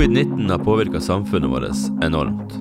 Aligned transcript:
Covid-19 0.00 0.50
har 0.50 0.58
påvirka 0.58 1.00
samfunnet 1.00 1.50
vårt 1.50 2.04
enormt. 2.04 2.54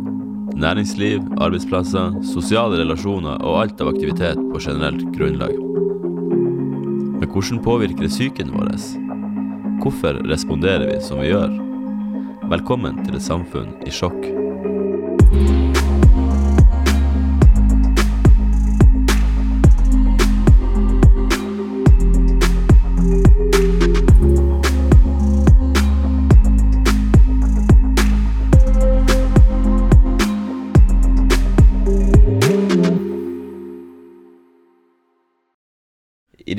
Næringsliv, 0.60 1.22
arbeidsplasser, 1.38 2.18
sosiale 2.34 2.82
relasjoner 2.82 3.40
og 3.40 3.62
alt 3.62 3.82
av 3.82 3.94
aktivitet 3.94 4.42
på 4.50 4.60
generelt 4.60 5.06
grunnlag. 5.16 5.54
Men 7.16 7.30
hvordan 7.32 7.62
påvirker 7.64 8.04
det 8.04 8.12
psyken 8.12 8.52
vår? 8.52 8.76
Hvorfor 9.80 10.20
responderer 10.28 10.92
vi 10.92 11.00
som 11.00 11.24
vi 11.24 11.32
gjør? 11.32 11.56
Velkommen 12.52 13.00
til 13.06 13.16
et 13.16 13.28
samfunn 13.30 13.72
i 13.88 13.96
sjokk. 14.02 14.39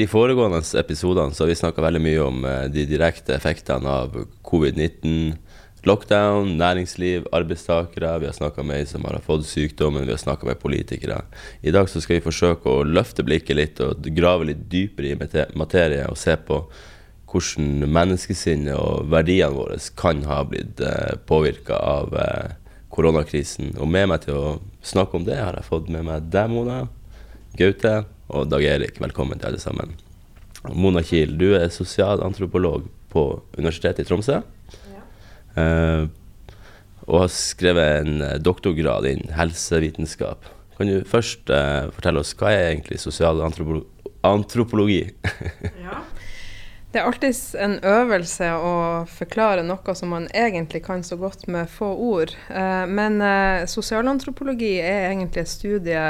De 0.01 0.09
foregående 0.09 0.63
episodene 0.81 1.35
så 1.37 1.45
har 1.45 1.51
vi 1.51 1.59
snakka 1.61 1.83
veldig 1.85 2.01
mye 2.01 2.21
om 2.25 2.45
eh, 2.49 2.67
de 2.73 2.87
direkte 2.89 3.35
effektene 3.37 3.89
av 4.03 4.15
covid-19, 4.49 5.35
lockdown, 5.89 6.55
næringsliv, 6.61 7.27
arbeidstakere. 7.37 8.15
Vi 8.21 8.29
har 8.29 8.37
snakka 8.37 8.65
med 8.65 8.81
ei 8.81 8.87
som 8.89 9.05
har 9.05 9.19
fått 9.25 9.49
sykdommen, 9.49 10.07
vi 10.09 10.15
har 10.15 10.21
snakka 10.21 10.49
med 10.49 10.61
politikere. 10.61 11.21
I 11.61 11.73
dag 11.77 11.89
så 11.89 12.01
skal 12.01 12.19
vi 12.19 12.25
forsøke 12.25 12.69
å 12.73 12.85
løfte 12.85 13.25
blikket 13.27 13.59
litt 13.59 13.83
og 13.85 14.09
grave 14.17 14.49
litt 14.51 14.63
dypere 14.73 15.13
i 15.13 15.19
mate- 15.21 15.51
materie 15.59 16.07
og 16.09 16.17
se 16.21 16.37
på 16.37 16.63
hvordan 17.31 17.85
menneskesinnet 17.87 18.75
og 18.75 19.11
verdiene 19.13 19.55
våre 19.55 19.77
kan 20.01 20.25
ha 20.29 20.41
blitt 20.49 20.81
eh, 20.85 21.19
påvirka 21.29 21.77
av 21.77 22.17
eh, 22.17 22.55
koronakrisen. 22.93 23.77
Og 23.77 23.89
med 23.89 24.09
meg 24.11 24.25
til 24.25 24.41
å 24.41 24.57
snakke 24.83 25.21
om 25.21 25.29
det 25.29 25.39
har 25.39 25.61
jeg 25.61 25.69
fått 25.69 25.93
med 25.93 26.09
meg 26.09 26.33
deg, 26.33 26.49
Mona, 26.53 26.87
Gaute 27.59 28.01
og 28.31 28.49
Dag 28.51 28.65
Erik. 28.65 29.01
Velkommen 29.03 29.41
til 29.41 29.51
alle 29.51 29.61
sammen. 29.63 29.97
Mona 30.77 31.03
Kiel, 31.07 31.37
du 31.41 31.55
er 31.57 31.69
sosialantropolog 31.73 32.87
på 33.11 33.25
Universitetet 33.59 34.05
i 34.05 34.09
Tromsø. 34.09 34.41
Eh, 35.59 36.03
og 37.09 37.25
har 37.25 37.33
skrevet 37.35 38.05
en 38.05 38.23
eh, 38.23 38.39
doktorgrad 38.39 39.09
innen 39.11 39.35
helsevitenskap. 39.35 40.47
Kan 40.77 40.91
du 40.91 41.09
først 41.09 41.51
eh, 41.51 41.91
fortelle 41.97 42.23
oss 42.23 42.37
hva 42.39 42.53
er 42.55 42.75
egentlig 42.75 43.03
sosialantropologi? 43.03 45.03
Ja. 45.85 46.03
Det 46.91 46.99
er 46.99 47.07
alltid 47.07 47.37
en 47.63 47.77
øvelse 47.87 48.49
å 48.51 48.71
forklare 49.07 49.63
noe 49.63 49.93
som 49.95 50.11
man 50.11 50.25
egentlig 50.35 50.81
kan 50.83 51.05
så 51.07 51.15
godt 51.21 51.45
med 51.47 51.71
få 51.71 51.87
ord. 51.95 52.33
Eh, 52.51 52.87
men 52.91 53.21
eh, 53.23 53.63
sosialantropologi 53.71 54.73
er 54.83 55.13
egentlig 55.13 55.45
et 55.45 55.53
studie 55.53 56.03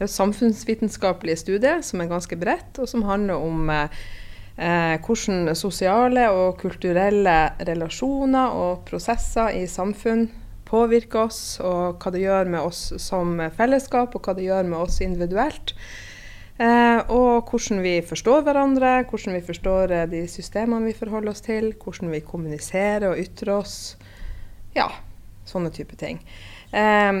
det 0.00 0.06
er 0.06 0.08
et 0.08 0.16
samfunnsvitenskapelig 0.16 1.34
studie 1.42 1.74
som 1.84 2.00
er 2.00 2.06
ganske 2.08 2.36
bredt, 2.40 2.78
og 2.80 2.88
som 2.88 3.02
handler 3.04 3.36
om 3.36 3.66
eh, 3.68 4.94
hvordan 5.04 5.50
sosiale 5.52 6.22
og 6.32 6.54
kulturelle 6.62 7.34
relasjoner 7.68 8.54
og 8.56 8.86
prosesser 8.88 9.58
i 9.58 9.66
samfunn 9.68 10.22
påvirker 10.70 11.26
oss, 11.26 11.42
og 11.60 12.00
hva 12.00 12.12
det 12.14 12.22
gjør 12.22 12.48
med 12.48 12.64
oss 12.64 12.94
som 12.96 13.34
fellesskap, 13.58 14.16
og 14.16 14.24
hva 14.24 14.32
det 14.38 14.46
gjør 14.46 14.70
med 14.70 14.78
oss 14.86 15.02
individuelt. 15.04 15.74
Eh, 16.56 17.12
og 17.12 17.52
hvordan 17.52 17.82
vi 17.84 17.98
forstår 18.00 18.46
hverandre, 18.48 18.94
hvordan 19.10 19.36
vi 19.36 19.42
forstår 19.50 19.92
eh, 19.98 20.06
de 20.14 20.22
systemene 20.32 20.88
vi 20.88 20.96
forholder 20.96 21.34
oss 21.34 21.44
til, 21.44 21.74
hvordan 21.76 22.08
vi 22.16 22.22
kommuniserer 22.24 23.10
og 23.10 23.20
ytrer 23.20 23.52
oss. 23.58 23.76
Ja, 24.72 24.88
sånne 25.44 25.68
type 25.76 26.00
ting. 26.00 26.24
Eh, 26.72 27.12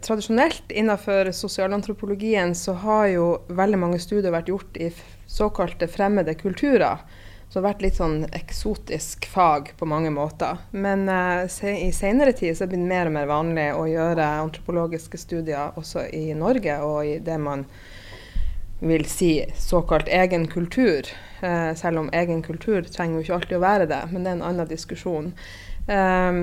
tradisjonelt 0.00 0.70
innenfor 0.70 1.32
sosialantropologien 1.32 2.54
så 2.54 2.72
har 2.72 3.06
jo 3.06 3.26
veldig 3.48 3.78
mange 3.78 3.98
studier 4.02 4.34
vært 4.34 4.50
gjort 4.50 4.76
i 4.76 4.90
såkalte 5.26 5.88
fremmede 5.90 6.34
kulturer. 6.34 7.02
Så 7.48 7.60
det 7.60 7.62
har 7.62 7.74
vært 7.74 7.82
litt 7.84 7.98
sånn 8.00 8.22
eksotisk 8.34 9.26
fag 9.30 9.68
på 9.78 9.86
mange 9.86 10.10
måter. 10.10 10.58
Men 10.72 11.08
eh, 11.08 11.44
i 11.70 11.92
senere 11.94 12.32
tid 12.34 12.56
så 12.56 12.64
er 12.64 12.70
det 12.70 12.74
blitt 12.74 12.88
mer 12.90 13.10
og 13.10 13.14
mer 13.14 13.28
vanlig 13.30 13.66
å 13.78 13.84
gjøre 13.86 14.30
antropologiske 14.42 15.20
studier 15.22 15.76
også 15.78 16.08
i 16.10 16.32
Norge, 16.34 16.80
og 16.82 17.06
i 17.06 17.20
det 17.22 17.36
man 17.38 17.62
vil 18.84 19.04
si 19.06 19.36
såkalt 19.58 20.10
egen 20.10 20.48
kultur. 20.50 21.06
Eh, 21.46 21.70
selv 21.78 22.02
om 22.02 22.10
egen 22.12 22.42
kultur 22.42 22.82
trenger 22.90 23.20
jo 23.20 23.26
ikke 23.26 23.38
alltid 23.38 23.58
å 23.60 23.64
være 23.68 23.86
det, 23.92 24.02
men 24.10 24.24
det 24.24 24.32
er 24.32 24.40
en 24.40 24.48
annen 24.50 24.70
diskusjon. 24.74 25.30
Eh, 25.86 26.42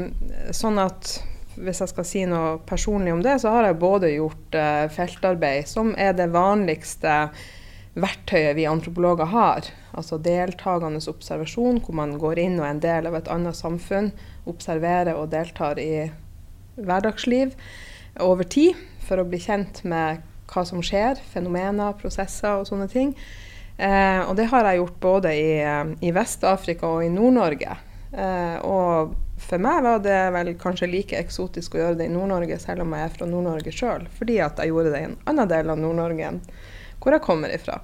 sånn 0.55 0.79
at 0.79 1.17
hvis 1.55 1.81
jeg 1.83 1.91
skal 1.91 2.07
si 2.07 2.21
noe 2.29 2.59
personlig 2.67 3.13
om 3.13 3.23
det, 3.25 3.39
så 3.43 3.51
har 3.55 3.67
jeg 3.67 3.81
både 3.81 4.13
gjort 4.13 4.57
eh, 4.57 4.85
feltarbeid, 4.93 5.67
som 5.69 5.93
er 5.99 6.15
det 6.17 6.31
vanligste 6.33 7.15
verktøyet 7.99 8.55
vi 8.55 8.67
antropologer 8.69 9.27
har. 9.33 9.67
Altså 9.97 10.19
deltakende 10.23 11.01
observasjon, 11.11 11.81
hvor 11.83 11.97
man 11.99 12.15
går 12.21 12.39
inn 12.39 12.59
og 12.59 12.65
er 12.65 12.75
en 12.75 12.83
del 12.83 13.09
av 13.09 13.17
et 13.19 13.31
annet 13.31 13.57
samfunn, 13.57 14.11
observerer 14.47 15.17
og 15.17 15.31
deltar 15.33 15.79
i 15.81 16.07
hverdagsliv 16.79 17.55
over 18.23 18.47
tid 18.47 18.79
for 19.03 19.19
å 19.19 19.27
bli 19.27 19.39
kjent 19.41 19.83
med 19.87 20.23
hva 20.51 20.63
som 20.67 20.83
skjer, 20.83 21.19
fenomener, 21.31 21.95
prosesser 21.99 22.59
og 22.59 22.67
sånne 22.67 22.87
ting. 22.91 23.13
Eh, 23.81 24.21
og 24.27 24.35
det 24.37 24.49
har 24.51 24.67
jeg 24.67 24.81
gjort 24.81 24.99
både 25.03 25.33
i, 25.35 25.51
eh, 25.63 25.93
i 26.03 26.11
Vest-Afrika 26.15 26.87
og 26.87 27.05
i 27.05 27.11
Nord-Norge. 27.11 27.77
Eh, 28.11 28.57
og 28.67 29.15
for 29.51 29.59
meg 29.59 29.83
var 29.83 29.99
det 30.03 30.19
vel 30.31 30.53
kanskje 30.59 30.87
like 30.87 31.19
eksotisk 31.19 31.75
å 31.75 31.81
gjøre 31.81 31.99
det 31.99 32.07
i 32.07 32.13
Nord-Norge, 32.13 32.55
selv 32.63 32.85
om 32.85 32.95
jeg 32.95 33.03
er 33.03 33.13
fra 33.17 33.27
Nord-Norge 33.27 33.73
sjøl, 33.75 34.07
fordi 34.15 34.39
at 34.43 34.61
jeg 34.61 34.71
gjorde 34.71 34.93
det 34.93 35.01
i 35.03 35.09
en 35.09 35.17
annen 35.27 35.51
del 35.51 35.73
av 35.73 35.81
Nord-Norge 35.81 36.29
enn 36.29 36.41
hvor 37.01 37.17
jeg 37.17 37.25
kommer 37.25 37.51
ifra. 37.51 37.79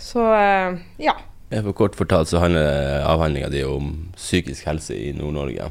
Så 0.00 0.24
eh, 0.32 0.78
ja. 1.02 1.16
For 1.52 1.76
kort 1.76 1.98
fortalt 1.98 2.30
så 2.30 2.40
handler 2.42 3.04
avhandlinga 3.06 3.50
di 3.52 3.60
om 3.68 3.90
psykisk 4.16 4.66
helse 4.70 4.96
i 4.96 5.12
Nord-Norge. 5.14 5.68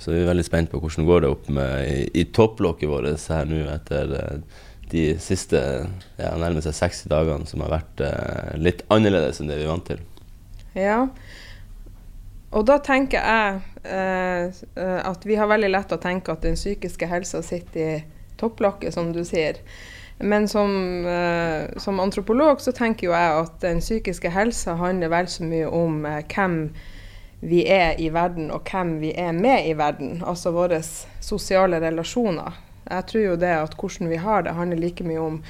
Så 0.00 0.12
vi 0.12 0.20
er 0.20 0.28
veldig 0.28 0.44
spent 0.46 0.70
på 0.70 0.78
hvordan 0.82 1.06
går 1.08 1.24
det 1.24 1.32
opp 1.32 1.50
med 1.56 1.88
i, 1.88 1.98
i 2.20 2.24
topplokket 2.36 2.90
vårt 2.90 3.26
her 3.32 3.46
nå 3.48 3.62
etter 3.72 4.14
eh, 4.18 4.62
de 4.92 5.04
siste 5.22 5.58
ja, 5.58 6.32
nærmest 6.38 6.68
60 6.70 7.08
dagene 7.10 7.48
som 7.48 7.64
har 7.64 7.72
vært 7.78 8.02
eh, 8.04 8.50
litt 8.60 8.84
annerledes 8.92 9.40
enn 9.40 9.50
det 9.50 9.58
vi 9.58 9.66
er 9.66 9.72
vant 9.72 9.88
til. 9.88 10.02
Ja. 10.74 10.98
Og 12.54 12.62
da 12.68 12.78
tenker 12.78 13.18
jeg 13.18 13.60
eh, 13.82 14.62
eh, 14.78 15.00
at 15.02 15.26
vi 15.26 15.38
har 15.38 15.50
veldig 15.50 15.72
lett 15.72 15.94
å 15.94 16.00
tenke 16.02 16.34
at 16.34 16.44
den 16.46 16.58
psykiske 16.58 17.08
helsa 17.10 17.42
sitter 17.42 17.80
i 17.82 18.02
topplokket, 18.38 18.94
som 18.94 19.10
du 19.14 19.24
sier. 19.26 19.58
Men 20.22 20.46
som, 20.48 21.06
eh, 21.06 21.78
som 21.82 22.00
antropolog 22.00 22.60
så 22.62 22.72
tenker 22.72 23.08
jo 23.08 23.16
jeg 23.16 23.40
at 23.40 23.56
den 23.64 23.82
psykiske 23.82 24.30
helsa 24.30 24.76
handler 24.78 25.10
vel 25.10 25.30
så 25.30 25.46
mye 25.46 25.66
om 25.66 26.04
eh, 26.06 26.22
hvem 26.30 26.58
vi 27.44 27.64
er 27.68 27.98
i 28.00 28.08
verden, 28.14 28.52
og 28.54 28.70
hvem 28.70 28.98
vi 29.02 29.10
er 29.18 29.34
med 29.36 29.66
i 29.66 29.74
verden. 29.76 30.22
Altså 30.24 30.54
våre 30.54 30.78
sosiale 31.20 31.82
relasjoner. 31.82 32.54
Jeg 32.86 33.08
tror 33.10 33.24
jo 33.24 33.36
det 33.40 33.52
at 33.56 33.74
hvordan 33.80 34.12
vi 34.12 34.22
har 34.22 34.46
det, 34.46 34.54
handler 34.54 34.80
like 34.80 35.04
mye 35.04 35.26
om 35.26 35.42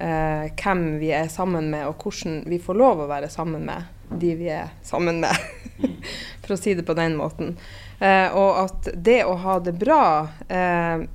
eh, 0.00 0.48
hvem 0.56 0.88
vi 1.02 1.12
er 1.12 1.28
sammen 1.28 1.68
med, 1.70 1.86
og 1.86 2.02
hvordan 2.02 2.42
vi 2.48 2.58
får 2.62 2.80
lov 2.80 3.04
å 3.04 3.12
være 3.12 3.28
sammen 3.28 3.68
med 3.68 3.94
de 4.08 4.34
vi 4.34 4.48
er 4.48 4.70
sammen 4.82 5.20
med, 5.20 5.36
for 6.42 6.54
å 6.54 6.58
si 6.60 6.74
det 6.74 6.86
på 6.86 6.96
den 6.98 7.16
måten. 7.18 7.56
Eh, 7.98 8.34
og 8.34 8.64
at 8.64 8.90
det 8.94 9.22
å 9.26 9.36
ha 9.42 9.58
det 9.62 9.74
bra 9.78 10.02
eh, 10.48 11.06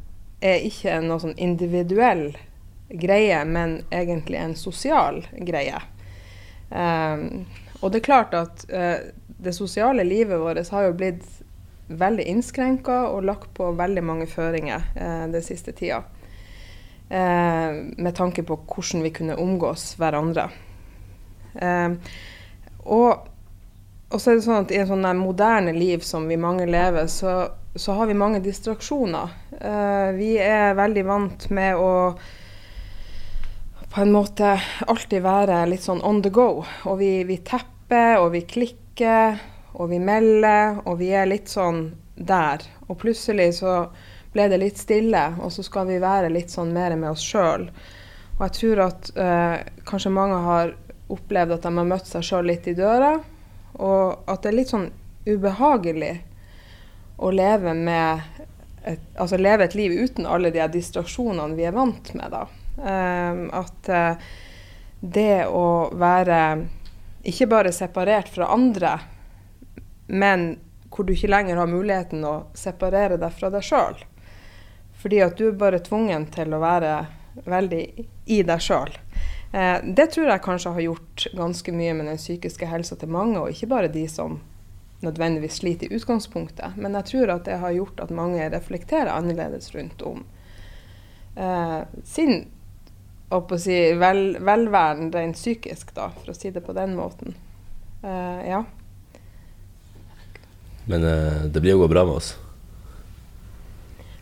er 0.44 0.68
ikke 0.68 1.00
noe 1.04 1.22
sånn 1.24 1.38
individuell 1.40 2.32
greie, 2.94 3.40
men 3.46 3.82
egentlig 3.92 4.42
en 4.42 4.58
sosial 4.60 5.24
greie. 5.38 5.80
Eh, 6.70 7.28
og 7.82 7.92
det 7.92 8.00
er 8.00 8.10
klart 8.10 8.36
at 8.38 8.66
eh, 8.72 9.12
det 9.44 9.56
sosiale 9.56 10.06
livet 10.08 10.40
vårt 10.40 10.70
har 10.72 10.88
jo 10.88 11.00
blitt 11.00 11.26
veldig 11.88 12.24
innskrenka 12.32 13.08
og 13.12 13.26
lagt 13.28 13.54
på 13.58 13.72
veldig 13.76 14.04
mange 14.06 14.28
føringer 14.30 14.86
eh, 14.96 15.26
den 15.34 15.44
siste 15.44 15.74
tida. 15.76 16.04
Eh, 17.10 17.72
med 17.98 18.16
tanke 18.16 18.44
på 18.44 18.58
hvordan 18.58 19.04
vi 19.04 19.12
kunne 19.14 19.36
omgås 19.36 19.94
hverandre. 20.00 20.48
Eh, 21.56 21.92
og, 22.84 23.28
og 24.14 24.22
så 24.22 24.32
er 24.32 24.38
det 24.38 24.46
sånn 24.46 24.62
at 24.62 24.72
i 24.72 24.78
en 24.78 24.90
sånn 24.92 25.08
moderne 25.18 25.74
liv 25.74 26.04
som 26.06 26.28
vi 26.30 26.38
mange 26.38 26.68
lever, 26.70 27.08
så, 27.10 27.48
så 27.74 27.96
har 27.98 28.10
vi 28.10 28.18
mange 28.18 28.44
distraksjoner. 28.46 29.34
Uh, 29.58 30.14
vi 30.14 30.36
er 30.38 30.78
veldig 30.78 31.06
vant 31.08 31.48
med 31.50 31.82
å 31.82 31.92
på 33.94 34.02
en 34.02 34.14
måte 34.14 34.56
alltid 34.90 35.22
være 35.22 35.64
litt 35.70 35.84
sånn 35.86 36.02
on 36.06 36.22
the 36.26 36.32
go. 36.34 36.64
Og 36.90 36.96
vi, 37.02 37.12
vi 37.30 37.40
tepper, 37.46 38.20
og 38.22 38.32
vi 38.34 38.42
klikker, 38.50 39.42
og 39.78 39.90
vi 39.92 40.00
melder, 40.02 40.80
og 40.86 40.98
vi 41.02 41.12
er 41.14 41.30
litt 41.30 41.50
sånn 41.50 41.88
der. 42.16 42.62
Og 42.88 42.98
plutselig 43.02 43.52
så 43.60 43.84
ble 44.34 44.48
det 44.50 44.62
litt 44.62 44.82
stille, 44.82 45.28
og 45.42 45.54
så 45.54 45.66
skal 45.66 45.90
vi 45.90 46.02
være 46.02 46.32
litt 46.34 46.54
sånn 46.54 46.74
mer 46.74 46.96
med 46.98 47.12
oss 47.12 47.26
sjøl. 47.26 47.68
Og 48.40 48.42
jeg 48.48 48.56
tror 48.58 48.82
at 48.88 49.12
eh, 49.14 49.60
kanskje 49.86 50.14
mange 50.14 50.42
har 50.42 50.74
opplevd 51.14 51.58
at 51.58 51.68
de 51.68 51.74
har 51.78 51.90
møtt 51.90 52.10
seg 52.10 52.26
sjøl 52.26 52.50
litt 52.50 52.66
i 52.70 52.74
døra, 52.78 53.14
og 53.80 54.30
at 54.30 54.44
det 54.44 54.52
er 54.52 54.58
litt 54.58 54.74
sånn 54.74 54.90
ubehagelig 55.26 56.16
å 57.24 57.32
leve 57.32 57.74
med 57.78 58.22
et, 58.84 59.02
altså 59.16 59.40
leve 59.40 59.66
et 59.68 59.76
liv 59.78 59.94
uten 59.96 60.28
alle 60.28 60.52
de 60.54 60.66
distraksjonene 60.74 61.56
vi 61.58 61.68
er 61.68 61.76
vant 61.76 62.14
med. 62.18 62.34
da. 62.34 62.46
Um, 62.78 63.46
at 63.54 63.90
uh, 63.90 64.32
det 65.00 65.46
å 65.48 65.90
være 65.96 66.40
ikke 67.24 67.48
bare 67.48 67.72
separert 67.72 68.30
fra 68.34 68.50
andre, 68.52 68.98
men 70.12 70.58
hvor 70.94 71.08
du 71.08 71.14
ikke 71.16 71.32
lenger 71.32 71.58
har 71.58 71.70
muligheten 71.72 72.26
å 72.28 72.36
separere 72.58 73.18
deg 73.18 73.34
fra 73.34 73.50
deg 73.54 73.66
sjøl. 73.66 73.96
Fordi 75.00 75.22
at 75.26 75.38
du 75.40 75.48
er 75.50 75.58
bare 75.60 75.82
tvungen 75.84 76.28
til 76.32 76.54
å 76.54 76.62
være 76.62 76.94
veldig 77.50 77.84
i 78.32 78.42
deg 78.46 78.62
sjøl. 78.62 78.92
Eh, 79.54 79.78
det 79.86 80.08
tror 80.14 80.32
jeg 80.32 80.44
kanskje 80.46 80.74
har 80.74 80.86
gjort 80.88 81.28
ganske 81.38 81.76
mye 81.76 81.94
med 81.94 82.10
den 82.10 82.18
psykiske 82.18 82.66
helsa 82.66 82.98
til 82.98 83.12
mange, 83.14 83.38
og 83.38 83.54
ikke 83.54 83.70
bare 83.70 83.92
de 83.94 84.08
som 84.10 84.40
nødvendigvis 85.04 85.60
sliter 85.62 85.92
i 85.92 86.00
utgangspunktet. 86.00 86.78
Men 86.80 86.98
jeg 86.98 87.10
tror 87.12 87.36
at 87.36 87.46
det 87.46 87.60
har 87.62 87.76
gjort 87.76 88.02
at 88.02 88.14
mange 88.16 88.50
reflekterer 88.50 89.14
annerledes 89.14 89.70
rundt 89.76 90.02
om 90.02 90.24
eh, 91.36 91.82
sin 92.04 92.48
si, 93.58 93.78
vel, 93.98 94.38
velværen 94.40 95.12
rent 95.14 95.38
psykisk, 95.38 95.94
da, 95.96 96.10
for 96.22 96.34
å 96.34 96.38
si 96.38 96.52
det 96.54 96.64
på 96.66 96.74
den 96.74 96.96
måten. 96.98 97.36
Eh, 98.04 98.50
ja. 98.50 98.64
Men 100.86 101.06
eh, 101.08 101.46
det 101.46 101.62
blir 101.62 101.78
å 101.78 101.84
gå 101.84 101.92
bra 101.94 102.06
med 102.08 102.22
oss? 102.22 102.34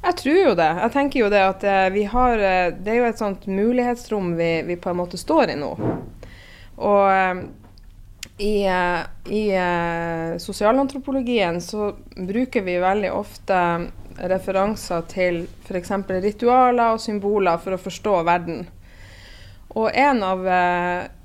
Jeg 0.02 0.18
tror 0.18 0.38
jo 0.38 0.54
det. 0.58 0.70
Jeg 0.82 0.94
tenker 0.96 1.22
jo 1.22 1.30
det 1.30 1.42
at 1.46 1.64
eh, 1.64 1.88
vi 1.94 2.04
har 2.10 2.42
eh, 2.42 2.74
Det 2.74 2.94
er 2.94 3.00
jo 3.02 3.08
et 3.10 3.22
sånt 3.22 3.48
mulighetsrom 3.48 4.34
vi, 4.38 4.52
vi 4.66 4.78
på 4.82 4.90
en 4.90 4.98
måte 4.98 5.20
står 5.22 5.54
i 5.54 5.58
nå. 5.62 5.72
Og 6.82 7.04
eh, 7.14 7.44
i, 8.42 8.66
i 9.30 9.42
sosialantropologien 10.42 11.60
så 11.62 11.92
bruker 12.18 12.64
vi 12.66 12.80
veldig 12.82 13.12
ofte 13.14 13.58
referanser 14.18 15.04
til 15.12 15.44
f.eks. 15.68 15.92
ritualer 16.24 16.96
og 16.96 17.04
symboler 17.04 17.62
for 17.62 17.78
å 17.78 17.82
forstå 17.84 18.16
verden. 18.26 18.64
Og 19.78 19.92
en 19.94 20.24
av 20.26 20.50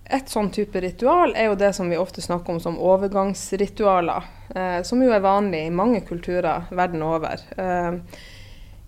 et 0.07 0.31
sånn 0.31 0.53
type 0.55 0.81
ritual 0.81 1.35
er 1.35 1.51
jo 1.51 1.59
det 1.59 1.73
som 1.75 1.91
vi 1.91 1.99
ofte 1.99 2.23
snakker 2.23 2.55
om 2.55 2.61
som 2.63 2.79
overgangsritualer, 2.79 4.29
eh, 4.55 4.81
som 4.87 5.03
jo 5.03 5.11
er 5.13 5.25
vanlig 5.25 5.65
i 5.67 5.75
mange 5.75 6.03
kulturer 6.07 6.69
verden 6.71 7.03
over. 7.03 7.43
Eh, 7.57 7.99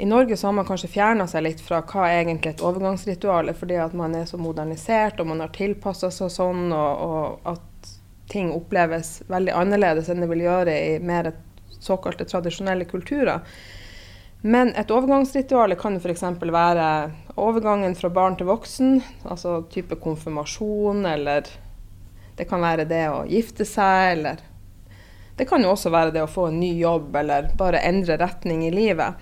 I 0.00 0.06
Norge 0.06 0.36
så 0.36 0.46
har 0.46 0.52
man 0.52 0.66
kanskje 0.66 0.88
fjerna 0.88 1.26
seg 1.26 1.42
litt 1.42 1.60
fra 1.60 1.80
hva 1.82 2.04
egentlig 2.06 2.52
et 2.52 2.60
overgangsritual 2.62 3.50
er, 3.50 3.56
fordi 3.58 3.80
at 3.82 3.96
man 3.98 4.12
er 4.14 4.28
så 4.30 4.38
modernisert 4.38 5.18
og 5.18 5.26
man 5.32 5.42
har 5.42 5.50
tilpassa 5.50 6.12
seg 6.14 6.30
sånn, 6.30 6.68
og, 6.70 7.00
og, 7.02 7.48
at 7.50 7.90
ting 8.30 8.52
oppleves 8.54 9.24
veldig 9.26 9.56
annerledes 9.58 10.10
enn 10.12 10.22
det 10.22 10.28
vil 10.30 10.44
gjøre 10.44 10.76
i 10.78 10.92
mer 11.02 11.32
såkalte 11.82 12.28
tradisjonelle 12.30 12.86
kulturer. 12.86 13.42
Men 14.46 14.70
et 14.78 14.92
overgangsritual 14.94 15.74
kan 15.80 15.98
f.eks. 15.98 16.22
være 16.46 16.86
overgangen 17.34 17.98
fra 17.98 18.12
barn 18.14 18.38
til 18.38 18.46
voksen, 18.52 19.00
altså 19.26 19.64
type 19.72 19.98
konfirmasjon, 19.98 21.02
eller 21.10 21.50
det 22.38 22.46
kan 22.46 22.62
være 22.62 22.86
det 22.86 23.02
å 23.10 23.24
gifte 23.26 23.66
seg, 23.66 24.12
eller 24.12 24.46
det 25.38 25.46
kan 25.50 25.62
jo 25.62 25.74
også 25.74 25.90
være 25.90 26.14
det 26.14 26.22
å 26.22 26.30
få 26.30 26.52
en 26.52 26.62
ny 26.62 26.70
jobb, 26.78 27.10
eller 27.18 27.50
bare 27.58 27.82
endre 27.86 28.14
retning 28.22 28.62
i 28.66 28.74
livet. 28.74 29.18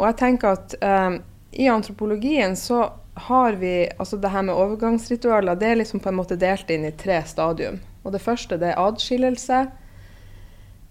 Og 0.00 0.06
jeg 0.08 0.16
tenker 0.16 0.56
at 0.56 0.74
eh, 0.80 1.20
i 1.60 1.68
antropologien 1.68 2.56
så 2.56 2.86
har 3.20 3.58
vi 3.60 3.84
altså 3.98 4.16
det 4.16 4.30
her 4.32 4.46
med 4.48 4.56
overgangsritualer, 4.56 5.58
det 5.60 5.66
er 5.68 5.80
liksom 5.82 6.00
på 6.00 6.08
en 6.08 6.16
måte 6.16 6.38
delt 6.40 6.70
inn 6.72 6.86
i 6.88 6.94
tre 6.96 7.20
stadium. 7.28 7.76
Og 8.00 8.14
det 8.14 8.22
første 8.24 8.56
det 8.56 8.72
er 8.72 8.80
adskillelse. 8.80 9.60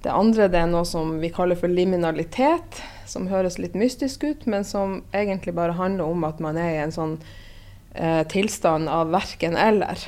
Det 0.04 0.14
andre 0.14 0.48
det 0.52 0.62
er 0.62 0.70
noe 0.70 0.86
som 0.86 1.18
vi 1.20 1.32
kaller 1.34 1.58
for 1.58 1.72
liminalitet 1.74 2.84
som 3.10 3.28
høres 3.32 3.58
litt 3.58 3.74
mystisk 3.74 4.24
ut, 4.24 4.46
men 4.46 4.64
som 4.64 5.02
egentlig 5.12 5.56
bare 5.58 5.76
handler 5.80 6.06
om 6.06 6.24
at 6.28 6.40
man 6.44 6.60
er 6.62 6.76
i 6.76 6.82
en 6.84 6.94
sånn 6.94 7.18
eh, 7.96 8.22
tilstand 8.30 8.92
av 8.94 9.10
verken 9.16 9.58
eller. 9.58 10.06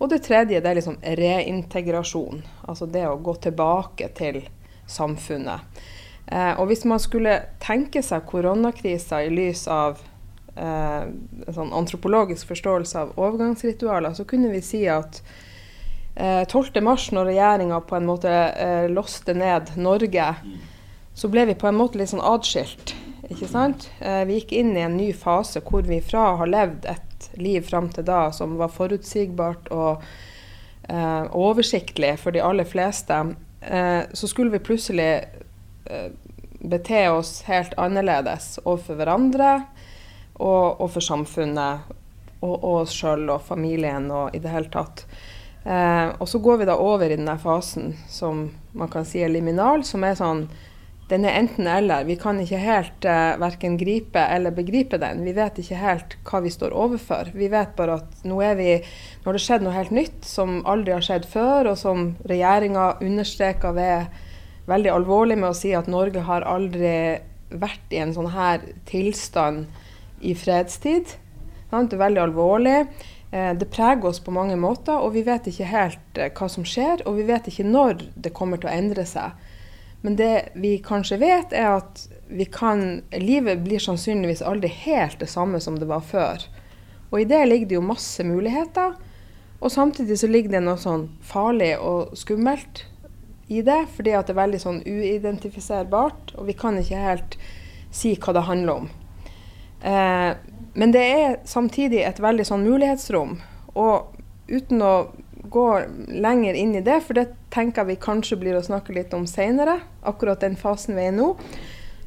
Og 0.00 0.08
det 0.08 0.22
tredje 0.24 0.62
det 0.62 0.70
er 0.70 0.78
liksom 0.78 0.96
reintegrasjon, 1.04 2.40
altså 2.64 2.88
det 2.88 3.04
å 3.04 3.20
gå 3.20 3.36
tilbake 3.44 4.08
til 4.16 4.40
samfunnet. 4.88 5.84
Eh, 6.30 6.52
og 6.60 6.70
hvis 6.70 6.86
man 6.86 7.02
skulle 7.02 7.40
tenke 7.62 8.02
seg 8.06 8.26
koronakrisa 8.30 9.22
i 9.26 9.30
lys 9.34 9.66
av 9.70 9.98
eh, 10.54 11.04
en 11.10 11.56
sånn 11.56 11.74
antropologisk 11.74 12.52
forståelse 12.52 13.04
av 13.04 13.14
overgangsritualer, 13.18 14.14
så 14.14 14.26
kunne 14.28 14.52
vi 14.54 14.62
si 14.62 14.84
at 14.90 15.22
eh, 16.14 16.46
12.3, 16.46 16.84
når 17.16 17.32
regjeringa 17.32 17.82
på 17.82 17.98
en 17.98 18.08
måte 18.08 18.30
eh, 18.30 18.86
låste 18.90 19.34
ned 19.34 19.74
Norge, 19.76 20.34
så 21.14 21.28
ble 21.28 21.48
vi 21.50 21.58
på 21.58 21.68
en 21.68 21.78
måte 21.80 21.98
litt 21.98 22.12
sånn 22.12 22.24
atskilt. 22.24 22.94
Ikke 23.30 23.50
sant? 23.50 23.90
Eh, 23.98 24.22
vi 24.26 24.38
gikk 24.40 24.54
inn 24.58 24.72
i 24.76 24.86
en 24.86 24.96
ny 24.98 25.10
fase 25.14 25.62
hvor 25.66 25.82
vi 25.86 26.00
fra 26.02 26.36
har 26.40 26.50
levd 26.50 26.86
et 26.90 27.30
liv 27.38 27.66
fram 27.66 27.90
til 27.92 28.06
da 28.06 28.28
som 28.34 28.56
var 28.58 28.72
forutsigbart 28.74 29.68
og 29.74 30.02
eh, 30.88 31.24
oversiktlig 31.36 32.16
for 32.22 32.34
de 32.34 32.42
aller 32.42 32.66
fleste. 32.66 33.20
Eh, 33.60 34.02
så 34.12 34.30
skulle 34.30 34.54
vi 34.54 34.62
plutselig 34.70 35.12
bete 36.60 37.04
oss 37.10 37.42
helt 37.48 37.74
annerledes 37.80 38.58
overfor 38.64 38.98
hverandre 39.00 39.52
og, 40.40 40.80
og 40.80 40.88
for 40.94 41.04
samfunnet 41.04 41.92
og, 42.40 42.56
oss 42.64 42.94
sjøl 42.96 43.28
og 43.32 43.44
familien 43.44 44.08
og 44.12 44.34
i 44.36 44.40
det 44.42 44.52
hele 44.52 44.72
tatt. 44.72 45.04
Eh, 45.64 46.08
og 46.16 46.28
så 46.28 46.40
går 46.40 46.62
vi 46.62 46.68
da 46.70 46.76
over 46.80 47.08
i 47.08 47.16
denne 47.16 47.36
fasen 47.40 47.94
som 48.08 48.46
man 48.72 48.92
kan 48.92 49.08
si 49.08 49.20
er 49.24 49.32
liminal, 49.32 49.84
som 49.84 50.04
er 50.04 50.18
sånn 50.18 50.46
den 51.10 51.24
er 51.26 51.40
enten-eller. 51.40 52.04
Vi 52.06 52.14
kan 52.20 52.38
ikke 52.38 52.60
helt 52.62 53.04
eh, 53.08 53.34
verken 53.42 53.74
gripe 53.80 54.22
eller 54.30 54.54
begripe 54.54 55.00
den. 55.02 55.24
Vi 55.26 55.34
vet 55.34 55.58
ikke 55.58 55.80
helt 55.80 56.14
hva 56.28 56.40
vi 56.44 56.52
står 56.54 56.76
overfor. 56.76 57.32
Vi 57.34 57.50
vet 57.50 57.74
bare 57.76 57.98
at 57.98 58.24
nå, 58.24 58.38
er 58.46 58.54
vi, 58.60 58.76
nå 59.20 59.26
har 59.26 59.36
det 59.36 59.42
skjedd 59.42 59.66
noe 59.66 59.74
helt 59.74 59.94
nytt 59.94 60.28
som 60.28 60.60
aldri 60.70 60.94
har 60.94 61.04
skjedd 61.04 61.26
før, 61.28 61.72
og 61.72 61.80
som 61.80 62.12
regjeringa 62.30 62.92
understreker 63.02 63.74
ved 63.76 64.20
veldig 64.68 64.92
alvorlig 64.92 65.38
med 65.38 65.50
å 65.50 65.56
si 65.56 65.72
at 65.76 65.88
Norge 65.90 66.24
har 66.26 66.46
aldri 66.46 67.20
vært 67.50 67.94
i 67.94 68.00
en 68.02 68.12
sånn 68.14 68.30
her 68.34 68.62
tilstand 68.88 69.66
i 70.20 70.34
fredstid. 70.38 71.16
Det 71.70 71.94
er 71.94 72.02
veldig 72.02 72.22
alvorlig. 72.22 72.78
Eh, 73.30 73.52
det 73.54 73.70
preger 73.70 74.10
oss 74.10 74.20
på 74.20 74.34
mange 74.34 74.56
måter, 74.58 74.98
og 74.98 75.14
vi 75.14 75.22
vet 75.26 75.46
ikke 75.50 75.70
helt 75.70 76.18
eh, 76.18 76.32
hva 76.34 76.48
som 76.50 76.66
skjer, 76.66 77.04
og 77.06 77.18
vi 77.20 77.26
vet 77.28 77.46
ikke 77.50 77.66
når 77.66 78.06
det 78.16 78.34
kommer 78.34 78.60
til 78.60 78.70
å 78.70 78.74
endre 78.74 79.06
seg. 79.06 79.36
Men 80.02 80.16
det 80.16 80.50
vi 80.58 80.78
kanskje 80.82 81.20
vet, 81.20 81.52
er 81.52 81.76
at 81.78 82.06
kan, 82.54 83.02
livet 83.12 83.62
blir 83.64 83.82
sannsynligvis 83.82 84.42
aldri 84.46 84.70
helt 84.86 85.20
det 85.20 85.28
samme 85.30 85.60
som 85.60 85.78
det 85.78 85.88
var 85.90 86.02
før. 86.06 86.46
Og 87.10 87.20
i 87.20 87.28
det 87.28 87.42
ligger 87.48 87.68
det 87.68 87.76
jo 87.76 87.84
masse 87.84 88.24
muligheter. 88.24 88.94
Og 89.60 89.72
samtidig 89.72 90.16
så 90.18 90.30
ligger 90.30 90.54
det 90.54 90.62
noe 90.64 90.80
sånn 90.80 91.08
farlig 91.26 91.74
og 91.76 92.14
skummelt 92.16 92.86
i 93.50 93.62
det, 93.66 93.80
fordi 93.96 94.14
at 94.14 94.28
det 94.28 94.36
er 94.36 94.42
veldig 94.44 94.60
sånn 94.62 94.80
uidentifiserbart, 94.86 96.34
og 96.38 96.46
vi 96.46 96.54
kan 96.58 96.78
ikke 96.78 97.02
helt 97.02 97.36
si 97.90 98.14
hva 98.14 98.34
det 98.36 98.46
handler 98.46 98.84
om. 98.84 98.90
Eh, 99.82 100.30
men 100.78 100.94
det 100.94 101.02
er 101.02 101.36
samtidig 101.48 102.04
et 102.06 102.22
veldig 102.22 102.46
sånn 102.46 102.62
mulighetsrom. 102.62 103.34
Og 103.74 104.14
uten 104.50 104.84
å 104.86 104.94
gå 105.50 105.66
lenger 106.08 106.54
inn 106.54 106.76
i 106.78 106.84
det, 106.84 107.00
for 107.06 107.18
det 107.18 107.30
tenker 107.50 107.88
vi 107.88 107.98
kanskje 107.98 108.38
blir 108.38 108.58
å 108.58 108.64
snakke 108.64 108.94
litt 108.94 109.14
om 109.16 109.26
seinere, 109.26 109.80
akkurat 110.06 110.42
den 110.44 110.58
fasen 110.60 110.94
vi 110.94 111.08
er 111.08 111.14
i 111.14 111.16
nå, 111.16 111.32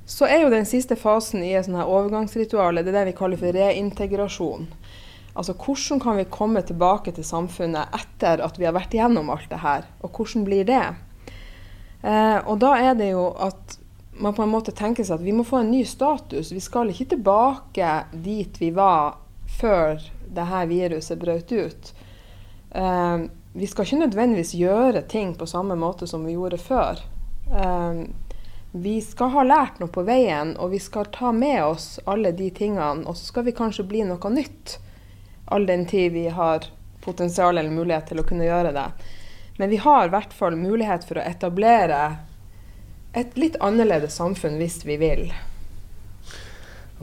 så 0.05 0.27
er 0.27 0.43
jo 0.43 0.51
den 0.51 0.67
siste 0.67 0.95
fasen 0.99 1.43
i 1.43 1.53
et 1.55 1.69
overgangsritual 1.71 2.79
det 2.79 2.91
er 2.91 2.99
det 2.99 3.07
vi 3.11 3.17
kaller 3.17 3.39
for 3.39 3.55
reintegrasjon. 3.55 4.67
Altså 5.33 5.55
hvordan 5.57 6.01
kan 6.03 6.19
vi 6.19 6.29
komme 6.29 6.61
tilbake 6.61 7.13
til 7.15 7.25
samfunnet 7.25 7.95
etter 7.95 8.43
at 8.45 8.59
vi 8.59 8.67
har 8.67 8.75
vært 8.75 8.93
gjennom 8.93 9.31
alt 9.33 9.49
det 9.49 9.63
her, 9.63 9.87
og 10.03 10.13
hvordan 10.13 10.45
blir 10.47 10.67
det? 10.67 10.83
Eh, 12.03 12.39
og 12.43 12.59
da 12.59 12.75
er 12.83 12.97
det 12.99 13.13
jo 13.13 13.29
at 13.39 13.77
man 14.19 14.35
på 14.35 14.43
en 14.43 14.51
måte 14.51 14.73
tenker 14.75 15.05
seg 15.07 15.17
at 15.17 15.25
vi 15.25 15.33
må 15.35 15.45
få 15.47 15.61
en 15.63 15.71
ny 15.71 15.83
status. 15.87 16.51
Vi 16.51 16.61
skal 16.61 16.91
ikke 16.91 17.13
tilbake 17.15 17.93
dit 18.13 18.59
vi 18.61 18.69
var 18.75 19.15
før 19.59 20.03
det 20.33 20.49
her 20.49 20.67
viruset 20.69 21.19
brøt 21.19 21.51
ut. 21.51 21.93
Eh, 22.75 23.17
vi 23.53 23.69
skal 23.69 23.87
ikke 23.87 24.03
nødvendigvis 24.03 24.53
gjøre 24.57 25.05
ting 25.09 25.35
på 25.37 25.47
samme 25.49 25.77
måte 25.79 26.07
som 26.09 26.25
vi 26.25 26.35
gjorde 26.35 26.59
før. 26.61 27.01
Eh, 27.53 28.03
vi 28.73 28.95
skal 29.05 29.29
ha 29.35 29.43
lært 29.45 29.79
noe 29.79 29.91
på 29.93 30.01
veien, 30.07 30.55
og 30.57 30.71
vi 30.73 30.79
skal 30.81 31.05
ta 31.13 31.29
med 31.31 31.59
oss 31.61 31.99
alle 32.09 32.31
de 32.33 32.49
tingene. 32.49 33.05
Og 33.05 33.17
så 33.17 33.29
skal 33.29 33.45
vi 33.45 33.53
kanskje 33.53 33.85
bli 33.85 34.01
noe 34.09 34.31
nytt, 34.33 34.79
all 35.45 35.67
den 35.69 35.85
tid 35.85 36.15
vi 36.15 36.25
har 36.33 36.65
potensial 37.03 37.57
eller 37.57 37.69
mulighet 37.69 38.09
til 38.09 38.23
å 38.23 38.25
kunne 38.25 38.47
gjøre 38.47 38.71
det. 38.73 38.87
Men 39.57 39.69
vi 39.69 39.79
har 39.83 40.07
i 40.07 40.13
hvert 40.13 40.33
fall 40.33 40.57
mulighet 40.57 41.05
for 41.07 41.21
å 41.21 41.25
etablere 41.25 42.01
et 43.13 43.37
litt 43.37 43.59
annerledes 43.61 44.17
samfunn 44.17 44.57
hvis 44.61 44.81
vi 44.87 44.97
vil. 45.01 45.27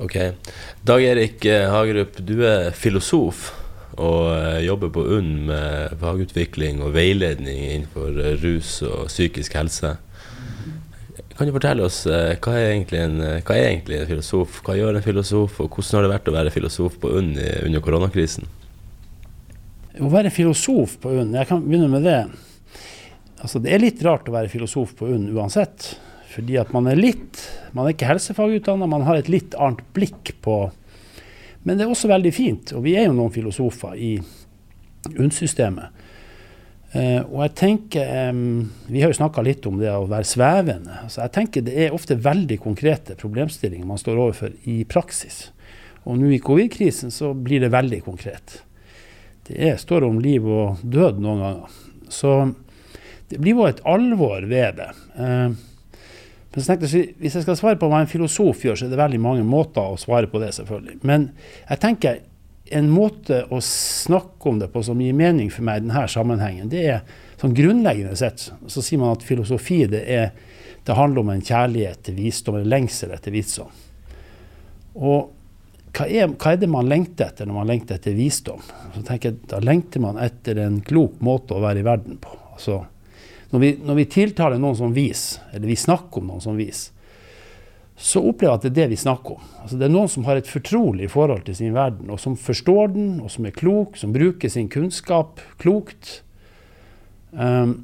Ok. 0.00 0.16
Dag 0.83 1.04
Erik 1.04 1.45
Hagerup, 1.47 2.19
du 2.26 2.40
er 2.49 2.73
filosof 2.75 3.50
og 4.00 4.30
eh, 4.33 4.61
jobber 4.64 4.92
på 4.95 5.02
UNN 5.16 5.33
med 5.50 5.97
fagutvikling 6.00 6.80
og 6.85 6.95
veiledning 6.95 7.64
innenfor 7.66 8.21
eh, 8.23 8.38
rus 8.40 8.78
og 8.87 9.11
psykisk 9.11 9.57
helse. 9.59 9.97
kan 11.37 11.49
du 11.49 11.54
fortelle 11.57 11.85
oss 11.85 12.02
hva, 12.07 12.52
er 12.52 12.75
en, 12.76 12.85
hva, 12.85 13.57
er 13.57 13.71
egentlig 13.71 14.00
en, 14.00 14.09
filosof? 14.09 14.61
Hva 14.64 14.76
gjør 14.76 14.99
en 14.99 15.04
filosof, 15.04 15.61
og 15.61 15.69
hvordan 15.73 15.97
har 15.97 16.04
det 16.04 16.14
vært 16.14 16.28
å 16.28 16.35
være 16.37 16.54
filosof 16.54 16.99
på 17.00 17.12
UNN 17.16 17.38
under 17.64 17.80
koronakrisen? 17.80 18.49
Å 19.99 20.06
være 20.11 20.30
filosof 20.30 21.00
på 21.02 21.11
UNN, 21.16 21.35
jeg 21.35 21.49
kan 21.49 21.64
begynne 21.64 21.90
med 21.90 22.04
det. 22.06 22.20
Altså, 23.40 23.59
det 23.62 23.73
er 23.75 23.82
litt 23.82 24.02
rart 24.06 24.28
å 24.30 24.35
være 24.37 24.50
filosof 24.52 24.92
på 24.99 25.09
UNN 25.11 25.32
uansett. 25.35 25.97
Fordi 26.30 26.61
at 26.61 26.68
man 26.70 26.87
er 26.87 26.94
litt 26.94 27.40
Man 27.75 27.88
er 27.88 27.94
ikke 27.97 28.06
helsefagutdanna, 28.06 28.87
man 28.87 29.02
har 29.02 29.18
et 29.18 29.30
litt 29.30 29.56
annet 29.59 29.80
blikk 29.97 30.30
på 30.44 30.61
Men 31.66 31.75
det 31.75 31.82
er 31.82 31.90
også 31.90 32.11
veldig 32.11 32.30
fint, 32.35 32.70
og 32.76 32.85
vi 32.87 32.94
er 32.94 33.09
jo 33.09 33.16
noen 33.16 33.35
filosofer 33.35 33.99
i 33.99 34.12
UNN-systemet. 35.11 36.06
Uh, 36.90 37.23
og 37.30 37.37
jeg 37.44 37.52
tenker 37.61 38.30
um, 38.35 38.70
Vi 38.90 39.02
har 39.02 39.12
jo 39.12 39.18
snakka 39.20 39.42
litt 39.47 39.66
om 39.68 39.76
det 39.78 39.90
å 39.90 40.09
være 40.11 40.26
svevende. 40.26 41.02
Altså, 41.04 41.20
jeg 41.23 41.35
tenker 41.35 41.66
Det 41.66 41.76
er 41.85 41.94
ofte 41.94 42.18
veldig 42.18 42.59
konkrete 42.62 43.18
problemstillinger 43.18 43.87
man 43.87 44.00
står 44.00 44.23
overfor 44.23 44.54
i 44.70 44.80
praksis. 44.90 45.49
Og 46.06 46.18
nå 46.18 46.32
i 46.35 46.42
covid-krisen 46.42 47.14
så 47.14 47.35
blir 47.35 47.62
det 47.62 47.75
veldig 47.75 48.04
konkret. 48.06 48.61
Det 49.49 49.56
er, 49.56 49.80
står 49.80 50.06
om 50.06 50.20
liv 50.23 50.47
og 50.47 50.82
død 50.82 51.20
noen 51.23 51.42
ganger. 51.44 51.80
Så 52.11 52.35
det 53.30 53.38
blir 53.38 53.56
jo 53.56 53.68
et 53.68 53.82
alvor 53.87 54.47
ved 54.50 54.80
det. 54.80 54.90
Eh, 55.16 55.59
men 56.50 56.64
så 56.64 56.66
tenkte 56.66 56.90
jeg, 56.90 57.14
Hvis 57.18 57.37
jeg 57.38 57.47
skal 57.47 57.59
svare 57.59 57.78
på 57.78 57.88
hva 57.90 58.02
en 58.02 58.11
filosof 58.11 58.64
gjør, 58.64 58.78
så 58.78 58.87
er 58.87 58.92
det 58.92 58.99
veldig 58.99 59.20
mange 59.23 59.47
måter 59.47 59.87
å 59.87 59.99
svare 60.00 60.30
på 60.30 60.40
det, 60.42 60.50
selvfølgelig. 60.56 60.99
Men 61.06 61.30
jeg 61.68 61.82
tenker 61.82 62.20
en 62.70 62.90
måte 62.90 63.44
å 63.50 63.59
snakke 63.64 64.50
om 64.50 64.61
det 64.61 64.70
på 64.70 64.82
som 64.87 65.00
gir 65.02 65.16
mening 65.16 65.50
for 65.50 65.66
meg 65.66 65.80
i 65.80 65.85
denne 65.87 66.06
sammenhengen, 66.11 66.70
det 66.70 66.85
er 66.87 67.00
sånn 67.40 67.54
grunnleggende 67.56 68.14
sett 68.18 68.44
så 68.50 68.82
sier 68.85 69.00
man 69.00 69.16
at 69.16 69.26
filosofi 69.26 69.82
det, 69.90 70.04
er, 70.06 70.30
det 70.87 70.99
handler 70.99 71.25
om 71.25 71.32
en 71.35 71.42
kjærlighet 71.42 72.04
til 72.06 72.18
visdom, 72.20 72.61
en 72.61 72.70
lengsel 72.70 73.14
etter 73.16 73.35
visdom. 73.35 73.73
Og 75.00 75.32
hva 75.97 76.06
er, 76.06 76.30
hva 76.35 76.52
er, 76.52 76.61
det 76.61 76.68
man 76.70 76.88
lengter 76.90 77.30
etter 77.30 77.49
når 77.49 77.56
man 77.56 77.70
lengter 77.70 77.99
etter 77.99 78.14
visdom? 78.14 78.62
Så 78.94 79.02
tenker 79.06 79.32
jeg, 79.32 79.42
Da 79.50 79.59
lengter 79.64 80.02
man 80.02 80.20
etter 80.23 80.61
en 80.62 80.80
klok 80.87 81.18
måte 81.25 81.56
å 81.56 81.62
være 81.64 81.82
i 81.82 81.87
verden 81.87 82.20
på. 82.23 82.37
Altså, 82.54 82.82
når, 83.50 83.62
vi, 83.62 83.70
når 83.88 83.99
vi 83.99 84.09
tiltaler 84.12 84.61
noen 84.62 84.78
som 84.78 84.94
vis, 84.94 85.25
eller 85.50 85.66
vi 85.70 85.78
snakker 85.78 86.23
om 86.23 86.30
noen 86.30 86.44
som 86.44 86.59
vis, 86.59 86.88
så 88.00 88.23
opplever 88.25 88.54
jeg 88.54 88.59
at 88.59 88.64
det 88.64 88.70
er 88.70 88.76
det 88.78 88.92
vi 88.94 89.00
snakker 89.02 89.37
om. 89.37 89.49
Altså 89.61 89.76
det 89.76 89.87
er 89.87 89.92
noen 89.92 90.09
som 90.09 90.25
har 90.25 90.38
et 90.40 90.49
fortrolig 90.49 91.11
forhold 91.12 91.42
til 91.44 91.59
sin 91.59 91.75
verden, 91.76 92.09
og 92.09 92.20
som 92.23 92.38
forstår 92.38 92.94
den, 92.94 93.11
og 93.20 93.32
som 93.32 93.44
er 93.44 93.56
klok, 93.56 93.99
som 94.00 94.14
bruker 94.14 94.52
sin 94.52 94.70
kunnskap 94.73 95.42
klokt. 95.61 96.23
Um, 97.37 97.75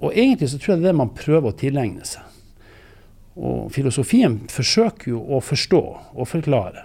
og 0.00 0.12
egentlig 0.12 0.50
så 0.50 0.60
tror 0.60 0.74
jeg 0.74 0.82
det 0.82 0.90
er 0.90 0.92
det 0.92 1.00
man 1.00 1.14
prøver 1.16 1.52
å 1.52 1.56
tilegne 1.56 2.04
seg. 2.08 2.26
Og 3.40 3.70
filosofien 3.72 4.42
forsøker 4.52 5.14
jo 5.14 5.22
å 5.32 5.40
forstå 5.44 5.82
og 6.12 6.28
forklare. 6.28 6.84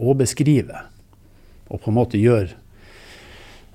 Og 0.00 0.16
beskrive. 0.20 0.86
Og 1.68 1.82
på 1.82 1.92
en 1.92 1.98
måte 2.00 2.20
gjøre 2.20 2.56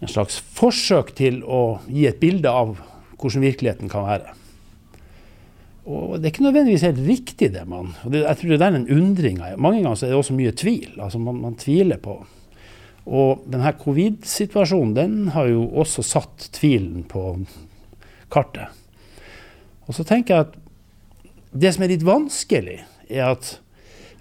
en 0.04 0.12
slags 0.12 0.42
forsøk 0.58 1.14
til 1.18 1.40
å 1.48 1.80
gi 1.88 2.08
et 2.10 2.20
bilde 2.20 2.52
av 2.52 2.76
hvordan 3.16 3.46
virkeligheten 3.46 3.92
kan 3.92 4.08
være. 4.08 4.34
Og 5.86 6.18
det 6.18 6.28
er 6.28 6.34
ikke 6.34 6.48
nødvendigvis 6.48 6.86
helt 6.88 7.02
riktig, 7.06 7.52
det 7.54 7.64
man 7.70 7.94
det, 8.10 8.24
Jeg 8.24 8.38
tror 8.38 8.58
det 8.58 8.66
er 8.66 8.76
en 8.76 8.90
undring. 8.90 9.38
Mange 9.58 9.84
ganger 9.84 10.04
er 10.04 10.10
det 10.10 10.18
også 10.18 10.34
mye 10.34 10.52
tvil. 10.52 11.00
altså 11.00 11.20
Man, 11.20 11.42
man 11.42 11.56
tviler 11.56 11.98
på. 12.02 12.18
Og 13.06 13.46
denne 13.46 13.74
covid-situasjonen 13.78 14.96
den 14.98 15.28
har 15.36 15.48
jo 15.48 15.68
også 15.78 16.02
satt 16.02 16.50
tvilen 16.58 17.04
på 17.06 17.46
kartet. 18.34 18.74
Og 19.86 19.94
så 19.94 20.04
tenker 20.04 20.34
jeg 20.34 20.48
at 20.48 20.56
det 21.54 21.74
som 21.76 21.86
er 21.86 21.94
litt 21.94 22.06
vanskelig, 22.06 22.80
er 23.06 23.30
at 23.30 23.60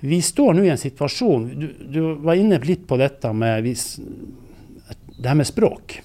vi 0.00 0.20
står 0.22 0.54
nå 0.54 0.64
i 0.64 0.72
en 0.72 0.80
situasjon 0.80 1.46
Du, 1.58 1.68
du 1.88 2.00
var 2.24 2.36
inne 2.36 2.58
litt 2.64 2.86
på 2.88 2.98
dette 3.00 3.30
med, 3.32 3.64
det 3.64 5.28
her 5.28 5.38
med 5.38 5.48
språk. 5.48 6.00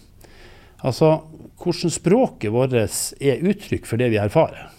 Altså 0.79 1.17
hvordan 1.59 1.91
språket 1.91 2.53
vårt 2.55 2.73
er 2.73 3.43
uttrykk 3.43 3.87
for 3.89 3.99
det 3.99 4.11
vi 4.13 4.21
erfarer. 4.21 4.69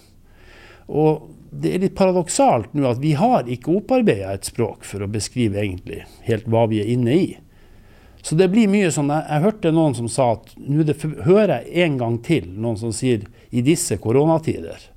Og 0.89 1.29
det 1.51 1.73
er 1.75 1.83
litt 1.83 1.97
paradoksalt 1.97 2.73
nå 2.73 2.87
at 2.87 3.01
vi 3.03 3.13
har 3.19 3.49
ikke 3.51 3.75
opparbeida 3.81 4.33
et 4.33 4.47
språk 4.47 4.85
for 4.87 5.03
å 5.03 5.11
beskrive 5.11 5.59
egentlig 5.61 6.05
helt 6.27 6.47
hva 6.49 6.65
vi 6.71 6.79
er 6.81 6.91
inne 6.93 7.15
i. 7.15 7.27
Så 8.21 8.37
det 8.37 8.51
blir 8.53 8.69
mye 8.69 8.91
sånn 8.93 9.09
Jeg, 9.09 9.25
jeg 9.27 9.43
hørte 9.45 9.73
noen 9.73 9.95
som 9.97 10.07
sa 10.11 10.31
at 10.35 10.51
nå 10.61 10.85
hører 11.25 11.55
jeg 11.57 11.85
en 11.85 11.97
gang 11.97 12.17
til 12.23 12.49
noen 12.53 12.77
som 12.77 12.93
sier 12.93 13.25
'i 13.49 13.61
disse 13.65 13.97
koronatider'. 13.97 14.90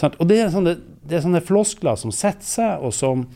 Og 0.00 0.24
det 0.30 0.38
er, 0.40 0.48
sånne, 0.52 0.76
det 1.04 1.18
er, 1.18 1.24
sånne, 1.24 1.42
floskler 1.44 1.98
som 2.00 2.14
setter 2.14 2.48
seg, 2.48 2.86
og 2.86 2.94
som 2.96 3.26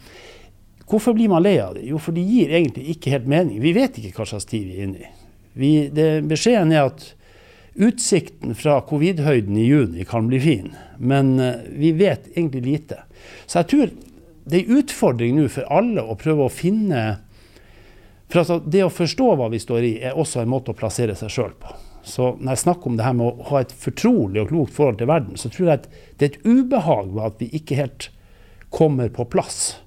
Hvorfor 0.87 1.17
blir 1.17 1.27
man 1.27 1.43
lei 1.43 1.57
av 1.59 1.73
det? 1.75 1.81
Jo, 1.83 1.99
for 1.99 2.15
de 2.15 2.23
gir 2.23 2.53
egentlig 2.55 2.93
ikke 2.93 3.11
helt 3.11 3.25
mening. 3.27 3.57
Vi 3.59 3.73
vet 3.75 3.97
ikke 3.99 4.21
hva 4.21 4.27
slags 4.31 4.45
tid 4.47 4.69
vi 4.69 4.77
er 4.77 4.85
inne 4.85 5.01
i. 5.03 5.09
Vi, 5.59 5.71
det, 5.91 6.05
beskjeden 6.31 6.71
er 6.71 6.85
at 6.93 7.03
Utsikten 7.77 8.55
fra 8.57 8.79
covid-høyden 8.89 9.57
i 9.61 9.67
juni 9.67 10.05
kan 10.09 10.31
bli 10.31 10.39
fin, 10.41 10.71
men 10.97 11.35
eh, 11.41 11.59
vi 11.77 11.91
vet 11.93 12.31
egentlig 12.33 12.63
lite. 12.65 13.03
Så 13.45 13.59
jeg 13.61 13.69
tror 13.73 13.91
det 14.47 14.57
er 14.57 14.63
en 14.63 14.79
utfordring 14.81 15.37
nå 15.37 15.51
for 15.53 15.69
alle 15.69 16.01
å 16.01 16.17
prøve 16.17 16.47
å 16.47 16.53
finne 16.53 17.05
For 18.27 18.41
altså, 18.41 18.57
det 18.59 18.81
å 18.83 18.91
forstå 18.91 19.27
hva 19.39 19.47
vi 19.53 19.61
står 19.63 19.85
i, 19.87 19.91
er 20.03 20.17
også 20.19 20.41
en 20.41 20.51
måte 20.51 20.73
å 20.73 20.79
plassere 20.79 21.15
seg 21.15 21.31
sjøl 21.31 21.53
på. 21.61 21.75
Så 22.07 22.37
når 22.39 22.55
jeg 22.55 22.63
snakker 22.63 22.91
om 22.91 22.99
det 22.99 23.07
her 23.07 23.17
med 23.19 23.27
å 23.27 23.49
ha 23.49 23.61
et 23.65 23.73
fortrolig 23.75 24.45
og 24.45 24.53
klokt 24.53 24.77
forhold 24.77 25.01
til 25.01 25.11
verden, 25.11 25.39
så 25.41 25.51
tror 25.51 25.71
jeg 25.71 25.81
at 25.81 25.89
det 25.91 26.29
er 26.29 26.35
et 26.37 26.45
ubehag 26.47 27.09
ved 27.11 27.25
at 27.27 27.41
vi 27.43 27.49
ikke 27.59 27.79
helt 27.81 28.11
kommer 28.71 29.11
på 29.11 29.27
plass 29.31 29.81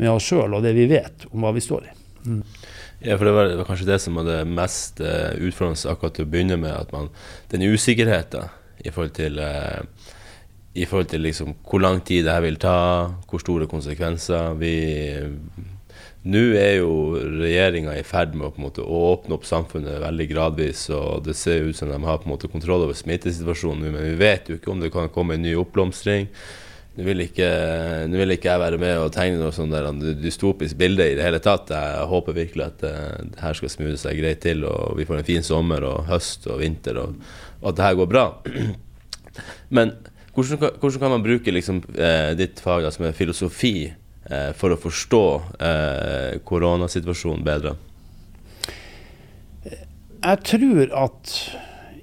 med 0.00 0.10
oss 0.10 0.26
sjøl 0.26 0.56
og 0.56 0.64
det 0.64 0.72
vi 0.74 0.88
vet 0.90 1.28
om 1.30 1.44
hva 1.44 1.52
vi 1.54 1.62
står 1.62 1.86
i. 1.86 1.94
Mm. 2.24 2.40
Ja, 3.04 3.18
for 3.20 3.28
det 3.28 3.34
var, 3.36 3.52
kanskje 3.68 3.86
det 3.86 4.00
som 4.02 4.18
var 4.18 4.26
det 4.26 4.40
mest 4.48 5.02
uh, 5.04 5.36
utfordrende 5.36 5.92
akkurat 5.92 6.16
til 6.16 6.26
å 6.26 6.32
begynne 6.32 6.58
med. 6.58 6.72
at 6.72 6.92
man, 6.94 7.10
Den 7.52 7.66
usikkerheten 7.68 8.50
i 8.82 8.90
forhold 8.90 9.14
til, 9.14 9.38
uh, 9.38 9.84
i 10.74 10.86
forhold 10.88 11.12
til 11.12 11.22
liksom, 11.26 11.54
hvor 11.68 11.84
lang 11.84 12.00
tid 12.02 12.24
det 12.24 12.34
her 12.34 12.46
vil 12.46 12.58
ta, 12.58 12.78
hvor 13.28 13.42
store 13.44 13.68
konsekvenser. 13.70 14.56
vi 14.58 14.74
nå 16.24 16.40
er 16.56 16.78
jo 16.78 16.92
regjeringa 17.36 17.94
i 17.98 18.04
ferd 18.06 18.32
med 18.32 18.48
å, 18.48 18.52
måte, 18.64 18.80
å, 18.80 19.00
åpne 19.12 19.36
opp 19.36 19.44
samfunnet 19.44 20.00
veldig 20.00 20.26
gradvis. 20.30 20.86
og 20.96 21.26
Det 21.26 21.34
ser 21.36 21.68
ut 21.68 21.76
som 21.76 21.90
de 21.90 21.98
har 22.00 22.20
på 22.20 22.28
en 22.28 22.32
måte 22.32 22.48
kontroll 22.48 22.86
over 22.86 22.96
smittesituasjonen 22.96 23.84
nå, 23.84 23.90
men 23.92 24.06
vi 24.08 24.20
vet 24.22 24.48
jo 24.48 24.56
ikke 24.56 24.72
om 24.72 24.80
det 24.80 24.92
kan 24.94 25.12
komme 25.12 25.36
en 25.36 25.44
ny 25.44 25.52
oppblomstring. 25.60 26.30
Nå 26.94 27.04
vil, 27.08 27.24
ikke, 27.26 27.48
nå 28.06 28.20
vil 28.20 28.36
ikke 28.36 28.52
jeg 28.52 28.62
være 28.62 28.78
med 28.78 29.00
og 29.02 29.10
tegne 29.12 29.40
noe 29.40 29.52
sånn 29.52 29.72
der 29.72 29.88
dystopisk 30.22 30.78
bilde 30.78 31.08
i 31.10 31.16
det 31.18 31.26
hele 31.26 31.40
tatt. 31.42 31.72
Jeg 31.74 32.06
håper 32.08 32.36
virkelig 32.36 32.64
at 32.68 32.84
uh, 32.86 33.18
det 33.32 33.42
her 33.42 33.58
skal 33.58 33.72
smoothe 33.72 33.98
seg 33.98 34.20
greit 34.22 34.40
til, 34.44 34.62
og 34.70 34.94
vi 34.96 35.06
får 35.08 35.18
en 35.18 35.26
fin 35.26 35.44
sommer 35.44 35.84
og 35.88 36.06
høst 36.06 36.46
og 36.46 36.62
vinter, 36.62 37.02
og, 37.02 37.18
og 37.60 37.72
at 37.72 37.80
det 37.80 37.86
her 37.88 37.98
går 37.98 38.10
bra. 38.12 38.24
Men 39.76 39.96
hvordan, 40.38 40.78
hvordan 40.78 41.02
kan 41.02 41.14
man 41.16 41.26
bruke 41.26 41.52
liksom, 41.52 41.82
uh, 41.98 42.30
ditt 42.38 42.62
fag, 42.62 42.86
altså 42.86 43.10
er 43.10 43.18
filosofi, 43.18 43.74
for 44.56 44.72
å 44.72 44.80
forstå 44.80 45.24
koronasituasjonen 46.48 47.44
bedre? 47.44 47.74
Jeg 50.24 50.40
tror 50.48 50.94
at 50.96 51.34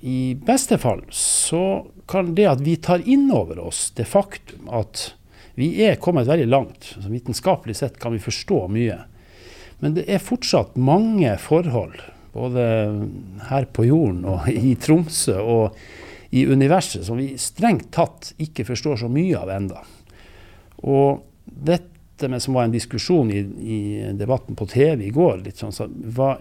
i 0.06 0.34
beste 0.38 0.78
fall 0.82 1.01
så 1.13 1.88
kan 2.10 2.34
det 2.38 2.46
at 2.50 2.62
vi 2.62 2.75
tar 2.78 3.01
inn 3.10 3.30
over 3.34 3.60
oss 3.63 3.88
det 3.98 4.06
faktum 4.10 4.70
at 4.74 5.12
vi 5.58 5.74
er 5.86 6.00
kommet 6.01 6.30
veldig 6.30 6.48
langt. 6.50 6.94
så 6.94 7.10
vitenskapelig 7.10 7.75
sett 7.75 8.00
kan 8.00 8.13
vi 8.13 8.22
forstå 8.22 8.68
mye. 8.72 9.00
Men 9.82 9.98
det 9.98 10.06
er 10.10 10.22
fortsatt 10.22 10.78
mange 10.78 11.34
forhold, 11.42 11.98
både 12.34 12.66
her 13.50 13.68
på 13.74 13.88
jorden 13.90 14.24
og 14.30 14.48
i 14.50 14.75
Tromsø 14.80 15.38
og 15.42 15.80
i 16.32 16.46
universet, 16.48 17.04
som 17.06 17.20
vi 17.20 17.34
strengt 17.42 17.90
tatt 17.92 18.32
ikke 18.40 18.66
forstår 18.70 19.01
så 19.01 19.10
mye 19.12 19.36
av 19.42 19.51
enda. 19.51 19.82
Og 20.86 21.25
dette 21.46 21.91
med, 22.30 22.42
som 22.44 22.58
var 22.58 22.68
en 22.68 22.74
diskusjon 22.74 23.32
i, 23.34 23.42
i 23.42 23.80
debatten 24.18 24.58
på 24.60 24.68
TV 24.70 25.08
i 25.08 25.13
går, 25.16 25.42
litt 25.46 25.62
sånn, 25.62 25.74
så, 25.74 25.88
hva, 25.88 26.36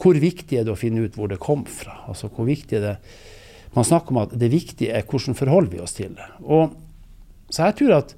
hvor 0.00 0.18
viktig 0.20 0.58
er 0.58 0.66
det 0.66 0.74
å 0.74 0.78
finne 0.78 1.06
ut 1.06 1.16
hvor 1.16 1.30
det 1.30 1.40
kom 1.42 1.64
fra? 1.68 2.02
Altså 2.10 2.30
hvor 2.32 2.48
viktig 2.48 2.80
er 2.80 2.86
det 2.88 2.96
man 3.76 3.86
snakker 3.86 4.14
om 4.14 4.22
at 4.24 4.32
det 4.34 4.50
viktige 4.50 4.94
er 4.98 5.06
hvordan 5.06 5.36
forholder 5.38 5.74
vi 5.76 5.82
oss 5.82 5.94
til 5.94 6.14
det. 6.18 6.26
Og, 6.42 6.74
så 7.50 7.68
jeg 7.68 7.78
tror 7.80 7.96
at 8.00 8.14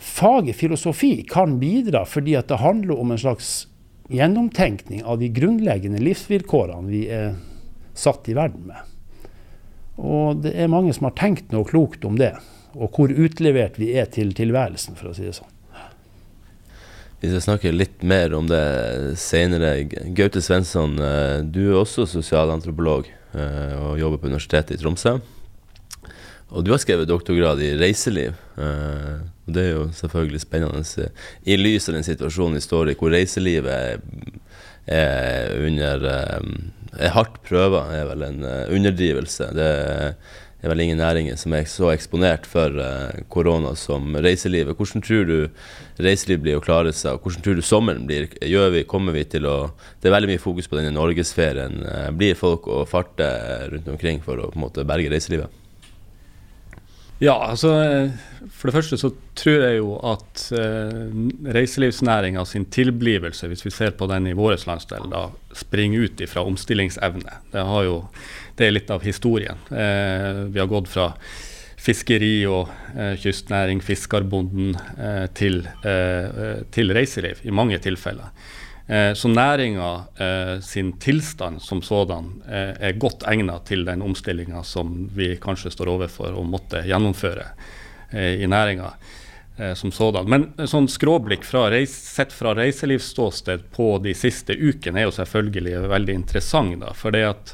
faget 0.00 0.58
filosofi 0.58 1.12
kan 1.28 1.58
bidra 1.60 2.02
fordi 2.08 2.34
at 2.38 2.50
det 2.50 2.62
handler 2.62 2.98
om 2.98 3.12
en 3.12 3.20
slags 3.20 3.68
gjennomtenkning 4.10 5.04
av 5.06 5.20
de 5.20 5.28
grunnleggende 5.30 6.00
livsvilkårene 6.02 6.90
vi 6.90 7.04
er 7.14 7.36
satt 7.94 8.26
i 8.30 8.34
verden 8.34 8.66
med. 8.72 8.88
Og 10.00 10.40
det 10.42 10.56
er 10.56 10.72
mange 10.72 10.94
som 10.96 11.06
har 11.06 11.14
tenkt 11.18 11.52
noe 11.54 11.68
klokt 11.68 12.04
om 12.08 12.16
det, 12.18 12.32
og 12.74 12.96
hvor 12.96 13.12
utlevert 13.12 13.78
vi 13.78 13.92
er 14.00 14.08
til 14.10 14.32
tilværelsen, 14.34 14.96
for 14.98 15.10
å 15.10 15.14
si 15.14 15.28
det 15.28 15.36
sånn. 15.36 15.50
Vi 17.20 17.28
skal 17.28 17.42
snakke 17.44 17.72
litt 17.72 18.00
mer 18.02 18.32
om 18.32 18.46
det 18.48 19.16
senere. 19.20 19.82
Gaute 20.16 20.40
Svensson, 20.40 20.94
eh, 21.04 21.42
du 21.44 21.66
er 21.66 21.76
også 21.82 22.06
sosialantropolog. 22.08 23.10
Eh, 23.36 23.74
og 23.76 24.00
jobber 24.00 24.22
på 24.22 24.30
Universitetet 24.32 24.78
i 24.78 24.82
Tromsø. 24.82 25.20
og 26.50 26.64
du 26.64 26.72
har 26.72 26.80
skrevet 26.82 27.06
doktorgrad 27.06 27.60
i 27.62 27.76
reiseliv. 27.78 28.32
Og 28.58 29.52
det 29.54 29.62
er 29.62 29.70
jo 29.76 29.84
selvfølgelig 29.94 30.40
spennende 30.40 31.10
i 31.46 31.56
lys 31.56 31.88
av 31.88 31.94
den 31.94 32.02
situasjonen 32.02 32.58
vi 32.58 32.60
står 32.64 32.90
i, 32.90 32.94
hvor 32.98 33.12
reiselivet 33.14 33.70
er, 33.70 34.00
er 34.90 35.54
under 35.68 36.08
er 36.98 37.14
hardt 37.14 37.38
prøva, 37.46 37.84
er 37.94 38.08
vel 38.08 38.22
en 38.26 38.42
underdrivelse. 38.42 39.52
Det 39.54 39.62
er 39.62 40.14
vel 40.68 40.82
ingen 40.84 41.00
næringer 41.00 41.38
som 41.40 41.54
er 41.56 41.68
så 41.70 41.88
eksponert 41.94 42.44
for 42.48 42.74
uh, 42.76 43.22
korona 43.32 43.72
som 43.78 44.12
reiselivet. 44.16 44.76
Hvordan 44.76 45.04
tror 45.04 45.24
du 45.28 45.38
reiselivet 46.00 46.44
blir 46.44 46.58
å 46.58 46.64
klare 46.64 46.92
seg, 46.92 47.16
og 47.16 47.24
hvordan 47.24 47.46
tror 47.46 47.56
du 47.56 47.64
sommeren 47.64 48.04
blir? 48.08 48.28
Gjør 48.44 48.74
vi, 48.76 48.84
kommer 48.88 49.16
vi 49.16 49.24
til 49.24 49.48
å 49.48 49.56
Det 50.00 50.08
er 50.08 50.16
veldig 50.16 50.34
mye 50.34 50.42
fokus 50.42 50.68
på 50.68 50.76
denne 50.76 50.92
norgesferien. 50.96 51.80
Uh, 51.86 52.10
blir 52.12 52.36
folk 52.36 52.68
å 52.68 52.84
farte 52.88 53.30
rundt 53.72 53.88
omkring 53.88 54.20
for 54.24 54.40
å 54.40 54.52
på 54.52 54.60
en 54.60 54.66
måte 54.68 54.88
berge 54.88 55.12
reiselivet? 55.12 55.59
Ja, 57.20 57.34
altså 57.50 57.70
For 58.56 58.70
det 58.70 58.74
første 58.78 58.96
så 58.96 59.10
tror 59.36 59.64
jeg 59.66 59.76
jo 59.76 59.90
at 60.08 60.46
eh, 60.56 61.10
reiselivsnæringa 61.52 62.46
sin 62.48 62.64
tilblivelse, 62.72 63.48
hvis 63.50 63.64
vi 63.66 63.72
ser 63.74 63.92
på 63.96 64.08
den 64.08 64.30
i 64.30 64.36
vår 64.36 64.56
landsdel, 64.68 65.04
da 65.12 65.26
springer 65.56 66.06
ut 66.08 66.20
ifra 66.24 66.44
omstillingsevne. 66.48 67.36
Det, 67.52 67.64
jo, 67.86 67.98
det, 68.56 68.66
er 68.66 68.74
litt 68.74 68.92
av 68.92 69.04
historien. 69.04 69.60
Eh, 69.68 70.46
vi 70.48 70.62
har 70.62 70.70
gått 70.72 70.88
fra 70.92 71.10
fiskeri 71.80 72.34
og 72.48 72.68
eh, 72.94 73.14
kystnæring, 73.20 73.80
fiskerbonden, 73.84 74.74
eh, 74.96 75.26
til, 75.36 75.62
eh, 75.84 76.64
til 76.72 76.92
reiseliv 76.96 77.40
i 77.44 77.54
mange 77.54 77.78
tilfeller. 77.80 78.32
Eh, 78.90 79.14
så 79.14 79.28
næringa 79.28 80.04
eh, 80.16 80.60
sin 80.60 80.92
tilstand 80.92 81.62
som 81.62 81.82
sådan 81.82 82.42
eh, 82.48 82.88
er 82.88 82.92
godt 82.98 83.22
egnet 83.22 83.64
til 83.64 83.84
den 83.86 84.02
omstillinga 84.02 84.64
som 84.66 85.04
vi 85.14 85.36
kanskje 85.38 85.70
står 85.70 85.92
overfor 85.92 86.34
og 86.34 86.48
måtte 86.50 86.82
gjennomføre 86.82 87.46
i 88.10 88.46
næringa 88.50 88.88
som 89.78 89.92
sådan. 89.94 90.26
Men 90.26 90.66
sånn 90.66 90.88
skråblikk 90.90 91.44
fra 91.46 91.68
sett 91.86 92.32
fra 92.34 92.56
reiselivsståsted 92.58 93.68
på 93.70 93.86
de 94.02 94.16
siste 94.18 94.56
ukene 94.58 94.98
er 94.98 95.06
jo 95.06 95.12
selvfølgelig 95.14 95.84
veldig 95.92 96.16
interessant. 96.18 96.80
da, 96.80 96.90
for 96.90 97.14
det 97.14 97.22
at 97.28 97.52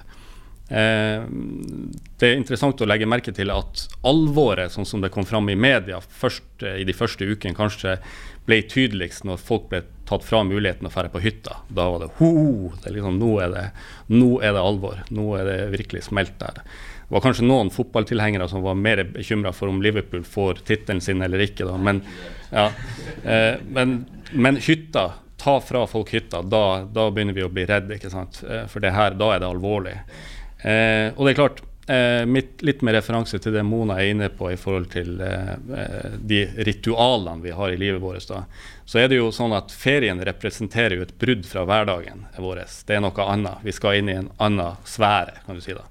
det 0.69 2.27
er 2.27 2.33
interessant 2.35 2.81
å 2.83 2.89
legge 2.89 3.07
merke 3.07 3.31
til 3.31 3.53
at 3.55 3.85
alvoret, 4.07 4.73
sånn 4.75 4.89
som 4.89 5.05
det 5.05 5.13
kom 5.15 5.27
fram 5.29 5.47
i 5.53 5.55
media 5.55 6.01
først, 6.03 6.65
i 6.67 6.83
de 6.87 6.97
første 6.97 7.29
ukene, 7.29 7.55
kanskje 7.55 8.01
ble 8.47 8.61
tydeligst 8.67 9.27
når 9.27 9.39
folk 9.43 9.69
ble 9.71 9.83
tatt 10.07 10.25
fra 10.27 10.43
muligheten 10.47 10.87
å 10.87 10.93
dra 10.95 11.09
på 11.11 11.23
hytta. 11.23 11.61
Da 11.69 11.89
var 11.91 12.05
det 12.05 12.11
ho! 12.21 12.73
Det 12.83 12.95
liksom, 12.95 13.19
nå, 13.19 13.31
er 13.43 13.55
det, 13.55 13.65
nå 14.15 14.37
er 14.41 14.55
det 14.55 14.63
alvor. 14.63 15.03
Nå 15.11 15.33
er 15.39 15.49
det 15.51 15.57
virkelig 15.75 16.07
smelt 16.07 16.37
der. 16.43 16.63
Det 16.63 17.15
var 17.15 17.23
kanskje 17.23 17.47
noen 17.47 17.71
fotballtilhengere 17.75 18.49
som 18.51 18.65
var 18.67 18.79
mer 18.79 19.05
bekymra 19.15 19.53
for 19.55 19.71
om 19.71 19.83
Liverpool 19.83 20.25
får 20.27 20.63
tittelen 20.67 21.03
sin 21.03 21.23
eller 21.23 21.43
ikke. 21.43 21.67
Da. 21.67 21.77
Men, 21.79 22.03
ja, 22.51 22.69
eh, 23.23 23.59
men, 23.67 23.99
men, 24.33 24.59
hytta, 24.63 25.13
ta 25.39 25.61
fra 25.63 25.85
folk 25.91 26.11
hytta, 26.15 26.43
da, 26.43 26.65
da, 26.91 27.11
begynner 27.15 27.37
vi 27.37 27.45
å 27.47 27.51
bli 27.51 27.67
redde. 27.67 27.99
ikke 27.99 28.11
sant? 28.11 28.41
Eh, 28.47 28.65
for 28.71 28.83
det 28.83 28.95
her, 28.95 29.15
da 29.19 29.35
er 29.35 29.43
det 29.43 29.51
alvorlig. 29.51 29.95
Eh, 30.67 31.15
og 31.15 31.25
det 31.25 31.33
er 31.33 31.41
klart, 31.41 31.63
Eh, 31.89 32.27
mitt, 32.27 32.63
litt 32.63 32.81
med 32.83 32.97
referanse 32.97 33.39
til 33.39 33.55
det 33.55 33.63
Mona 33.63 34.01
er 34.03 34.11
inne 34.11 34.27
på 34.35 34.49
i 34.51 34.57
forhold 34.59 34.89
til 34.91 35.21
eh, 35.23 35.53
eh, 35.55 36.17
de 36.19 36.41
ritualene 36.67 37.45
vi 37.45 37.53
har 37.55 37.71
i 37.71 37.79
livet 37.79 38.03
vårt, 38.03 38.27
da, 38.27 38.41
så 38.85 38.99
er 38.99 39.13
det 39.13 39.21
jo 39.21 39.29
sånn 39.31 39.55
at 39.55 39.71
ferien 39.71 40.19
representerer 40.27 40.97
jo 40.99 41.05
et 41.07 41.15
brudd 41.21 41.47
fra 41.47 41.63
hverdagen 41.63 42.25
vår. 42.43 42.65
Det 42.89 42.97
er 42.97 43.05
noe 43.05 43.29
annet. 43.31 43.63
Vi 43.63 43.75
skal 43.77 44.01
inn 44.01 44.11
i 44.11 44.19
en 44.19 44.33
annen 44.43 44.83
sfære, 44.83 45.45
kan 45.47 45.55
du 45.55 45.63
si. 45.63 45.79
da. 45.79 45.87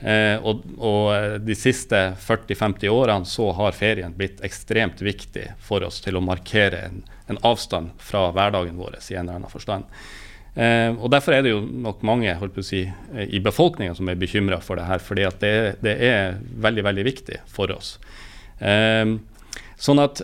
Eh, 0.00 0.36
og, 0.44 0.60
og, 0.76 1.08
eh, 1.16 1.40
de 1.40 1.56
siste 1.56 2.02
40-50 2.20 2.92
årene 2.92 3.28
så 3.28 3.48
har 3.56 3.76
ferien 3.76 4.12
blitt 4.16 4.44
ekstremt 4.44 5.00
viktig 5.00 5.54
for 5.64 5.88
oss 5.88 6.04
til 6.04 6.20
å 6.20 6.24
markere 6.24 6.84
en, 6.90 7.00
en 7.32 7.40
avstand 7.48 7.96
fra 7.96 8.28
hverdagen 8.36 8.76
vår 8.76 9.00
i 9.00 9.16
en 9.16 9.24
eller 9.24 9.40
annen 9.40 9.56
forstand. 9.56 9.88
Eh, 10.54 10.90
og 10.98 11.10
Derfor 11.12 11.36
er 11.36 11.44
det 11.46 11.52
jo 11.52 11.60
nok 11.62 12.02
mange 12.06 12.32
holdt 12.40 12.56
på 12.56 12.62
å 12.64 12.66
si, 12.66 12.82
eh, 12.82 13.26
i 13.30 13.42
befolkninga 13.42 13.94
som 13.94 14.08
er 14.10 14.18
bekymra 14.18 14.60
for 14.62 14.80
det 14.80 14.88
her. 14.88 14.98
fordi 14.98 15.28
det, 15.38 15.76
det, 15.80 15.96
er 16.00 16.38
veldig 16.58 16.84
veldig 16.84 17.04
viktig 17.04 17.40
for 17.46 17.70
oss. 17.70 17.98
Eh, 18.58 19.16
sånn 19.76 20.02
at 20.02 20.20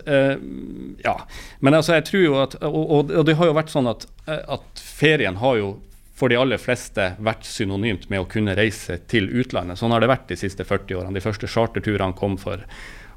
Ja. 1.03 1.17
Men 1.59 1.73
altså, 1.73 1.93
jeg 1.93 2.05
tror 2.05 2.23
jo 2.23 2.35
at 2.37 2.55
Og, 2.61 3.09
og 3.09 3.25
det 3.25 3.35
har 3.35 3.47
jo 3.47 3.55
vært 3.57 3.71
sånn 3.73 3.87
at, 3.89 4.05
at, 4.27 4.67
ferien 4.75 5.37
har 5.37 5.57
jo 5.57 5.81
for 6.13 6.29
de 6.29 6.37
aller 6.37 6.57
fleste 6.57 7.15
vært 7.21 7.45
synonymt 7.45 8.09
med 8.09 8.19
å 8.19 8.29
kunne 8.29 8.55
reise 8.57 8.97
til 9.07 9.29
utlandet. 9.29 9.77
Sånn 9.77 9.91
har 9.91 10.01
det 10.01 10.09
vært 10.09 10.27
de 10.27 10.35
siste 10.35 10.65
40 10.65 10.95
årene. 10.97 11.13
De 11.13 11.21
første 11.21 11.47
charterturene 11.47 12.17
kom 12.17 12.37
for 12.41 12.63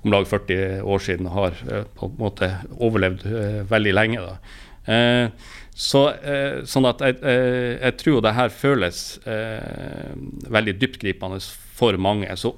om 0.04 0.12
lag 0.12 0.26
40 0.28 0.82
år 0.84 0.98
siden 1.00 1.26
og 1.26 1.32
har 1.32 1.56
på 1.96 2.08
en 2.10 2.18
måte 2.20 2.50
overlevd 2.76 3.24
veldig 3.68 3.94
lenge. 3.96 4.20
da. 4.20 4.36
Eh, 4.84 5.28
så, 5.80 6.02
eh, 6.12 6.60
sånn 6.68 6.88
at 6.90 7.00
jeg, 7.00 7.20
eh, 7.24 7.78
jeg, 7.78 7.96
tror 8.02 8.20
det 8.24 8.34
her 8.36 8.50
føles 8.52 8.98
eh, 9.24 10.10
veldig 10.52 10.74
dyptgripende 10.76 11.38
for 11.78 11.96
mange. 11.96 12.28
Så 12.36 12.52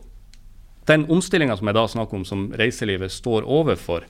den 0.90 1.04
omstillinga 1.06 1.54
som 1.58 1.70
jeg 1.70 1.76
da 1.76 1.84
snakker 1.86 2.18
om, 2.18 2.24
som 2.26 2.48
reiselivet 2.58 3.14
står 3.14 3.46
overfor, 3.46 4.08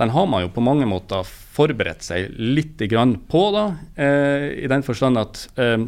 den 0.00 0.14
har 0.14 0.28
man 0.30 0.46
jo 0.46 0.52
på 0.54 0.64
mange 0.64 0.88
måter 0.88 1.26
forberedt 1.28 2.06
seg 2.06 2.32
litt 2.40 2.80
grann 2.88 3.18
på, 3.28 3.44
da, 3.52 3.66
eh, 4.00 4.48
i 4.64 4.70
den 4.70 4.84
forstand 4.86 5.20
at 5.20 5.44
eh, 5.60 5.84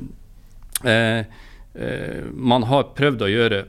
eh, 0.85 2.21
man 2.33 2.69
har 2.69 2.91
prøvd 2.97 3.25
å 3.25 3.33
gjøre 3.33 3.65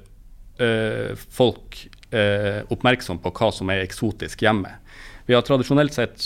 folk 1.30 1.76
oppmerksom 2.74 3.20
på 3.22 3.30
hva 3.36 3.50
som 3.54 3.70
er 3.70 3.84
eksotisk 3.84 4.41
hjemme. 4.41 4.72
Vi 5.28 5.36
har 5.36 5.43
tradisjonelt 5.46 5.93
sett 5.93 6.24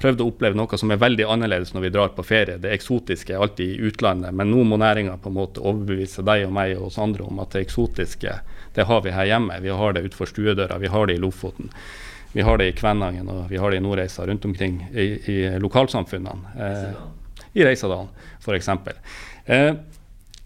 prøvd 0.00 0.22
å 0.22 0.28
oppleve 0.30 0.56
noe 0.58 0.78
som 0.80 0.90
er 0.90 1.00
veldig 1.00 1.26
annerledes 1.28 1.74
når 1.74 1.84
vi 1.84 1.92
drar 1.94 2.12
på 2.16 2.24
ferie. 2.26 2.58
Det 2.60 2.72
eksotiske 2.74 3.34
er 3.34 3.42
alltid 3.44 3.74
i 3.74 3.90
utlandet, 3.90 4.34
men 4.36 4.50
nå 4.52 4.64
må 4.64 4.78
næringa 4.80 5.18
overbevise 5.24 6.24
deg 6.26 6.46
og 6.48 6.54
meg 6.56 6.76
og 6.78 6.88
oss 6.88 6.98
andre 7.02 7.26
om 7.26 7.42
at 7.44 7.52
det 7.54 7.66
eksotiske 7.66 8.38
det 8.74 8.86
har 8.86 9.02
vi 9.02 9.14
her 9.14 9.26
hjemme. 9.26 9.60
Vi 9.60 9.68
har 9.74 9.92
det 9.92 10.04
utenfor 10.06 10.30
stuedøra, 10.30 10.78
vi 10.78 10.90
har 10.90 11.06
det 11.06 11.18
i 11.18 11.22
Lofoten. 11.22 11.70
Vi 12.32 12.44
har 12.46 12.58
det 12.58 12.68
i 12.70 12.74
Kvænangen 12.78 13.28
og 13.28 13.48
vi 13.50 13.58
har 13.58 13.70
det 13.70 13.80
i 13.80 13.82
Nordreisa 13.82 14.26
rundt 14.26 14.44
omkring 14.46 14.84
i, 14.94 15.06
i 15.32 15.38
lokalsamfunnene. 15.58 16.52
Eh, 16.54 17.00
I 17.58 17.64
Reisadalen 17.66 18.12
f.eks. 18.38 18.68
Eh, 19.46 19.74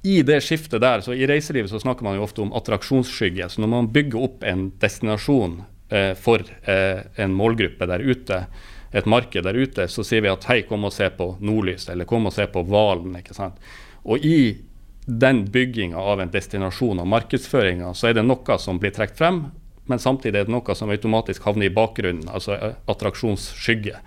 i 0.04 0.22
det 0.22 0.40
skiftet 0.44 0.80
der, 0.80 1.00
så 1.00 1.14
I 1.16 1.26
reiselivet 1.28 1.70
så 1.70 1.80
snakker 1.80 2.04
man 2.04 2.18
jo 2.18 2.24
ofte 2.24 2.42
om 2.44 2.52
attraksjonsskygge. 2.56 3.48
så 3.48 3.60
Når 3.60 3.70
man 3.72 3.92
bygger 3.92 4.26
opp 4.26 4.44
en 4.44 4.66
destinasjon 4.80 5.62
eh, 5.88 6.12
for 6.16 6.44
eh, 6.62 7.04
en 7.16 7.36
målgruppe 7.36 7.88
der 7.88 8.04
ute, 8.04 8.44
et 8.94 9.09
marked 9.11 9.42
der 9.42 9.57
ute, 9.59 9.88
så 9.90 10.04
sier 10.07 10.22
vi 10.22 10.30
at 10.30 10.46
hei, 10.46 10.61
kom 10.68 10.87
og 10.87 10.94
se 10.94 11.09
på 11.11 11.33
nordlys, 11.42 11.88
eller 11.90 12.07
kom 12.07 12.28
og 12.30 12.35
se 12.37 12.46
på 12.50 12.62
hvalen. 12.68 13.16
ikke 13.18 13.35
sant? 13.35 13.59
Og 14.04 14.22
i 14.22 14.38
den 15.07 15.44
bygginga 15.52 16.00
av 16.00 16.22
en 16.22 16.30
destinasjon 16.33 17.02
og 17.02 17.11
markedsføringa, 17.11 17.90
så 17.94 18.09
er 18.09 18.18
det 18.18 18.24
noe 18.24 18.59
som 18.62 18.78
blir 18.80 18.94
trukket 18.94 19.18
frem, 19.18 19.42
men 19.90 20.00
samtidig 20.00 20.40
er 20.40 20.46
det 20.46 20.54
noe 20.54 20.76
som 20.78 20.92
automatisk 20.94 21.44
havner 21.44 21.68
i 21.68 21.74
bakgrunnen, 21.74 22.28
altså 22.33 22.54
eh, 22.57 22.78
attraksjonsskygge. 22.88 23.98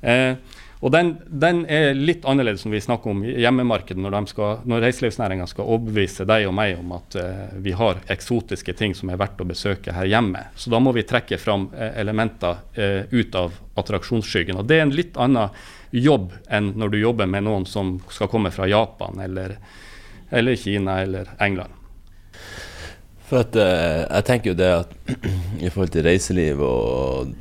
Eh, 0.00 0.38
og 0.80 0.92
den, 0.92 1.14
den, 1.26 1.62
er 1.72 1.94
litt 1.96 2.26
annerledes 2.28 2.60
som 2.66 2.72
vi 2.74 2.80
snakker 2.84 3.10
om 3.10 3.22
hjemmemarkedet, 3.24 4.00
når, 4.02 4.16
skal, 4.28 4.58
når 4.68 4.82
reiselivsnæringa 4.84 5.46
skal 5.48 5.70
overbevise 5.72 6.26
deg 6.28 6.44
og 6.50 6.52
meg 6.58 6.76
om 6.76 6.92
at 6.98 7.16
eh, 7.20 7.54
vi 7.64 7.72
har 7.76 8.02
eksotiske 8.12 8.74
ting 8.76 8.92
som 8.94 9.08
er 9.08 9.20
verdt 9.20 9.40
å 9.40 9.48
besøke 9.48 9.94
her 9.96 10.08
hjemme. 10.10 10.44
Så 10.54 10.68
da 10.72 10.80
må 10.82 10.92
vi 10.92 11.06
trekke 11.08 11.38
fram 11.40 11.70
eh, 11.72 11.96
elementer 12.02 12.60
eh, 12.76 13.08
ut 13.08 13.38
av 13.40 13.56
attraksjonsskyggen. 13.80 14.60
Og 14.60 14.68
det 14.68 14.76
er 14.76 14.84
en 14.84 14.92
litt 14.92 15.16
annen 15.16 15.56
jobb 15.96 16.34
enn 16.52 16.74
når 16.76 16.92
du 16.92 16.98
jobber 17.00 17.30
med 17.30 17.46
noen 17.48 17.64
som 17.64 17.96
skal 18.12 18.28
komme 18.28 18.52
fra 18.52 18.68
Japan 18.68 19.22
eller, 19.24 19.56
eller 20.28 20.60
Kina 20.60 21.00
eller 21.06 21.32
England. 21.40 21.72
For 23.26 23.40
at, 23.42 23.56
jeg 23.56 24.26
tenker 24.28 24.52
jo 24.52 24.58
det 24.60 24.68
at 24.84 24.92
i 25.64 25.70
forhold 25.70 25.94
til 25.96 26.04
reiseliv 26.06 26.60
og 26.62 27.32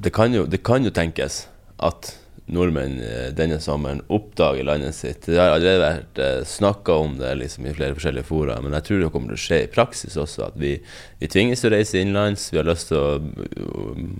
det 0.00 0.10
kan 0.16 0.34
jo, 0.34 0.42
det 0.48 0.64
kan 0.66 0.84
jo 0.84 0.92
tenkes 0.92 1.44
at 1.80 2.16
nordmenn 2.54 2.98
eh, 3.04 3.28
denne 3.36 3.60
sommeren 3.62 4.02
oppdager 4.12 4.66
landet 4.66 4.96
sitt. 4.96 5.26
Det 5.26 5.38
har 5.38 5.54
allerede 5.54 5.82
vært 5.82 6.20
eh, 6.22 6.40
snakka 6.48 6.96
om 7.04 7.16
det 7.20 7.32
liksom, 7.40 7.68
i 7.68 7.74
flere 7.76 7.96
forskjellige 7.96 8.28
fora, 8.28 8.58
men 8.62 8.74
jeg 8.78 8.86
tror 8.88 9.02
det 9.04 9.12
kommer 9.14 9.32
til 9.32 9.38
å 9.38 9.44
skje 9.44 9.60
i 9.64 9.70
praksis 9.70 10.18
også. 10.20 10.50
At 10.50 10.58
vi, 10.60 10.74
vi 11.20 11.30
tvinges 11.30 11.62
til 11.62 11.70
å 11.70 11.76
reise 11.76 12.00
innenlands. 12.00 12.48
Vi 12.52 12.60
har 12.60 12.68
lyst 12.68 12.90
til 12.90 13.00
å 13.00 13.16
um, 13.20 14.12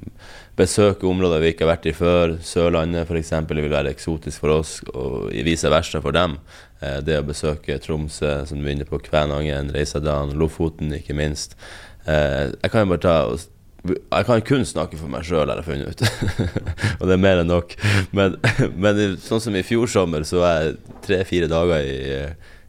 besøke 0.60 1.08
områder 1.08 1.42
vi 1.42 1.52
ikke 1.54 1.66
har 1.66 1.74
vært 1.74 1.90
i 1.90 1.96
før. 1.96 2.34
Sørlandet 2.44 3.08
f.eks. 3.08 3.34
vil 3.50 3.70
være 3.72 3.94
eksotisk 3.94 4.42
for 4.44 4.60
oss, 4.60 4.78
og 4.94 5.30
vice 5.46 5.70
versa 5.72 6.02
for 6.04 6.16
dem. 6.16 6.38
Eh, 6.80 6.98
det 7.04 7.20
å 7.20 7.28
besøke 7.28 7.80
Tromsø, 7.82 8.40
som 8.48 8.60
du 8.60 8.68
er 8.72 8.88
på, 8.88 9.00
Kvænangen, 9.10 9.72
Reisadalen, 9.74 10.36
Lofoten 10.40 10.94
ikke 10.96 11.16
minst. 11.18 11.58
Eh, 12.06 12.52
jeg 12.54 12.70
kan 12.72 12.86
jo 12.86 12.94
bare 12.94 13.04
ta 13.04 13.16
og 13.28 13.40
jeg 13.88 14.26
kan 14.28 14.42
kun 14.44 14.66
snakke 14.68 14.98
for 15.00 15.08
meg 15.12 15.24
sjøl, 15.24 15.48
har 15.48 15.60
jeg 15.60 15.68
funnet 15.68 15.94
ut. 15.94 16.02
og 17.00 17.06
det 17.08 17.14
er 17.14 17.22
mer 17.22 17.40
enn 17.42 17.48
nok. 17.50 17.76
Men, 18.16 18.36
men, 18.76 19.00
sånn 19.22 19.40
som 19.40 19.56
i 19.56 19.64
fjor 19.66 19.88
sommer, 19.90 20.26
så 20.28 20.42
var 20.42 20.58
jeg 20.58 20.74
tre-fire 21.06 21.48
dager 21.50 21.86
i, 21.86 22.18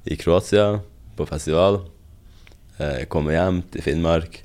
i, 0.08 0.20
Kroatia 0.20 0.70
på 1.18 1.28
festival. 1.30 1.82
Jeg 2.80 3.10
kom 3.12 3.28
hjem 3.30 3.60
til 3.74 3.84
Finnmark. 3.86 4.40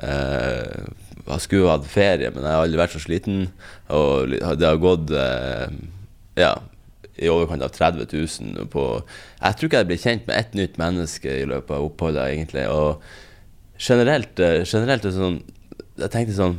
Eh, 0.00 0.88
jeg 1.28 1.44
skulle 1.44 1.68
hatt 1.68 1.86
ferie, 1.90 2.32
men 2.32 2.40
jeg 2.40 2.56
har 2.56 2.64
aldri 2.64 2.80
vært 2.80 2.96
så 2.96 3.04
sliten. 3.04 3.44
Og 3.92 4.32
det 4.32 4.64
har 4.64 4.80
gått 4.80 5.12
eh, 5.12 5.76
ja, 6.40 6.54
i 7.18 7.30
overkant 7.32 7.64
av 7.66 7.74
30 7.74 8.08
000 8.14 8.68
på 8.72 8.84
Jeg 9.02 9.58
tror 9.58 9.68
ikke 9.68 9.82
jeg 9.82 9.90
blir 9.90 10.02
kjent 10.02 10.28
med 10.28 10.38
ett 10.38 10.56
nytt 10.56 10.80
menneske 10.80 11.40
i 11.42 11.46
løpet 11.50 11.76
av 11.76 11.88
oppholdet, 11.90 12.32
egentlig. 12.32 12.64
Og 12.72 13.02
generelt, 13.78 14.40
eh, 14.40 14.64
generelt 14.64 15.04
er 15.04 15.10
det 15.10 15.16
sånn 15.18 15.40
Jeg 15.98 16.12
tenkte 16.14 16.36
sånn 16.36 16.58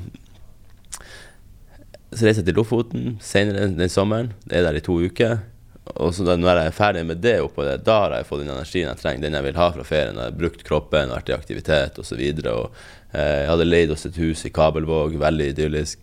Så 2.12 2.26
reiser 2.26 2.42
jeg 2.42 2.50
til 2.50 2.58
Lofoten 2.58 3.16
senere 3.24 3.70
den 3.72 3.92
sommeren. 3.92 4.34
Jeg 4.50 4.60
er 4.60 4.68
der 4.68 4.80
i 4.80 4.84
to 4.84 4.98
uker. 5.00 5.40
Og 5.98 6.14
så 6.14 6.26
da, 6.26 6.36
når 6.38 6.60
jeg 6.60 6.70
er 6.70 6.76
ferdig 6.76 7.04
med 7.08 7.22
det 7.24 7.36
oppå 7.42 7.66
det, 7.66 7.80
da 7.86 7.96
har 8.04 8.16
jeg 8.18 8.28
fått 8.30 8.44
den 8.44 8.52
energien 8.54 8.90
jeg 8.90 9.00
trenger, 9.00 9.24
den 9.26 9.38
jeg 9.38 9.46
vil 9.48 9.60
ha 9.60 9.68
fra 9.74 9.86
ferien. 9.88 10.18
Jeg 10.18 10.32
har 10.32 10.38
brukt 10.38 10.64
kroppen, 10.66 11.14
vært 11.14 11.32
i 11.32 11.36
aktivitet 11.38 11.98
osv. 12.02 12.22
Eh, 12.22 12.42
jeg 13.14 13.50
hadde 13.50 13.68
leid 13.68 13.94
oss 13.94 14.06
et 14.10 14.20
hus 14.22 14.46
i 14.46 14.54
Kabelvåg, 14.54 15.18
veldig 15.22 15.52
idyllisk. 15.54 16.02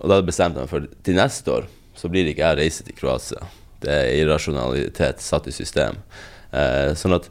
Og 0.00 0.12
da 0.12 0.20
bestemte 0.24 0.60
jeg 0.60 0.68
meg 0.68 0.72
for 0.72 0.88
til 1.06 1.18
neste 1.18 1.56
år 1.58 1.68
så 1.98 2.08
blir 2.10 2.24
det 2.24 2.34
ikke 2.34 2.48
jeg 2.48 2.60
reise 2.62 2.86
til 2.86 2.96
Kroatia. 2.96 3.48
Det 3.82 3.92
er 3.92 4.22
irrasjonalitet 4.22 5.20
satt 5.22 5.48
i 5.50 5.54
system. 5.54 5.98
Eh, 6.52 6.92
sånn 6.98 7.16
at 7.18 7.28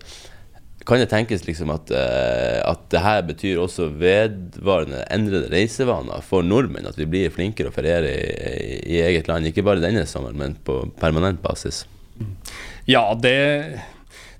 kan 0.91 1.01
det 1.01 1.11
tenkes 1.11 1.45
liksom 1.47 1.71
at, 1.73 1.91
uh, 1.95 2.59
at 2.67 2.83
det 2.91 3.03
her 3.03 3.21
betyr 3.27 3.61
også 3.63 3.87
vedvarende 4.01 5.05
endrede 5.13 5.51
reisevaner 5.53 6.23
for 6.25 6.43
nordmenn? 6.45 6.89
At 6.89 6.99
vi 6.99 7.07
blir 7.09 7.31
flinkere 7.33 7.71
å 7.71 7.75
feriere 7.75 8.11
i, 8.11 8.75
i, 8.83 8.99
eget 9.05 9.31
land, 9.31 9.47
ikke 9.47 9.63
bare 9.67 9.83
denne 9.83 10.03
sommeren, 10.09 10.39
men 10.41 10.57
på 10.67 10.81
permanent 11.01 11.41
basis? 11.43 11.85
Ja, 12.89 13.05
det, 13.15 13.79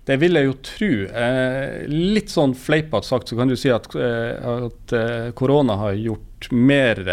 det 0.10 0.20
vil 0.22 0.36
jeg 0.38 0.50
jo 0.50 0.58
tro. 0.68 0.92
Eh, 1.24 1.88
litt 1.88 2.34
sånn 2.34 2.58
fleipete 2.58 3.08
sagt 3.08 3.32
så 3.32 3.40
kan 3.40 3.52
du 3.52 3.56
si 3.60 3.72
at, 3.74 3.88
uh, 3.96 4.68
at 4.68 4.96
korona 5.38 5.80
har 5.86 5.98
gjort 5.98 6.52
mer 6.52 7.06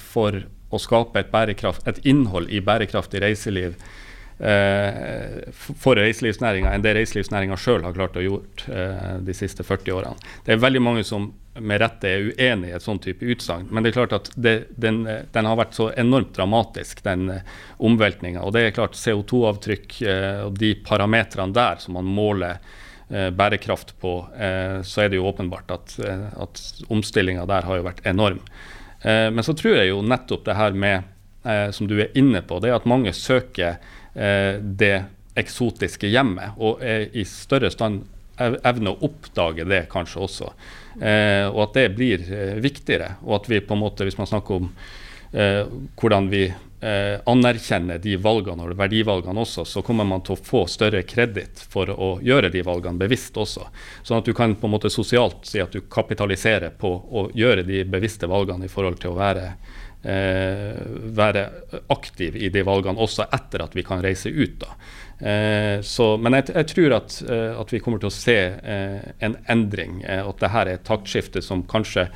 for 0.00 0.38
å 0.72 0.78
skape 0.80 1.20
et, 1.20 1.64
et 1.90 1.98
innhold 2.08 2.48
i 2.48 2.62
bærekraftig 2.64 3.20
reiseliv 3.20 3.74
Eh, 3.76 4.07
for 4.38 5.98
reiselivsnæringa 5.98 6.70
enn 6.70 6.84
det 6.84 6.94
reiselivsnæringa 6.94 7.56
sjøl 7.58 7.82
har 7.82 7.96
klart 7.96 8.18
å 8.18 8.22
gjort 8.22 8.64
eh, 8.70 9.16
de 9.26 9.34
siste 9.34 9.66
40 9.66 9.96
årene. 9.96 10.28
Det 10.46 10.54
er 10.54 10.62
veldig 10.62 10.82
mange 10.84 11.02
som 11.06 11.32
med 11.58 11.80
rette 11.82 12.06
er 12.06 12.28
uenig 12.28 12.70
i 12.70 12.76
et 12.76 12.84
sånn 12.84 13.00
type 13.02 13.26
utsagn, 13.26 13.66
men 13.74 13.82
det 13.82 13.90
er 13.90 13.96
klart 13.96 14.14
at 14.14 14.30
det, 14.38 14.52
den, 14.78 15.00
den, 15.34 15.48
har 15.50 15.58
vært 15.58 15.74
så 15.74 15.88
enormt 15.98 16.36
dramatisk, 16.36 17.02
den 17.02 17.32
omveltninga. 17.82 18.44
Og 18.46 18.54
det 18.54 18.62
er 18.62 18.76
klart 18.76 18.94
CO2-avtrykk 18.94 19.96
uh, 20.06 20.44
og 20.44 20.60
de 20.60 20.76
parametrene 20.86 21.56
der 21.56 21.82
som 21.82 21.98
man 21.98 22.06
måler 22.06 22.62
bærekraft 23.08 23.94
på, 24.02 24.10
så 24.84 25.00
er 25.00 25.06
det 25.08 25.16
jo 25.16 25.30
åpenbart 25.30 25.70
at, 25.72 25.94
at 26.36 26.58
omstillinga 26.92 27.46
der 27.48 27.64
har 27.64 27.78
jo 27.78 27.86
vært 27.86 28.02
enorm. 28.04 28.42
men 29.00 29.40
så 29.46 29.54
tror 29.56 29.78
jeg 29.78 29.88
jo 29.88 30.02
nettopp 30.04 30.44
det 30.44 30.56
her 30.58 30.76
med, 30.76 31.06
som 31.72 31.88
du 31.88 31.94
er 32.02 32.12
inne 32.20 32.42
på, 32.44 32.58
det 32.60 32.68
er 32.68 32.76
at 32.76 32.90
mange 32.90 33.14
søker 33.16 33.78
Eh, 33.80 33.97
det 34.18 34.94
eksotiske 35.38 36.08
hjemmet, 36.10 36.56
og 36.58 36.80
er 36.82 37.04
i 37.14 37.22
større 37.28 37.70
stand 37.70 38.00
evne 38.38 38.92
å 38.92 39.02
oppdage 39.08 39.66
det 39.68 39.84
kanskje 39.92 40.22
også. 40.26 40.52
Eh, 41.00 41.46
og 41.48 41.68
at 41.68 41.76
det 41.78 41.88
blir 41.96 42.22
eh, 42.22 42.56
viktigere. 42.62 43.16
Og 43.26 43.40
at 43.40 43.50
vi 43.50 43.60
på 43.64 43.76
en 43.76 43.82
måte, 43.82 44.06
hvis 44.06 44.18
man 44.18 44.30
snakker 44.30 44.60
om 44.60 44.70
eh, 45.32 45.64
hvordan 45.98 46.28
vi 46.30 46.44
eh, 46.46 47.16
anerkjenner 47.28 48.00
de 48.02 48.16
valgene 48.22 48.66
og 48.66 48.76
verdivalgene 48.78 49.44
også, 49.44 49.66
så 49.68 49.82
kommer 49.86 50.06
man 50.08 50.22
til 50.26 50.36
å 50.36 50.42
få 50.50 50.64
større 50.70 51.02
kreditt 51.08 51.62
for 51.70 51.90
å 51.92 52.12
gjøre 52.24 52.52
de 52.54 52.62
valgene 52.66 53.00
bevisst 53.00 53.38
også. 53.38 53.68
Sånn 54.02 54.22
at 54.22 54.28
du 54.28 54.34
kan 54.36 54.56
på 54.58 54.68
en 54.68 54.76
måte 54.76 54.92
sosialt 54.92 55.46
si 55.48 55.62
at 55.62 55.74
du 55.74 55.82
kapitaliserer 55.90 56.74
på 56.78 56.94
å 56.94 57.28
gjøre 57.34 57.66
de 57.66 57.84
bevisste 57.88 58.30
valgene 58.30 58.68
i 58.68 58.72
forhold 58.72 59.02
til 59.02 59.14
å 59.14 59.18
være 59.18 59.46
eh, 59.50 59.76
være 59.98 61.42
aktiv 61.90 62.36
i 62.38 62.48
de 62.54 62.62
valgene 62.62 63.02
også 63.02 63.24
etter 63.34 63.64
at 63.64 63.72
vi 63.74 63.82
kan 63.82 63.98
reise 64.04 64.30
ut. 64.30 64.60
da. 64.62 64.76
Eh, 65.18 65.80
så, 65.82 66.12
men 66.16 66.36
jeg, 66.38 66.52
jeg 66.54 66.68
tror 66.72 66.94
at, 67.00 67.16
eh, 67.26 67.54
at, 67.58 67.72
vi 67.74 67.80
kommer 67.82 67.98
til 67.98 68.10
å 68.10 68.14
se 68.14 68.36
eh, 68.54 69.08
en 69.24 69.34
endring. 69.50 70.02
Eh, 70.06 70.22
at 70.22 70.38
dette 70.38 70.60
er 70.62 70.72
et 70.76 70.84
taktskifte 70.86 71.42
som 71.42 71.64
kanskje 71.66 72.06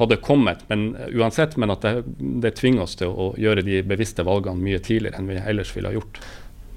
hadde 0.00 0.20
kommet 0.24 0.62
men 0.68 0.94
uansett, 1.12 1.56
men 1.60 1.72
at 1.72 1.84
det, 1.84 2.04
det, 2.44 2.54
tvinger 2.60 2.84
oss 2.86 2.96
til 3.00 3.12
å 3.12 3.30
gjøre 3.40 3.64
de 3.64 3.80
bevisste 3.84 4.24
valgene 4.24 4.60
mye 4.60 4.80
tidligere 4.80 5.20
enn 5.20 5.28
vi 5.28 5.40
ellers 5.40 5.72
ville 5.76 5.92
ha 5.92 5.96
gjort. 5.96 6.20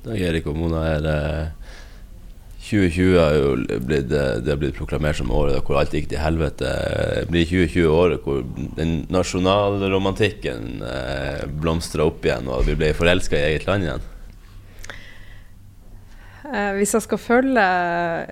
Da, 0.03 0.15
Erik 0.15 0.47
og 0.51 0.57
Mona, 0.59 0.85
er 0.95 1.03
det 1.03 1.19
2020 2.63 3.17
har 3.19 3.33
jo 3.35 3.79
blitt, 3.83 4.07
det 4.07 4.51
er 4.51 4.59
blitt 4.59 4.77
proklamert 4.77 5.17
som 5.19 5.31
året 5.35 5.59
hvor 5.67 5.81
alt 5.81 5.91
gikk 5.95 6.07
til 6.13 6.21
helvete. 6.23 6.69
Blir 7.27 7.43
2020 7.49 7.89
året 7.91 8.23
hvor 8.23 8.39
den 8.77 9.01
nasjonalromantikken 9.11 10.79
eh, 10.87 11.43
blomstra 11.59 12.07
opp 12.07 12.23
igjen, 12.23 12.47
og 12.47 12.63
vi 12.69 12.77
ble 12.79 12.93
forelska 12.95 13.35
i 13.35 13.49
eget 13.51 13.67
land 13.67 13.87
igjen? 13.87 14.05
Eh, 16.53 16.71
hvis 16.77 16.93
jeg 16.95 17.03
skal 17.05 17.19
følge 17.19 17.65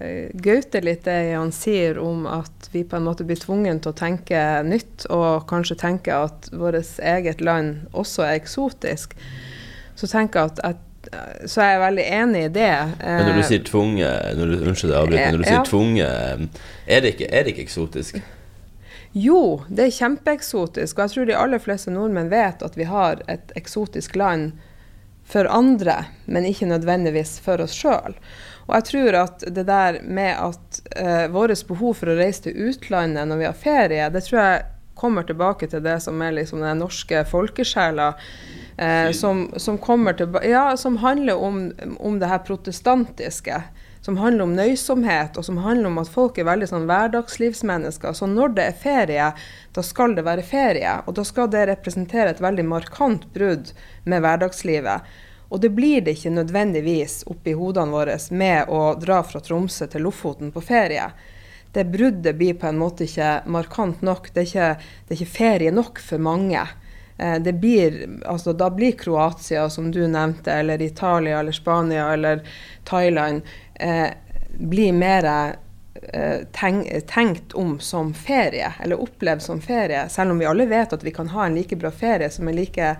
eh, 0.03 0.31
Gaute 0.47 0.79
litt 0.83 1.03
det 1.07 1.33
han 1.33 1.51
sier 1.55 1.99
om 1.99 2.23
at 2.29 2.69
vi 2.71 2.85
på 2.87 2.99
en 2.99 3.07
måte 3.07 3.27
blir 3.27 3.39
tvunget 3.39 3.83
til 3.83 3.91
å 3.91 3.99
tenke 3.99 4.45
nytt, 4.67 5.09
og 5.11 5.43
kanskje 5.51 5.79
tenke 5.81 6.15
at 6.29 6.47
vårt 6.55 6.79
eget 7.03 7.43
land 7.43 7.91
også 7.91 8.29
er 8.29 8.39
eksotisk, 8.39 9.17
så 9.99 10.07
tenker 10.07 10.39
jeg 10.39 10.53
at, 10.53 10.63
at 10.71 10.87
så 11.49 11.63
er 11.63 11.71
jeg 11.73 11.81
veldig 11.81 12.03
enig 12.17 12.43
i 12.45 12.51
det. 12.53 12.73
Men 13.01 13.25
når 13.27 13.39
du 13.39 13.47
sier 13.47 13.63
tvunget 13.65 14.37
når 14.37 14.51
du, 14.51 14.55
Unnskyld, 14.69 14.93
avbryter. 14.93 15.31
Når 15.33 15.41
du 15.41 15.47
sier 15.47 15.57
ja. 15.57 15.65
tvunget, 15.65 16.61
er 16.85 17.03
det, 17.03 17.15
ikke, 17.15 17.29
er 17.31 17.43
det 17.43 17.55
ikke 17.55 17.65
eksotisk? 17.65 18.21
Jo, 19.17 19.63
det 19.67 19.87
er 19.87 19.95
kjempeeksotisk. 19.97 20.97
Og 20.97 21.03
jeg 21.03 21.13
tror 21.15 21.27
de 21.27 21.39
aller 21.39 21.63
fleste 21.63 21.91
nordmenn 21.91 22.31
vet 22.31 22.63
at 22.63 22.77
vi 22.79 22.87
har 22.87 23.23
et 23.31 23.51
eksotisk 23.59 24.15
land 24.19 24.53
for 25.31 25.47
andre, 25.51 26.05
men 26.25 26.47
ikke 26.47 26.69
nødvendigvis 26.69 27.37
for 27.43 27.61
oss 27.63 27.75
sjøl. 27.75 28.15
Og 28.67 28.75
jeg 28.77 28.87
tror 28.87 29.17
at 29.25 29.43
det 29.51 29.65
der 29.67 29.99
med 30.03 30.35
at 30.35 30.81
uh, 30.95 31.25
vårt 31.33 31.65
behov 31.67 31.97
for 31.99 32.11
å 32.11 32.17
reise 32.19 32.47
til 32.47 32.69
utlandet 32.69 33.27
når 33.27 33.41
vi 33.41 33.49
har 33.49 33.57
ferie, 33.57 34.09
det 34.13 34.23
tror 34.27 34.39
jeg 34.41 34.63
kommer 35.01 35.25
tilbake 35.27 35.67
til 35.67 35.83
det 35.83 35.97
som 36.03 36.19
er 36.21 36.35
liksom 36.37 36.61
den 36.63 36.79
norske 36.83 37.23
folkesjela 37.27 38.13
eh, 38.77 39.11
som, 39.11 39.49
som, 39.57 39.77
til, 40.17 40.37
ja, 40.43 40.77
som, 40.77 40.97
handler 40.97 41.35
om, 41.35 41.71
om, 41.99 42.19
det 42.19 42.27
her 42.27 42.39
protestantiske. 42.39 43.63
Som 44.01 44.17
handler 44.17 44.43
om 44.43 44.55
nøysomhet, 44.57 45.37
og 45.37 45.45
som 45.45 45.59
handler 45.61 45.91
om 45.91 45.99
at 46.01 46.09
folk 46.09 46.39
er 46.41 46.47
veldig 46.47 46.69
sånn 46.71 46.87
hverdagslivsmennesker. 46.89 48.15
Så 48.17 48.25
når 48.25 48.55
det 48.57 48.63
er 48.65 48.79
ferie, 48.83 49.27
da 49.75 49.83
skal 49.85 50.15
det 50.17 50.25
være 50.25 50.45
ferie. 50.45 50.95
Og 51.05 51.19
da 51.19 51.25
skal 51.27 51.51
det 51.53 51.67
representere 51.69 52.33
et 52.33 52.41
veldig 52.41 52.65
markant 52.65 53.27
brudd 53.35 53.69
med 54.09 54.25
hverdagslivet. 54.25 55.11
Og 55.51 55.61
det 55.61 55.69
blir 55.75 56.01
det 56.01 56.15
ikke 56.17 56.33
nødvendigvis 56.33 57.21
oppi 57.29 57.53
hodene 57.53 57.93
våre 57.93 58.17
med 58.31 58.71
å 58.73 58.95
dra 58.97 59.19
fra 59.27 59.43
Tromsø 59.43 59.85
til 59.91 60.07
Lofoten 60.07 60.49
på 60.55 60.63
ferie 60.65 61.11
det 61.71 61.83
bruddet 61.85 62.35
blir 62.35 62.53
på 62.53 62.67
en 62.67 62.79
måte 62.79 63.05
ikke 63.07 63.41
markant 63.51 64.01
nok. 64.03 64.31
Det 64.33 64.43
er 64.43 64.49
ikke, 64.49 64.69
det 65.07 65.15
er 65.15 65.21
ikke 65.21 65.35
ferie 65.37 65.73
nok 65.75 66.01
for 66.03 66.23
mange. 66.23 66.63
Eh, 67.21 67.39
det 67.39 67.53
blir, 67.53 68.09
altså, 68.25 68.53
da 68.53 68.69
blir 68.69 68.91
Kroatia, 68.91 69.69
som 69.69 69.91
du 69.91 70.07
nevnte, 70.07 70.53
eller 70.53 70.81
Italia 70.81 71.39
eller 71.39 71.51
Spania 71.51 72.13
eller 72.13 72.47
Thailand, 72.83 73.41
eh, 73.73 74.07
blir 74.57 74.93
mer 74.93 75.25
eh, 76.13 76.39
tenk, 76.51 77.07
tenkt 77.07 77.53
om 77.53 77.79
som 77.79 78.13
ferie, 78.13 78.73
eller 78.83 79.01
opplevd 79.01 79.41
som 79.41 79.61
ferie. 79.61 80.09
Selv 80.09 80.31
om 80.31 80.39
vi 80.39 80.45
alle 80.45 80.65
vet 80.65 80.93
at 80.93 81.03
vi 81.03 81.11
kan 81.11 81.29
ha 81.29 81.45
en 81.45 81.55
like 81.55 81.75
bra 81.75 81.91
ferie 81.91 82.29
som 82.29 82.47
er 82.47 82.57
like 82.57 82.95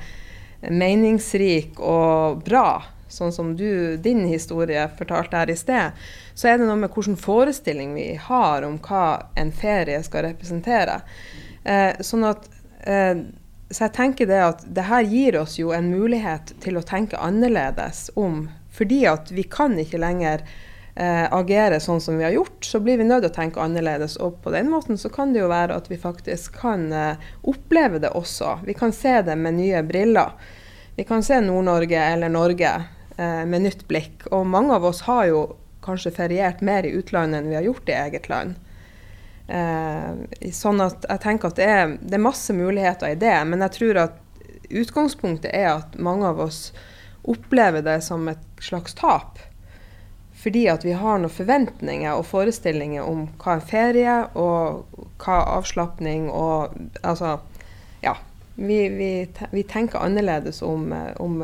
meningsrik 0.70 1.80
og 1.80 2.46
bra, 2.46 2.84
sånn 3.10 3.34
som 3.34 3.56
du, 3.58 3.98
din 3.98 4.28
historie 4.30 4.86
fortalte 4.98 5.42
her 5.42 5.50
i 5.50 5.58
sted, 5.58 5.98
så 6.38 6.48
er 6.48 6.62
det 6.62 6.70
noe 6.70 6.78
med 6.78 6.94
hvilken 6.94 7.18
forestilling 7.18 7.98
vi 7.98 8.12
har 8.22 8.70
om 8.70 8.78
hva 8.86 9.32
en 9.36 9.50
ferie 9.52 9.98
skal 10.06 10.30
representere. 10.30 11.02
Eh, 11.64 11.98
sånn 12.06 12.30
at 12.30 12.46
eh, 12.86 13.26
så 13.72 13.86
jeg 13.88 13.96
tenker 13.96 14.28
det 14.30 14.42
at 14.44 14.66
det 14.68 14.88
her 14.90 15.06
gir 15.08 15.38
oss 15.42 15.58
jo 15.60 15.72
en 15.76 15.90
mulighet 15.92 16.54
til 16.64 16.78
å 16.78 16.84
tenke 16.86 17.20
annerledes 17.20 18.10
om 18.20 18.50
Fordi 18.72 19.06
at 19.08 19.32
vi 19.36 19.44
kan 19.52 19.74
ikke 19.80 20.00
lenger 20.00 20.44
eh, 20.96 21.26
agere 21.34 21.80
sånn 21.84 22.00
som 22.02 22.16
vi 22.18 22.24
har 22.24 22.32
gjort, 22.32 22.64
så 22.66 22.80
blir 22.80 22.98
vi 23.02 23.08
nødt 23.08 23.26
til 23.26 23.32
å 23.32 23.36
tenke 23.36 23.60
annerledes. 23.60 24.16
Og 24.24 24.38
på 24.44 24.54
den 24.54 24.70
måten 24.72 24.98
så 24.98 25.12
kan 25.12 25.34
det 25.34 25.42
jo 25.42 25.50
være 25.52 25.76
at 25.76 25.90
vi 25.92 26.00
faktisk 26.00 26.56
kan 26.62 26.88
eh, 26.96 27.20
oppleve 27.52 28.00
det 28.00 28.14
også. 28.16 28.62
Vi 28.64 28.76
kan 28.80 28.96
se 28.96 29.18
det 29.28 29.36
med 29.36 29.60
nye 29.60 29.84
briller. 29.84 30.32
Vi 30.96 31.04
kan 31.08 31.24
se 31.24 31.42
Nord-Norge 31.44 32.00
eller 32.14 32.32
Norge 32.32 32.72
eh, 33.18 33.44
med 33.44 33.68
nytt 33.68 33.84
blikk. 33.92 34.28
Og 34.32 34.48
mange 34.48 34.76
av 34.80 34.88
oss 34.88 35.04
har 35.10 35.28
jo 35.30 35.44
kanskje 35.84 36.16
feriert 36.16 36.64
mer 36.64 36.88
i 36.88 36.96
utlandet 36.96 37.42
enn 37.42 37.52
vi 37.52 37.60
har 37.60 37.68
gjort 37.68 37.92
i 37.92 37.98
eget 38.00 38.32
land. 38.32 38.56
Eh, 39.52 40.52
sånn 40.56 40.80
at 40.80 41.04
jeg 41.10 41.22
tenker 41.26 41.52
at 41.52 41.60
det 41.60 41.68
er, 41.68 41.96
det 42.00 42.16
er, 42.16 42.24
masse 42.24 42.54
muligheter 42.56 43.12
i 43.12 43.20
det, 43.20 43.36
men 43.50 43.64
jeg 43.66 43.76
tror 43.76 44.00
at 44.06 44.20
utgangspunktet 44.72 45.52
er 45.52 45.74
at 45.74 45.98
mange 46.00 46.30
av 46.30 46.40
oss 46.40 46.70
opplever 47.28 47.84
det 47.84 47.98
som 48.06 48.30
et 48.32 48.62
slags 48.64 48.96
tap. 48.98 49.40
fordi 50.42 50.64
at 50.72 50.82
vi 50.82 50.96
har 50.98 51.20
noen 51.22 51.30
forventninger 51.30 52.18
og 52.18 52.26
forestillinger 52.26 53.06
om 53.06 53.28
hva 53.44 53.60
er 53.60 53.68
ferie, 53.68 54.16
og 54.34 54.88
hva 55.22 55.36
er 55.38 55.52
avslapning, 55.60 56.30
og 56.32 56.74
altså 57.04 57.40
Ja. 58.02 58.16
Vi, 58.56 58.90
vi, 58.90 59.12
vi 59.52 59.64
tenker 59.64 60.02
annerledes 60.04 60.62
om, 60.62 60.92
om 61.20 61.38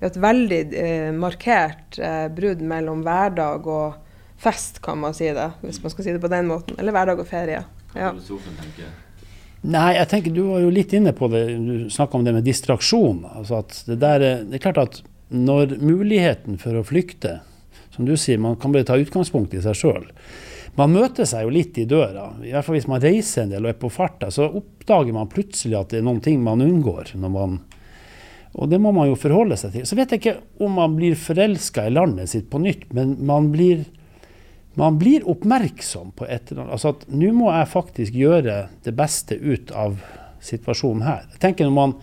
et 0.00 0.16
veldig 0.16 0.62
eh, 0.76 1.12
markert 1.12 1.98
eh, 1.98 2.26
brudd 2.32 2.60
mellom 2.60 3.04
hverdag 3.06 3.68
og 3.68 3.94
fest, 4.38 4.82
kan 4.84 5.00
man 5.00 5.16
si 5.16 5.28
det. 5.34 5.50
Hvis 5.64 5.82
man 5.82 5.92
skal 5.92 6.06
si 6.06 6.14
det 6.14 6.22
på 6.22 6.30
den 6.32 6.48
måten. 6.50 6.78
Eller 6.78 6.94
hverdag 6.94 7.20
og 7.22 7.28
ferie. 7.28 7.64
Ja. 7.96 8.12
Nei, 9.66 9.90
jeg 9.96 10.08
tenker 10.10 10.34
du 10.34 10.42
var 10.50 10.62
jo 10.62 10.70
litt 10.70 10.92
inne 10.94 11.14
på 11.16 11.28
det. 11.32 11.44
Du 11.56 11.90
snakka 11.90 12.18
om 12.18 12.26
det 12.26 12.34
med 12.36 12.46
distraksjon. 12.46 13.24
Altså 13.32 13.62
at 13.62 13.78
det, 13.88 14.00
der, 14.02 14.26
det 14.46 14.58
er 14.58 14.64
klart 14.68 14.82
at 14.82 15.00
når 15.32 15.78
muligheten 15.82 16.60
for 16.62 16.78
å 16.78 16.84
flykte 16.86 17.40
som 17.96 18.04
du 18.06 18.12
sier, 18.20 18.38
man 18.38 18.58
kan 18.60 18.74
bare 18.74 18.84
ta 18.86 18.98
utgangspunkt 19.00 19.54
i 19.56 19.62
seg 19.64 19.78
sjøl. 19.78 20.04
Man 20.76 20.92
møter 20.92 21.24
seg 21.24 21.46
jo 21.46 21.54
litt 21.54 21.78
i 21.80 21.86
døra. 21.88 22.28
I 22.44 22.52
hvert 22.52 22.66
fall 22.66 22.76
hvis 22.76 22.90
man 22.90 23.00
reiser 23.00 23.46
en 23.46 23.54
del 23.54 23.64
og 23.64 23.72
er 23.72 23.78
på 23.80 23.88
farta, 23.90 24.28
så 24.30 24.50
oppdager 24.60 25.16
man 25.16 25.30
plutselig 25.32 25.78
at 25.78 25.94
det 25.94 26.02
er 26.02 26.04
noen 26.04 26.20
ting 26.24 26.42
man 26.44 26.60
unngår. 26.60 27.14
når 27.16 27.32
man 27.32 27.56
og 28.56 28.70
det 28.72 28.78
må 28.80 28.88
man 28.96 29.10
jo 29.10 29.18
forholde 29.20 29.56
seg 29.60 29.74
til. 29.74 29.84
Så 29.84 29.96
vet 29.98 30.12
jeg 30.12 30.22
ikke 30.22 30.38
om 30.64 30.78
man 30.78 30.94
blir 30.96 31.16
forelska 31.20 31.86
i 31.88 31.92
landet 31.92 32.30
sitt 32.32 32.46
på 32.52 32.60
nytt, 32.62 32.86
men 32.96 33.12
man 33.28 33.50
blir, 33.52 33.82
man 34.78 34.98
blir 35.00 35.24
oppmerksom 35.28 36.12
på 36.12 36.26
et 36.28 36.50
eller 36.50 36.66
annet. 36.66 36.72
Altså 36.76 36.92
at 36.92 37.06
nå 37.08 37.30
må 37.32 37.48
jeg 37.48 37.72
faktisk 37.72 38.16
gjøre 38.16 38.56
det 38.84 38.92
beste 38.96 39.38
ut 39.40 39.72
av 39.72 39.96
situasjonen 40.44 41.04
her. 41.06 41.22
Jeg 41.32 41.40
tenker 41.40 41.68
når, 41.68 41.76
man, 41.78 41.94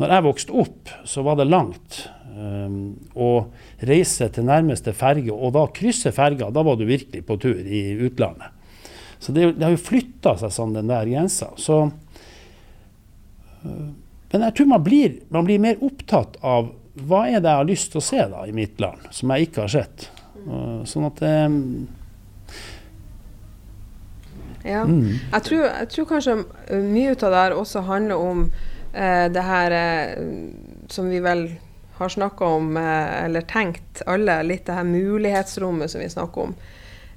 når 0.00 0.14
jeg 0.14 0.24
vokste 0.24 0.54
opp, 0.64 0.92
så 1.04 1.24
var 1.26 1.36
det 1.36 1.48
langt. 1.50 2.06
Um, 2.36 2.96
å 3.16 3.48
reise 3.88 4.30
til 4.32 4.44
nærmeste 4.48 4.92
ferge, 4.96 5.32
og 5.32 5.54
da 5.56 5.62
krysse 5.72 6.12
ferga, 6.12 6.50
da 6.52 6.64
var 6.64 6.76
du 6.76 6.86
virkelig 6.88 7.22
på 7.24 7.36
tur 7.40 7.60
i 7.60 7.82
utlandet. 8.08 8.52
Så 9.20 9.32
det, 9.32 9.54
det 9.56 9.64
har 9.64 9.72
jo 9.72 9.80
flytta 9.80 10.34
seg 10.40 10.52
sånn, 10.52 10.74
den 10.76 10.92
der 10.92 11.08
grensa. 11.08 11.50
Så, 11.60 11.78
uh, 13.64 13.86
men 14.32 14.48
jeg 14.48 14.56
tror 14.56 14.72
man 14.72 14.84
blir, 14.84 15.20
man 15.32 15.48
blir, 15.48 15.60
mer 15.64 15.80
opptatt 15.84 16.36
av 16.44 16.72
hva 16.96 17.26
er 17.28 17.40
det 17.44 17.52
jeg 17.52 17.60
har 17.60 17.68
lyst 17.68 17.92
til 17.92 18.00
å 18.00 18.08
se 18.08 18.24
da 18.32 18.44
i 18.48 18.56
mitt 18.56 18.80
land, 18.80 19.04
som 19.12 19.32
jeg 19.32 19.48
ikke 19.50 19.64
har 19.66 19.76
sett. 19.76 20.08
Uh, 20.44 20.80
sånn 20.88 21.08
at 21.08 21.24
um, 21.48 21.60
ja. 24.66 24.82
Mm. 24.84 25.12
Jeg, 25.32 25.42
tror, 25.48 25.64
jeg, 25.66 25.88
tror, 25.94 26.08
kanskje 26.10 26.36
mye 26.82 27.12
ut 27.14 27.22
av 27.22 27.32
det 27.34 27.44
her 27.44 27.56
også 27.56 27.84
handler 27.86 28.16
om 28.30 28.42
eh, 28.92 29.26
det 29.32 29.44
her 29.46 29.76
eh, 29.78 30.26
som 30.92 31.10
vi 31.10 31.20
vel 31.24 31.46
har 31.96 32.08
snakka 32.12 32.44
om, 32.44 32.76
eh, 32.76 33.24
eller 33.24 33.40
tenkt 33.40 34.02
alle, 34.06 34.42
litt 34.42 34.66
det 34.66 34.76
her 34.76 34.84
mulighetsrommet 34.84 35.90
som 35.90 36.00
vi 36.00 36.08
snakker 36.12 36.48
om, 36.48 36.54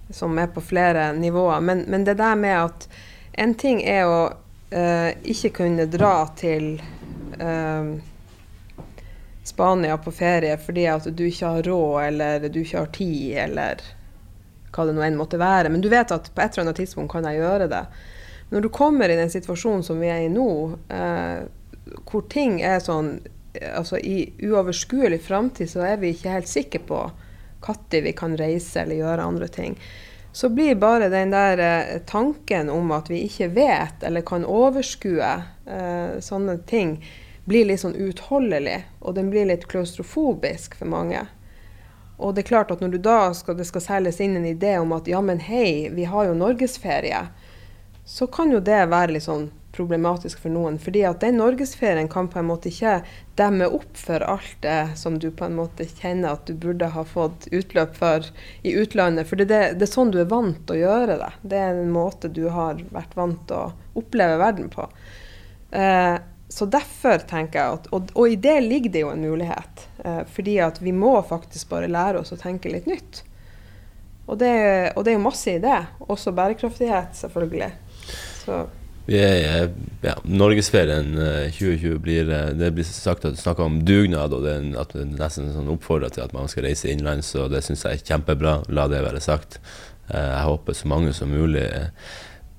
som 0.10 0.38
er 0.40 0.48
på 0.54 0.62
flere 0.62 1.12
nivåer. 1.14 1.60
Men, 1.60 1.86
men 1.88 2.06
det 2.08 2.20
der 2.22 2.36
med 2.36 2.64
at 2.64 2.88
en 3.40 3.54
ting 3.56 3.82
er 3.84 4.08
å 4.08 4.22
uh, 4.74 5.12
ikke 5.24 5.52
kunne 5.62 5.86
dra 5.88 6.28
til 6.38 6.82
uh, 7.40 7.96
Spania 9.48 9.98
på 9.98 10.12
ferie 10.12 10.58
fordi 10.60 10.88
at 10.92 11.08
du 11.08 11.24
ikke 11.28 11.54
har 11.56 11.70
råd, 11.70 12.02
eller 12.08 12.50
du 12.50 12.60
ikke 12.62 12.84
har 12.84 12.92
tid, 12.96 13.38
eller 13.46 13.84
hva 14.75 14.86
det 14.88 14.95
nå 14.97 15.03
enn 15.05 15.19
måtte 15.19 15.39
være. 15.41 15.71
Men 15.73 15.84
du 15.84 15.89
vet 15.91 16.12
at 16.15 16.32
på 16.34 16.43
et 16.43 16.53
eller 16.53 16.67
annet 16.67 16.82
tidspunkt 16.84 17.12
kan 17.13 17.27
jeg 17.27 17.41
gjøre 17.41 17.69
det. 17.71 17.84
Når 18.49 18.65
du 18.65 18.69
kommer 18.73 19.10
i 19.10 19.17
den 19.19 19.29
situasjonen 19.29 19.84
som 19.86 19.99
vi 20.01 20.10
er 20.10 20.25
i 20.25 20.32
nå, 20.34 20.49
eh, 20.89 21.99
hvor 22.10 22.25
ting 22.29 22.62
er 22.65 22.82
sånn 22.84 23.17
altså 23.60 23.97
I 23.97 24.29
uoverskuelig 24.45 25.23
framtid 25.25 25.69
så 25.71 25.82
er 25.82 25.97
vi 25.97 26.12
ikke 26.13 26.36
helt 26.36 26.49
sikre 26.49 26.84
på 26.86 26.99
når 27.65 28.03
vi 28.05 28.13
kan 28.15 28.38
reise 28.38 28.82
eller 28.82 29.01
gjøre 29.01 29.25
andre 29.25 29.47
ting. 29.51 29.73
Så 30.32 30.49
blir 30.49 30.75
bare 30.79 31.10
den 31.10 31.34
der 31.34 31.58
eh, 31.60 31.97
tanken 32.08 32.69
om 32.69 32.91
at 32.95 33.10
vi 33.10 33.25
ikke 33.25 33.49
vet 33.58 34.03
eller 34.05 34.21
kan 34.21 34.45
overskue 34.45 35.32
eh, 35.65 36.19
sånne 36.21 36.60
ting, 36.69 36.99
blir 37.49 37.65
litt 37.65 37.82
sånn 37.82 37.97
utholdelig. 37.97 38.77
Og 39.01 39.17
den 39.17 39.32
blir 39.34 39.49
litt 39.49 39.67
klaustrofobisk 39.67 40.77
for 40.79 40.88
mange. 40.88 41.25
Og 42.19 42.36
det 42.36 42.43
er 42.43 42.49
klart 42.51 42.71
at 42.73 42.82
når 42.84 42.95
du 42.95 42.99
da 43.03 43.19
skal, 43.34 43.55
det 43.55 43.67
skal 43.69 43.86
selges 43.86 44.19
inn 44.23 44.36
en 44.36 44.47
idé 44.47 44.75
om 44.79 44.91
at 44.95 45.08
ja, 45.08 45.21
men 45.23 45.39
hei, 45.39 45.88
vi 45.95 46.08
har 46.12 46.27
jo 46.27 46.36
norgesferie, 46.36 47.23
så 48.05 48.27
kan 48.27 48.51
jo 48.51 48.60
det 48.60 48.82
være 48.91 49.15
litt 49.15 49.27
sånn 49.27 49.47
problematisk 49.71 50.41
for 50.43 50.51
noen. 50.51 50.79
fordi 50.82 51.03
at 51.08 51.21
den 51.21 51.38
norgesferien 51.39 52.10
kan 52.12 52.27
på 52.27 52.41
en 52.41 52.49
måte 52.49 52.71
ikke 52.71 52.97
demme 53.39 53.69
opp 53.69 53.95
for 53.97 54.25
alt 54.25 54.58
det 54.65 54.97
som 54.99 55.19
du 55.21 55.29
på 55.32 55.45
en 55.45 55.55
måte 55.60 55.86
kjenner 55.88 56.36
at 56.36 56.49
du 56.49 56.58
burde 56.58 56.89
ha 56.95 57.03
fått 57.08 57.47
utløp 57.55 57.95
for 57.95 58.25
i 58.63 58.73
utlandet. 58.82 59.29
For 59.29 59.39
det, 59.39 59.47
det, 59.47 59.86
er 59.86 59.93
sånn 59.93 60.12
du 60.12 60.19
er 60.19 60.32
vant 60.32 60.60
til 60.65 60.79
å 60.79 60.82
gjøre 60.82 61.19
det. 61.21 61.32
Det 61.53 61.62
er 61.62 61.79
en 61.79 61.93
måte 61.95 62.34
du 62.34 62.47
har 62.51 62.82
vært 62.91 63.15
vant 63.15 63.45
til 63.47 63.69
å 63.69 64.01
oppleve 64.01 64.41
verden 64.41 64.67
på. 64.73 64.89
Eh, 65.71 66.17
så 66.50 66.66
derfor 66.66 67.22
tenker 67.30 67.60
jeg 67.60 67.78
at, 67.78 67.88
og, 67.94 68.10
og, 68.16 68.26
i 68.32 68.38
det 68.42 68.58
ligger 68.66 68.94
det 68.94 69.04
jo 69.04 69.12
en 69.14 69.22
mulighet. 69.22 69.86
Eh, 70.06 70.24
fordi 70.34 70.58
at 70.66 70.82
vi 70.82 70.94
må 70.96 71.14
faktisk 71.30 71.70
bare 71.70 71.92
lære 71.92 72.24
oss 72.24 72.34
å 72.34 72.40
tenke 72.42 72.72
litt 72.74 72.90
nytt. 72.90 73.22
Og 74.30 74.38
det, 74.42 74.56
og 74.96 75.06
det 75.06 75.14
er 75.14 75.20
jo 75.20 75.28
masse 75.28 75.54
i 75.54 75.62
det. 75.62 75.78
Også 76.10 76.34
bærekraftighet, 76.38 77.16
selvfølgelig. 77.18 77.72
Så 78.42 78.64
vi 79.10 79.18
er 79.18 79.72
ja, 80.06 80.14
Norgesferien 80.24 81.16
2020 81.16 81.86
eh, 81.90 82.02
blir 82.04 82.28
eh, 82.30 82.52
Det 82.54 82.68
blir 82.78 82.86
sagt 82.86 83.26
at 83.26 83.40
snakka 83.42 83.66
om 83.66 83.80
dugnad, 83.86 84.36
og 84.38 84.44
det 84.46 84.52
er, 84.54 84.68
at 84.78 84.94
er 84.94 85.08
nesten 85.10 85.50
sånn 85.54 85.72
oppfordrer 85.74 86.14
til 86.14 86.28
at 86.28 86.36
man 86.36 86.50
skal 86.52 86.68
reise 86.68 86.92
innenlands, 86.92 87.32
og 87.40 87.50
det 87.54 87.64
syns 87.66 87.88
jeg 87.88 87.98
er 87.98 88.06
kjempebra. 88.12 88.60
La 88.70 88.86
det 88.92 89.02
være 89.06 89.22
sagt. 89.24 89.58
Eh, 90.12 90.18
jeg 90.18 90.46
håper 90.52 90.78
så 90.78 90.92
mange 90.94 91.16
som 91.18 91.34
mulig 91.34 91.66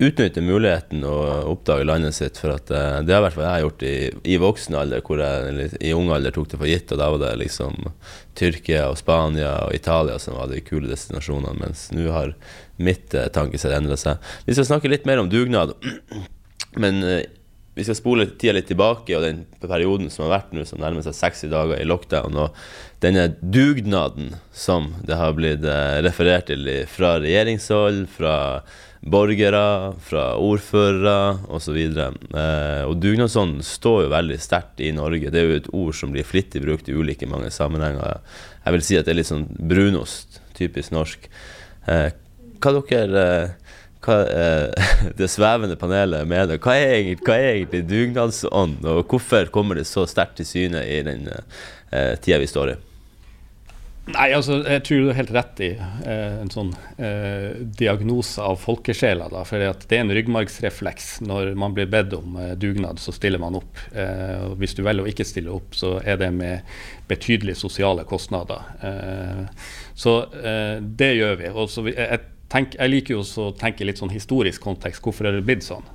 utnytter 0.00 0.44
muligheten 0.44 1.04
og 1.04 1.50
oppdage 1.50 1.84
landet 1.84 2.16
sitt. 2.16 2.40
For 2.40 2.54
at 2.54 2.70
det 2.70 3.14
har 3.14 3.24
hvert 3.24 3.36
fall 3.36 3.46
jeg 3.46 3.64
gjort 3.66 3.84
i, 3.86 3.94
i 4.34 4.38
voksen 4.40 4.78
alder, 4.80 5.04
hvor 5.04 5.20
jeg 5.20 5.70
i 5.80 5.94
ung 5.96 6.10
alder 6.14 6.34
tok 6.34 6.50
det 6.52 6.60
for 6.60 6.70
gitt. 6.70 6.92
Og 6.94 7.00
da 7.02 7.10
var 7.12 7.22
det 7.22 7.34
liksom 7.42 7.90
Tyrkia 8.38 8.86
og 8.88 8.98
Spania 9.00 9.52
og 9.66 9.76
Italia 9.76 10.16
som 10.22 10.38
var 10.38 10.48
de 10.52 10.62
kule 10.64 10.88
destinasjonene. 10.90 11.58
Mens 11.60 11.88
nå 11.92 12.08
har 12.14 12.32
mitt 12.80 13.12
tankesett 13.36 13.76
endra 13.76 13.98
seg. 14.00 14.22
Vi 14.46 14.56
skal 14.56 14.68
snakke 14.72 14.90
litt 14.90 15.08
mer 15.08 15.20
om 15.20 15.28
dugnad. 15.32 15.76
Men 16.82 17.04
eh, 17.04 17.26
vi 17.74 17.84
skal 17.86 17.96
spole 17.96 18.26
tida 18.34 18.56
litt 18.56 18.66
tilbake, 18.68 19.14
og 19.16 19.24
den 19.24 19.44
perioden 19.62 20.10
som 20.12 20.26
har 20.26 20.34
vært 20.34 20.54
nå, 20.54 20.66
som 20.68 20.82
nærmer 20.82 21.04
seg 21.06 21.14
60 21.16 21.52
dager 21.52 21.78
i 21.78 21.86
lockdown, 21.86 22.38
og 22.42 22.58
denne 23.00 23.28
dugnaden 23.40 24.34
som 24.52 24.90
det 25.06 25.16
har 25.16 25.36
blitt 25.38 25.64
eh, 25.64 26.00
referert 26.04 26.50
til 26.50 26.66
fra 26.90 27.14
regjeringshold, 27.22 28.04
fra 28.12 28.34
borgere, 29.00 29.92
fra 30.04 30.24
ordførere 30.36 31.38
osv. 31.48 31.78
Eh, 31.80 32.82
og 32.84 32.98
dugnadsånden 33.00 33.64
står 33.64 34.04
jo 34.04 34.12
veldig 34.12 34.38
sterkt 34.42 34.82
i 34.84 34.92
Norge. 34.96 35.32
Det 35.32 35.40
er 35.40 35.48
jo 35.48 35.60
et 35.60 35.70
ord 35.72 35.96
som 35.96 36.12
blir 36.12 36.26
flittig 36.26 36.62
brukt 36.64 36.88
i 36.88 36.96
ulike 36.96 37.28
mange 37.30 37.50
sammenhenger. 37.54 38.20
Jeg 38.64 38.76
vil 38.76 38.84
si 38.84 38.98
at 39.00 39.08
det 39.08 39.14
er 39.14 39.20
litt 39.22 39.30
sånn 39.30 39.48
brunost, 39.48 40.42
typisk 40.58 40.92
norsk. 40.96 41.30
Eh, 41.88 42.10
hva 42.60 42.76
dere 42.76 43.24
eh, 43.24 43.56
hva, 44.04 44.18
eh, 44.28 44.92
det 45.18 45.30
svevende 45.32 45.78
panelet 45.80 46.28
mener. 46.28 46.60
Hva 46.60 46.76
er 46.76 46.94
egentlig, 46.98 47.24
hva 47.26 47.38
er 47.38 47.50
egentlig 47.54 47.82
dugnadsånd, 47.88 48.84
og 48.84 49.02
hvorfor 49.08 49.50
kommer 49.54 49.80
det 49.80 49.88
så 49.88 50.06
sterkt 50.08 50.40
til 50.40 50.48
syne 50.48 50.84
i 50.84 51.00
den 51.06 51.26
eh, 51.30 52.14
tida 52.20 52.40
vi 52.40 52.48
står 52.50 52.74
i? 52.74 52.78
Nei, 54.08 54.30
altså, 54.32 54.62
Jeg 54.64 54.82
tror 54.86 55.02
du 55.02 55.08
har 55.10 55.18
helt 55.18 55.32
rett 55.34 55.60
i 55.62 55.68
eh, 55.76 56.38
en 56.40 56.50
sånn 56.50 56.70
eh, 56.98 57.60
diagnose 57.78 58.42
av 58.42 58.56
folkesjela. 58.62 59.28
Da, 59.30 59.42
for 59.46 59.60
det 59.60 59.96
er 59.96 60.02
en 60.02 60.12
ryggmargsrefleks. 60.16 61.10
Når 61.26 61.52
man 61.60 61.76
blir 61.76 61.90
bedt 61.90 62.16
om 62.16 62.38
eh, 62.40 62.54
dugnad, 62.58 62.98
så 63.02 63.12
stiller 63.14 63.42
man 63.42 63.58
opp. 63.60 63.78
Eh, 63.92 64.48
og 64.48 64.56
Hvis 64.62 64.74
du 64.78 64.82
velger 64.86 65.04
å 65.04 65.10
ikke 65.10 65.26
stille 65.28 65.52
opp, 65.52 65.76
så 65.78 65.98
er 66.00 66.18
det 66.22 66.30
med 66.34 66.66
betydelige 67.10 67.60
sosiale 67.60 68.06
kostnader. 68.08 68.66
Eh, 68.88 69.68
så 69.94 70.16
eh, 70.40 70.80
det 70.80 71.12
gjør 71.18 71.38
vi. 71.42 71.52
Og 71.52 71.70
så 71.70 71.84
jeg, 71.92 72.22
tenk, 72.50 72.74
jeg 72.80 72.94
liker 72.94 73.18
jo 73.18 73.26
å 73.44 73.52
tenke 73.60 73.86
litt 73.86 74.00
sånn 74.00 74.14
historisk 74.14 74.64
kontekst. 74.64 75.04
Hvorfor 75.04 75.28
er 75.28 75.38
det 75.38 75.44
blitt 75.46 75.68
sånn? 75.68 75.86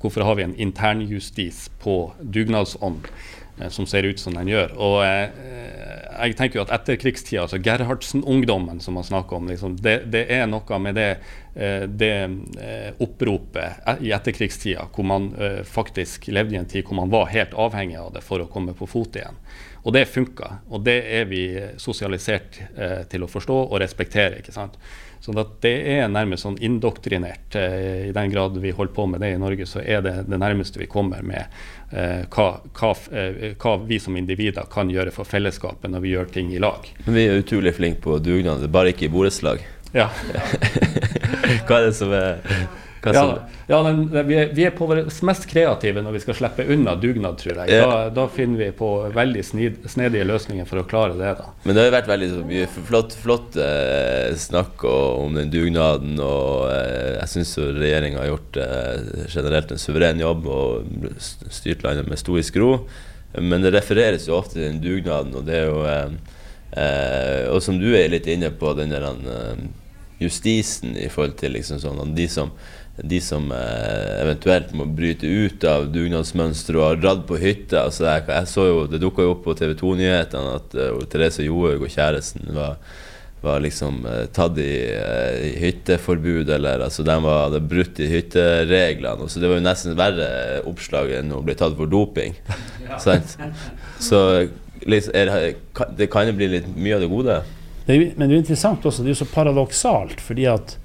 Hvorfor 0.00 0.24
har 0.24 0.38
vi 0.38 0.46
en 0.46 0.56
internjustis 0.56 1.66
på 1.82 2.06
dugnadsånd 2.22 3.10
som 3.68 3.84
ser 3.84 4.06
ut 4.08 4.22
som 4.22 4.32
den 4.32 4.48
gjør? 4.48 4.72
Og 4.80 5.02
jeg 6.20 6.36
tenker 6.38 6.60
jo 6.60 6.64
at 6.64 6.72
etterkrigstida, 6.74 7.44
altså 7.44 7.58
Gerhardsen-ungdommen 7.62 8.80
som 8.84 8.96
man 8.98 9.06
snakker 9.06 9.38
om, 9.38 9.48
liksom, 9.50 9.76
det, 9.82 9.96
det, 10.12 10.26
er 10.32 10.46
noe 10.50 10.78
med 10.82 10.96
det, 10.98 11.08
eh, 11.54 11.86
det 11.88 12.12
eh, 12.60 12.90
oppropet 13.02 13.82
e, 13.86 13.96
i 14.06 14.12
etterkrigstida 14.16 14.88
hvor 14.94 15.08
man 15.08 15.30
eh, 15.40 15.60
faktisk 15.66 16.30
levde 16.32 16.56
i 16.56 16.60
en 16.60 16.70
tid 16.70 16.86
hvor 16.86 17.00
man 17.00 17.12
var 17.12 17.30
helt 17.32 17.54
avhengig 17.54 17.98
av 18.00 18.12
det 18.16 18.24
for 18.26 18.42
å 18.42 18.48
komme 18.52 18.76
på 18.76 18.88
fot 18.90 19.20
igjen. 19.20 19.38
Og 19.80 19.94
det 19.96 20.04
funka. 20.12 20.58
Og 20.68 20.82
det 20.84 20.98
er 21.08 21.28
vi 21.30 21.44
sosialisert 21.80 22.58
til 23.08 23.22
å 23.24 23.28
forstå 23.32 23.54
og 23.62 23.78
respektere. 23.80 24.42
ikke 24.42 24.52
sant? 24.52 24.74
Så 25.20 25.34
det 25.60 25.72
er 25.92 26.08
nærmest 26.08 26.46
sånn 26.46 26.56
indoktrinert. 26.64 27.54
Eh, 27.58 28.08
I 28.08 28.12
den 28.16 28.30
grad 28.32 28.56
vi 28.58 28.72
holder 28.72 28.94
på 28.96 29.04
med 29.06 29.20
det 29.20 29.34
i 29.34 29.40
Norge, 29.40 29.66
så 29.68 29.82
er 29.84 30.00
det 30.04 30.14
det 30.30 30.38
nærmeste 30.40 30.80
vi 30.80 30.88
kommer 30.88 31.20
med 31.26 31.44
eh, 31.92 32.24
hva, 32.32 32.46
hva, 32.78 32.92
eh, 33.12 33.52
hva, 33.60 33.74
vi 33.84 34.00
som 34.00 34.16
individer 34.16 34.64
kan 34.72 34.88
gjøre 34.90 35.12
for 35.12 35.28
fellesskapet 35.28 35.92
når 35.92 36.06
vi 36.06 36.14
gjør 36.14 36.32
ting 36.32 36.54
i 36.56 36.62
lag. 36.62 36.88
Men 37.04 37.18
vi 37.18 37.26
er 37.28 37.42
utrolig 37.42 37.74
flinke 37.76 38.00
på 38.06 38.16
dugnad, 38.24 38.64
bare 38.72 38.94
ikke 38.94 39.10
i 39.10 39.12
borettslag. 39.12 39.60
Ja. 39.92 40.08
hva 41.66 41.80
er 41.82 41.90
det 41.90 41.96
som 41.98 42.14
er 42.16 42.40
ja, 43.04 43.22
ja 43.70 43.78
den, 43.86 44.00
vi, 44.28 44.36
er, 44.36 44.50
vi, 44.54 44.64
er, 44.68 44.74
på 44.76 44.86
vårt 44.90 45.20
mest 45.26 45.46
kreative 45.48 46.02
når 46.04 46.16
vi 46.18 46.22
skal 46.24 46.36
slippe 46.36 46.66
unna 46.74 46.94
dugnad, 47.00 47.38
tror 47.40 47.62
jeg. 47.62 47.80
Da, 47.80 48.08
da 48.14 48.26
finner 48.32 48.60
vi 48.64 48.70
på 48.76 48.90
veldig 49.14 49.44
snid, 49.46 49.78
snedige 49.90 50.26
løsninger 50.28 50.68
for 50.68 50.82
å 50.82 50.86
klare 50.88 51.16
det. 51.18 51.34
da. 51.40 51.50
Men 51.64 51.76
det 51.76 51.86
har 51.86 51.94
vært 51.96 52.10
veldig 52.12 52.30
mye 52.48 52.70
flott, 52.90 53.16
flott 53.22 53.60
eh, 53.60 54.30
snakk 54.40 54.84
om 54.88 55.38
den 55.38 55.52
dugnaden, 55.52 56.18
og 56.20 56.68
eh, 56.72 57.16
jeg 57.20 57.32
syns 57.34 57.54
regjeringa 57.80 58.22
har 58.22 58.32
gjort 58.34 58.60
eh, 58.64 59.14
generelt 59.32 59.72
en 59.72 59.80
suveren 59.80 60.20
jobb 60.20 60.50
og 60.50 61.14
styrt 61.48 61.86
landet 61.86 62.10
med 62.10 62.20
stoisk 62.20 62.60
ro. 62.60 62.74
Men 63.38 63.62
det 63.62 63.74
refereres 63.76 64.26
jo 64.26 64.36
ofte 64.40 64.58
til 64.58 64.66
den 64.66 64.80
dugnaden, 64.82 65.34
og 65.38 65.46
det 65.46 65.60
er 65.60 65.68
jo 65.68 65.82
eh, 65.86 66.16
eh, 66.74 67.44
Og 67.52 67.62
som 67.62 67.78
du 67.78 67.92
er 67.94 68.10
litt 68.10 68.26
inne 68.30 68.50
på, 68.50 68.72
den 68.78 68.90
der 68.90 69.06
eh, 69.06 69.62
justisen 70.20 70.96
i 70.98 71.08
forhold 71.08 71.38
til 71.40 71.54
liksom 71.56 71.80
sånn, 71.80 72.14
de 72.16 72.26
som 72.28 72.50
de 73.02 73.20
som 73.20 73.52
eh, 73.52 74.22
eventuelt 74.22 74.72
må 74.76 74.84
bryte 74.84 75.26
ut 75.26 75.64
av 75.68 75.86
dugnadsmønsteret 75.92 76.78
og 76.78 76.86
har 76.86 76.98
dratt 77.00 77.22
på 77.28 77.38
hytta. 77.40 77.86
Altså 77.86 78.06
jeg, 78.06 78.26
jeg, 78.28 78.48
så 78.50 78.66
jo, 78.68 78.80
Det 78.90 79.00
dukka 79.02 79.24
jo 79.24 79.34
opp 79.34 79.44
på 79.46 79.54
TV 79.58 79.76
2-nyhetene 79.78 80.56
at 80.58 80.76
uh, 80.76 80.98
Therese 81.10 81.46
Johaug 81.46 81.86
og 81.86 81.92
kjæresten 81.92 82.50
var, 82.56 82.76
var 83.44 83.62
liksom 83.64 84.02
uh, 84.04 84.24
tatt 84.36 84.58
i, 84.60 84.72
uh, 84.96 85.36
i, 85.48 85.52
hytteforbud, 85.62 86.50
eller 86.56 86.84
altså 86.86 87.06
de 87.06 87.16
var, 87.24 87.46
hadde 87.46 87.62
brutt 87.72 88.02
i 88.02 88.10
hyttereglene. 88.10 89.30
Så 89.30 89.42
det 89.42 89.52
var 89.52 89.60
jo 89.60 89.68
nesten 89.68 89.96
verre 89.98 90.28
oppslag 90.68 91.14
enn 91.20 91.32
å 91.36 91.40
bli 91.46 91.56
tatt 91.58 91.78
for 91.78 91.90
doping. 91.90 92.36
Ja. 92.88 93.00
Så 94.10 94.20
liksom, 94.88 95.16
er, 95.16 95.54
det 95.96 96.12
kan 96.12 96.28
jo 96.28 96.36
bli 96.36 96.52
litt 96.58 96.68
mye 96.76 96.98
av 96.98 97.04
det 97.04 97.10
gode. 97.12 97.40
Det 97.88 97.96
men 98.16 98.28
det 98.28 98.36
er 98.36 98.44
interessant 98.44 98.84
også, 98.86 99.02
det 99.02 99.10
er 99.10 99.16
jo 99.16 99.24
så 99.24 99.32
paradoksalt, 99.32 100.20
fordi 100.22 100.44
at 100.46 100.76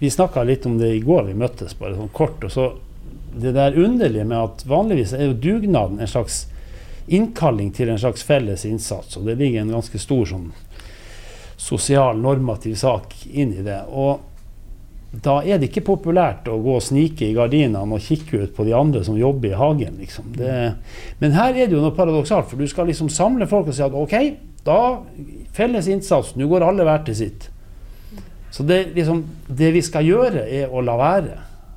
vi 0.00 0.10
snakka 0.10 0.42
litt 0.48 0.66
om 0.66 0.78
det 0.80 0.94
i 0.94 1.02
går, 1.04 1.26
vi 1.28 1.36
møttes 1.36 1.76
bare 1.76 1.94
sånn 1.96 2.12
kort. 2.16 2.44
og 2.44 2.52
så 2.52 2.72
Det 3.32 3.52
der 3.54 3.76
underlige 3.78 4.24
med 4.24 4.38
at 4.38 4.64
vanligvis 4.66 5.12
er 5.12 5.28
jo 5.28 5.34
dugnaden 5.38 6.00
en 6.00 6.08
slags 6.08 6.46
innkalling 7.06 7.70
til 7.74 7.88
en 7.88 7.98
slags 7.98 8.22
felles 8.22 8.64
innsats. 8.64 9.16
Og 9.16 9.26
det 9.28 9.36
ligger 9.38 9.60
en 9.60 9.76
ganske 9.76 9.98
stor 9.98 10.24
sånn 10.26 10.50
sosial, 11.60 12.18
normativ 12.18 12.74
sak 12.80 13.14
inn 13.28 13.52
i 13.52 13.62
det. 13.62 13.82
Og 13.92 14.20
da 15.10 15.40
er 15.42 15.58
det 15.58 15.68
ikke 15.68 15.84
populært 15.90 16.48
å 16.48 16.58
gå 16.62 16.76
og 16.78 16.84
snike 16.86 17.26
i 17.26 17.36
gardinene 17.36 17.82
og 17.82 18.02
kikke 18.02 18.44
ut 18.44 18.56
på 18.56 18.64
de 18.64 18.74
andre 18.78 19.04
som 19.04 19.18
jobber 19.18 19.52
i 19.52 19.58
hagen. 19.58 20.00
Liksom. 20.00 20.32
Det, 20.38 20.58
men 21.18 21.36
her 21.36 21.52
er 21.52 21.66
det 21.66 21.76
jo 21.76 21.82
noe 21.84 21.96
paradoksalt, 21.96 22.48
for 22.48 22.56
du 22.56 22.70
skal 22.70 22.88
liksom 22.88 23.10
samle 23.12 23.50
folk 23.50 23.68
og 23.68 23.76
si 23.76 23.84
at 23.84 23.96
OK, 23.96 24.16
da 24.64 24.80
felles 25.56 25.90
innsats, 25.90 26.36
nå 26.38 26.48
går 26.48 26.64
alle 26.64 26.86
hver 26.86 27.02
til 27.08 27.18
sitt. 27.24 27.50
Så 28.50 28.66
det, 28.66 28.80
liksom, 28.96 29.22
det, 29.46 29.70
vi 29.76 29.82
skal 29.86 30.06
gjøre, 30.06 30.46
er 30.46 30.72
å 30.72 30.82
la 30.84 30.96
være 30.98 31.36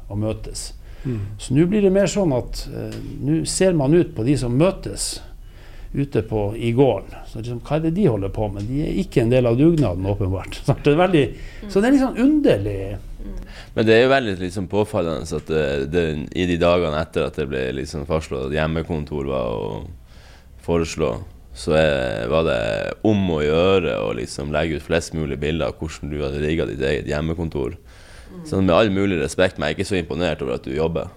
å 0.10 0.18
møtes. 0.20 0.72
Mm. 1.04 1.20
Så 1.42 1.54
nå 1.54 1.68
blir 1.70 1.84
det 1.84 1.92
mer 1.94 2.10
sånn 2.10 2.34
at 2.36 2.64
uh, 2.72 2.96
nå 3.24 3.44
ser 3.50 3.76
man 3.78 3.94
ut 3.94 4.16
på 4.16 4.26
de 4.26 4.38
som 4.40 4.56
møtes 4.58 5.18
ute 5.94 6.24
på, 6.26 6.56
i 6.58 6.72
gården. 6.74 7.14
Så 7.30 7.42
liksom, 7.42 7.60
hva 7.62 7.78
er 7.78 7.84
det 7.86 7.94
de 8.00 8.08
holder 8.10 8.32
på 8.34 8.48
med? 8.50 8.66
De 8.66 8.82
er 8.82 8.96
ikke 9.04 9.22
en 9.22 9.34
del 9.34 9.46
av 9.46 9.58
dugnaden, 9.60 10.08
åpenbart. 10.10 10.58
Så 10.66 10.76
det 10.82 10.96
er, 10.96 11.02
veldig, 11.04 11.26
så 11.70 11.82
det 11.82 11.90
er 11.90 11.94
litt 11.94 12.02
sånn 12.02 12.24
underlig. 12.24 12.78
Men 13.74 13.86
det 13.88 13.94
er 13.96 14.02
jo 14.04 14.10
veldig 14.12 14.34
liksom 14.42 14.66
påfallende 14.72 15.38
at 15.38 15.52
det, 15.52 15.68
det, 15.94 16.04
i 16.34 16.48
de 16.50 16.58
dagene 16.62 16.98
etter 17.00 17.28
at 17.28 17.38
det 17.38 17.46
ble 17.50 17.62
liksom 17.78 18.08
fastslått 18.10 18.50
at 18.50 18.58
hjemmekontor 18.58 19.30
var 19.30 19.54
å 19.54 19.70
foreslå 20.66 21.14
så 21.54 21.76
er, 21.78 22.28
var 22.34 22.48
det 22.48 22.62
om 23.06 23.28
å 23.30 23.42
gjøre 23.44 23.98
å 24.02 24.14
liksom 24.18 24.54
legge 24.54 24.80
ut 24.80 24.86
flest 24.86 25.14
mulig 25.14 25.38
bilder 25.42 25.70
av 25.70 25.78
hvordan 25.78 26.10
du 26.10 26.22
hadde 26.24 26.42
rigga 26.42 26.66
ditt 26.70 26.82
eget 26.82 27.10
hjemmekontor. 27.12 27.76
Mm. 28.34 28.46
Sånn, 28.50 28.66
med 28.66 28.74
all 28.76 28.90
mulig 28.94 29.20
respekt, 29.22 29.60
men 29.60 29.70
jeg 29.70 29.76
er 29.76 29.80
ikke 29.80 29.92
så 29.92 30.00
imponert 30.00 30.42
over 30.42 30.58
at 30.58 30.66
du 30.66 30.74
jobber. 30.74 31.12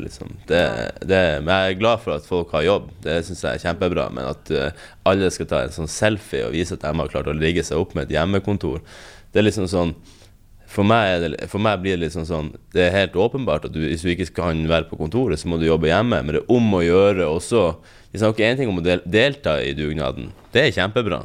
Liksom. 0.00 0.32
Det, 0.48 0.62
det, 1.06 1.20
men 1.44 1.52
jeg 1.52 1.74
er 1.74 1.78
glad 1.78 2.02
for 2.02 2.16
at 2.16 2.26
folk 2.26 2.50
har 2.56 2.64
jobb, 2.66 2.88
det 3.04 3.20
syns 3.26 3.44
jeg 3.44 3.60
er 3.60 3.64
kjempebra. 3.68 4.08
Men 4.14 4.32
at 4.32 4.50
uh, 4.50 4.88
alle 5.06 5.30
skal 5.30 5.50
ta 5.50 5.62
en 5.62 5.76
sånn 5.76 5.90
selfie 5.90 6.46
og 6.48 6.56
vise 6.56 6.74
at 6.74 6.82
de 6.82 6.92
har 6.98 7.12
klart 7.12 7.30
å 7.30 7.36
rigge 7.36 7.62
seg 7.66 7.80
opp 7.80 7.94
med 7.94 8.08
et 8.08 8.16
hjemmekontor, 8.16 8.80
det 9.34 9.42
er 9.42 9.48
liksom 9.48 9.68
sånn 9.70 9.94
for 10.74 10.86
meg, 10.86 11.20
det, 11.22 11.46
for 11.50 11.62
meg, 11.62 11.82
blir 11.84 11.94
det 11.94 12.08
liksom 12.08 12.24
sånn 12.26 12.48
Det 12.74 12.82
er 12.82 12.96
helt 12.96 13.16
åpenbart 13.20 13.68
at 13.68 13.74
du, 13.74 13.82
hvis 13.84 14.02
du 14.02 14.08
ikke 14.10 14.32
kan 14.34 14.64
være 14.66 14.88
på 14.88 14.98
kontoret, 14.98 15.38
så 15.38 15.46
må 15.50 15.60
du 15.60 15.68
jobbe 15.68 15.90
hjemme. 15.90 16.18
Men 16.24 16.34
det 16.34 16.40
er 16.40 16.54
om 16.56 16.66
å 16.74 16.82
gjøre 16.82 17.28
også 17.30 17.62
Vi 18.14 18.20
snakker 18.22 18.46
én 18.46 18.54
ting 18.54 18.68
om 18.70 18.76
å 18.78 18.82
del, 18.84 19.00
delta 19.10 19.56
i 19.58 19.72
dugnaden. 19.74 20.28
Det 20.54 20.68
er 20.68 20.74
kjempebra. 20.76 21.24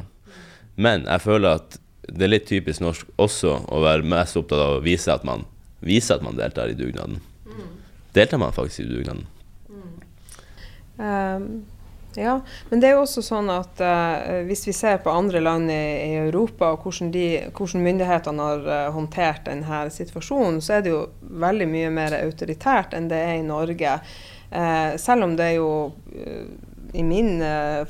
Men 0.74 1.04
jeg 1.06 1.22
føler 1.22 1.60
at 1.60 1.76
det 2.10 2.24
er 2.26 2.32
litt 2.32 2.48
typisk 2.48 2.82
norsk 2.82 3.12
også 3.14 3.52
å 3.70 3.82
være 3.84 4.08
mest 4.10 4.34
opptatt 4.40 4.58
av 4.58 4.78
å 4.80 4.80
vise 4.82 5.14
at 5.14 5.22
man, 5.22 5.44
vise 5.86 6.16
at 6.16 6.24
man 6.26 6.34
deltar 6.34 6.72
i 6.72 6.74
dugnaden. 6.74 7.20
Mm. 7.46 7.68
Deltar 8.16 8.42
man 8.42 8.56
faktisk 8.56 8.82
i 8.82 8.88
dugnaden? 8.90 9.28
Mm. 9.70 9.92
Um 10.98 11.46
ja, 12.18 12.40
men 12.68 12.80
det 12.82 12.88
er 12.88 12.96
jo 12.96 13.04
også 13.04 13.22
sånn 13.22 13.46
at 13.54 13.78
uh, 13.78 14.40
hvis 14.48 14.64
vi 14.66 14.72
ser 14.74 14.96
på 15.04 15.12
andre 15.14 15.38
land 15.44 15.70
i, 15.70 15.82
i 16.08 16.16
Europa 16.24 16.72
og 16.74 16.82
hvordan, 16.82 17.12
de, 17.14 17.26
hvordan 17.54 17.84
myndighetene 17.84 18.48
har 18.48 18.66
uh, 18.66 18.88
håndtert 18.96 19.44
denne 19.46 19.84
situasjonen, 19.94 20.58
så 20.58 20.74
er 20.76 20.82
det 20.82 20.90
jo 20.90 21.04
veldig 21.20 21.68
mye 21.70 21.92
mer 21.94 22.16
autoritært 22.18 22.98
enn 22.98 23.06
det 23.12 23.20
er 23.28 23.36
i 23.38 23.46
Norge. 23.46 23.94
Uh, 24.50 24.98
selv 24.98 25.28
om 25.28 25.38
det 25.38 25.52
er 25.52 25.56
jo 25.60 25.70
i 26.92 27.02
min 27.06 27.42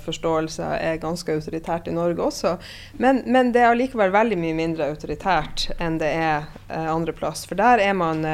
forståelse 0.04 0.66
er 0.80 1.00
ganske 1.02 1.32
autoritært 1.32 1.88
i 1.88 1.94
Norge 1.94 2.22
også. 2.22 2.56
Men, 3.00 3.22
men 3.26 3.52
det 3.54 3.62
er 3.62 3.72
allikevel 3.72 4.12
veldig 4.14 4.38
mye 4.40 4.56
mindre 4.58 4.90
autoritært 4.92 5.70
enn 5.80 5.98
det 6.00 6.10
er 6.16 6.50
andre 6.68 7.14
plass. 7.16 7.46
For 7.48 7.58
der 7.60 7.82
er 7.84 7.96
man 7.96 8.24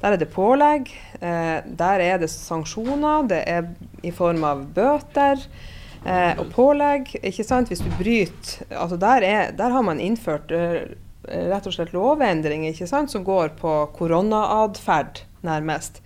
der 0.00 0.12
er 0.12 0.20
det 0.20 0.28
pålegg, 0.28 0.90
der 1.18 2.02
er 2.04 2.18
det 2.20 2.28
sanksjoner, 2.30 3.24
det 3.30 3.40
er 3.48 3.70
i 4.04 4.12
form 4.14 4.44
av 4.44 4.66
bøter 4.76 5.40
og 6.36 6.44
pålegg. 6.52 7.16
ikke 7.22 7.44
sant, 7.44 7.68
Hvis 7.72 7.82
du 7.82 7.90
bryter 7.98 8.66
altså 8.70 8.96
der, 8.96 9.24
er, 9.24 9.50
der 9.56 9.72
har 9.72 9.82
man 9.82 10.00
innført 10.00 10.52
rett 11.26 11.66
og 11.66 11.74
slett 11.74 11.94
lovendringer 11.94 12.70
ikke 12.72 12.88
sant, 12.88 13.10
som 13.10 13.24
går 13.26 13.56
på 13.58 13.72
koronaatferd, 13.96 15.24
nærmest. 15.46 16.02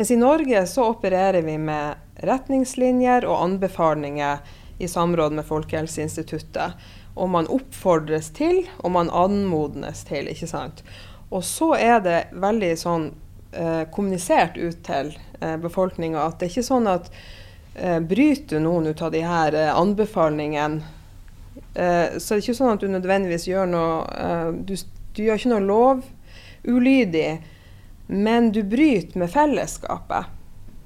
Mens 0.00 0.10
i 0.10 0.16
Norge 0.16 0.66
så 0.66 0.84
opererer 0.84 1.42
vi 1.42 1.58
med 1.60 1.94
retningslinjer 2.24 3.26
og 3.28 3.42
anbefalinger 3.44 4.38
i 4.80 4.88
samråd 4.88 5.34
med 5.36 5.44
Folkehelseinstituttet. 5.44 6.72
Og 7.20 7.28
man 7.28 7.50
oppfordres 7.52 8.30
til, 8.32 8.62
og 8.80 8.94
man 8.94 9.10
anmodnes 9.12 10.00
til. 10.08 10.30
ikke 10.32 10.48
sant? 10.48 10.80
Og 11.28 11.44
så 11.44 11.74
er 11.76 12.00
det 12.00 12.16
veldig 12.32 12.72
sånn 12.80 13.06
eh, 13.52 13.84
kommunisert 13.92 14.56
ut 14.56 14.80
til 14.88 15.12
eh, 15.36 15.60
befolkninga 15.60 16.24
at 16.24 16.40
det 16.40 16.48
er 16.48 16.54
ikke 16.54 16.68
sånn 16.70 16.88
at 16.96 17.12
eh, 17.76 18.00
bryter 18.00 18.64
noen 18.64 18.88
ut 18.88 19.04
av 19.04 19.12
de 19.12 19.20
her 19.20 19.52
eh, 19.66 19.76
anbefalingene, 19.84 20.80
eh, 21.76 22.16
så 22.16 22.40
det 22.40 22.46
ikke 22.46 22.56
sånn 22.62 22.72
at 22.72 22.80
du 22.80 22.88
nødvendigvis 22.88 23.50
gjør 23.52 23.68
noe 23.76 24.02
eh, 24.16 24.50
du, 24.64 24.78
du, 25.12 25.26
gjør 25.28 25.44
ikke 25.44 25.56
noe 25.58 25.68
lovulydig, 25.68 27.30
men 28.10 28.50
du 28.52 28.62
bryter 28.66 29.18
med 29.22 29.30
fellesskapet. 29.30 30.36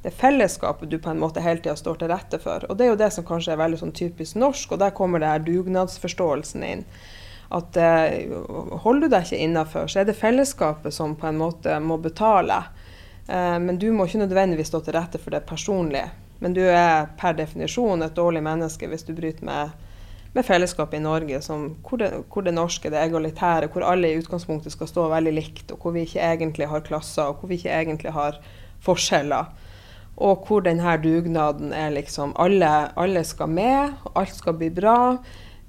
Det 0.04 0.10
er 0.12 0.16
fellesskapet 0.20 0.90
du 0.92 0.98
på 1.00 1.10
en 1.10 1.20
måte 1.22 1.40
hele 1.40 1.62
tida 1.64 1.76
står 1.80 2.02
til 2.02 2.10
rette 2.12 2.38
for. 2.42 2.66
Og 2.68 2.76
det 2.76 2.84
er 2.84 2.90
jo 2.92 3.00
det 3.00 3.10
som 3.14 3.24
kanskje 3.24 3.54
er 3.54 3.60
veldig 3.62 3.78
sånn 3.80 3.94
typisk 3.96 4.36
norsk, 4.36 4.74
og 4.74 4.82
der 4.82 4.92
kommer 4.96 5.22
det 5.22 5.30
her 5.32 5.46
dugnadsforståelsen 5.46 6.66
inn 6.68 6.84
at 7.54 7.76
eh, 7.76 8.32
holder 8.82 9.06
du 9.06 9.12
deg 9.12 9.26
ikke 9.26 9.42
innafor, 9.46 9.88
så 9.90 10.00
er 10.00 10.08
det 10.08 10.16
fellesskapet 10.18 10.94
som 10.94 11.14
på 11.18 11.28
en 11.28 11.38
måte 11.38 11.76
må 11.80 11.98
betale. 12.02 12.62
Eh, 13.28 13.58
men 13.62 13.78
du 13.78 13.90
må 13.92 14.08
ikke 14.08 14.24
nødvendigvis 14.24 14.72
stå 14.72 14.82
til 14.84 14.96
rette 14.96 15.20
for 15.22 15.34
det 15.34 15.44
personlig. 15.48 16.04
Men 16.42 16.56
du 16.56 16.62
er 16.64 17.10
per 17.20 17.36
definisjon 17.38 18.02
et 18.02 18.16
dårlig 18.16 18.42
menneske 18.44 18.88
hvis 18.90 19.06
du 19.06 19.14
bryter 19.16 19.46
med, 19.46 19.72
med 20.34 20.46
fellesskapet 20.46 20.98
i 20.98 21.02
Norge, 21.02 21.38
som, 21.42 21.68
hvor, 21.86 22.00
det, 22.02 22.10
hvor, 22.32 22.42
det, 22.42 22.54
norske, 22.56 22.90
det 22.90 22.98
egalitære, 22.98 23.68
hvor 23.70 23.86
alle 23.86 24.10
i 24.10 24.18
utgangspunktet 24.18 24.74
skal 24.74 24.90
stå 24.90 25.06
veldig 25.12 25.34
likt, 25.36 25.70
og 25.70 25.82
hvor 25.82 25.94
vi 25.94 26.02
ikke 26.08 26.24
egentlig 26.26 26.68
har 26.70 26.82
klasser, 26.86 27.30
og 27.30 27.38
hvor 27.38 27.52
vi 27.52 27.60
ikke 27.60 27.74
egentlig 27.74 28.14
har 28.16 28.40
forskjeller. 28.82 29.52
Og 30.16 30.46
hvor 30.46 30.62
denne 30.66 30.96
dugnaden 31.02 31.72
er 31.74 31.94
liksom 31.94 32.34
alle, 32.38 32.70
alle 32.98 33.24
skal 33.26 33.50
med, 33.50 33.94
alt 34.14 34.34
skal 34.34 34.58
bli 34.58 34.70
bra. 34.74 35.16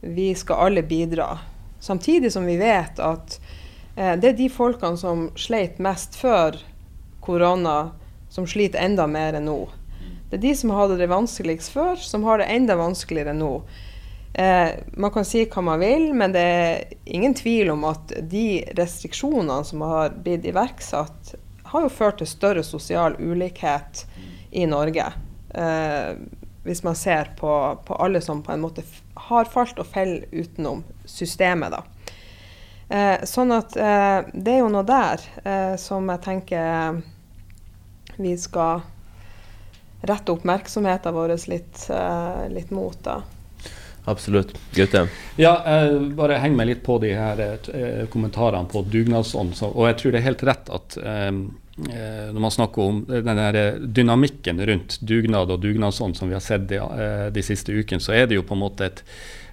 Vi 0.02 0.34
skal 0.38 0.68
alle 0.68 0.86
bidra. 0.86 1.32
Samtidig 1.80 2.32
som 2.34 2.46
vi 2.46 2.58
vet 2.58 3.00
at 3.02 3.40
eh, 3.96 4.14
det 4.18 4.32
er 4.32 4.38
de 4.38 4.50
folkene 4.50 4.98
som 4.98 5.28
sleit 5.38 5.78
mest 5.82 6.18
før 6.18 6.58
korona, 7.26 7.92
som 8.30 8.48
sliter 8.50 8.82
enda 8.82 9.06
mer 9.10 9.38
enn 9.38 9.50
nå. 9.50 9.60
Det 10.30 10.40
er 10.40 10.48
de 10.48 10.54
som 10.58 10.74
hadde 10.74 10.98
det 11.00 11.10
vanskeligst 11.10 11.74
før, 11.74 12.00
som 12.02 12.26
har 12.26 12.42
det 12.42 12.50
enda 12.54 12.78
vanskeligere 12.78 13.36
nå. 13.38 13.60
Eh, 14.38 14.70
man 15.00 15.12
kan 15.16 15.24
si 15.24 15.46
hva 15.48 15.62
man 15.64 15.80
vil, 15.80 16.10
men 16.14 16.34
det 16.36 16.42
er 16.44 16.82
ingen 17.08 17.34
tvil 17.38 17.70
om 17.72 17.86
at 17.88 18.12
de 18.20 18.66
restriksjonene 18.76 19.62
som 19.64 19.84
har 19.88 20.18
blitt 20.26 20.44
iverksatt, 20.50 21.36
har 21.72 21.86
jo 21.86 21.92
ført 21.92 22.20
til 22.20 22.28
større 22.28 22.64
sosial 22.64 23.16
ulikhet 23.16 24.04
i 24.52 24.66
Norge. 24.68 25.06
Eh, 25.56 26.10
hvis 26.68 26.84
man 26.84 26.98
ser 27.00 27.32
på, 27.40 27.52
på, 27.88 27.96
alle 27.96 28.20
som 28.22 28.42
på 28.44 28.52
en 28.52 28.66
måte 28.66 28.84
har 29.30 29.48
falt 29.48 29.80
og 29.80 29.88
faller 29.88 30.28
utenom 30.36 30.84
systemet, 31.08 31.72
da. 31.72 31.84
Eh, 32.92 33.24
sånn 33.24 33.56
at 33.56 33.78
eh, 33.80 34.18
det 34.34 34.58
er 34.58 34.60
jo 34.66 34.74
noe 34.74 34.84
der 34.86 35.24
eh, 35.46 35.78
som 35.80 36.12
jeg 36.12 36.24
tenker 36.28 37.00
vi 38.20 38.36
skal 38.36 38.84
rette 40.06 40.36
oppmerksomheten 40.36 41.16
vår 41.16 41.34
litt, 41.50 41.88
uh, 41.90 42.46
litt 42.52 42.70
mot. 42.76 43.00
da. 43.04 43.24
Absolutt. 44.06 44.58
Gutte? 44.76 45.08
Ja, 45.36 45.64
eh, 45.66 46.00
bare 46.00 46.38
heng 46.38 46.56
meg 46.58 46.70
litt 46.70 46.84
på 46.86 46.98
de 47.02 47.14
her 47.18 47.42
eh, 47.42 48.04
kommentarene 48.14 48.70
på 48.70 48.84
dugnadsånd. 48.86 49.56
Så, 49.58 49.72
og 49.74 49.88
jeg 49.90 50.00
tror 50.02 50.14
det 50.14 50.22
er 50.22 50.28
helt 50.30 50.44
rett 50.46 50.74
at 50.74 50.98
eh, 51.02 51.30
eh 51.30 52.28
når 52.32 52.40
man 52.40 52.54
snakker 52.54 52.82
om 52.82 53.00
den 53.10 53.40
der 53.42 53.80
dynamikken 53.80 54.62
rundt 54.66 55.00
dugnad 55.02 55.50
og 55.52 55.64
dugnadsånd 55.64 56.16
som 56.18 56.30
vi 56.30 56.38
har 56.38 56.44
sett 56.44 56.70
de, 56.70 56.78
eh, 56.78 57.26
de 57.34 57.44
siste 57.44 57.74
ukene, 57.74 58.00
så 58.00 58.14
er 58.14 58.30
det 58.30 58.38
jo 58.38 58.46
på 58.46 58.56
en 58.56 58.62
måte 58.62 58.86
et, 58.86 59.02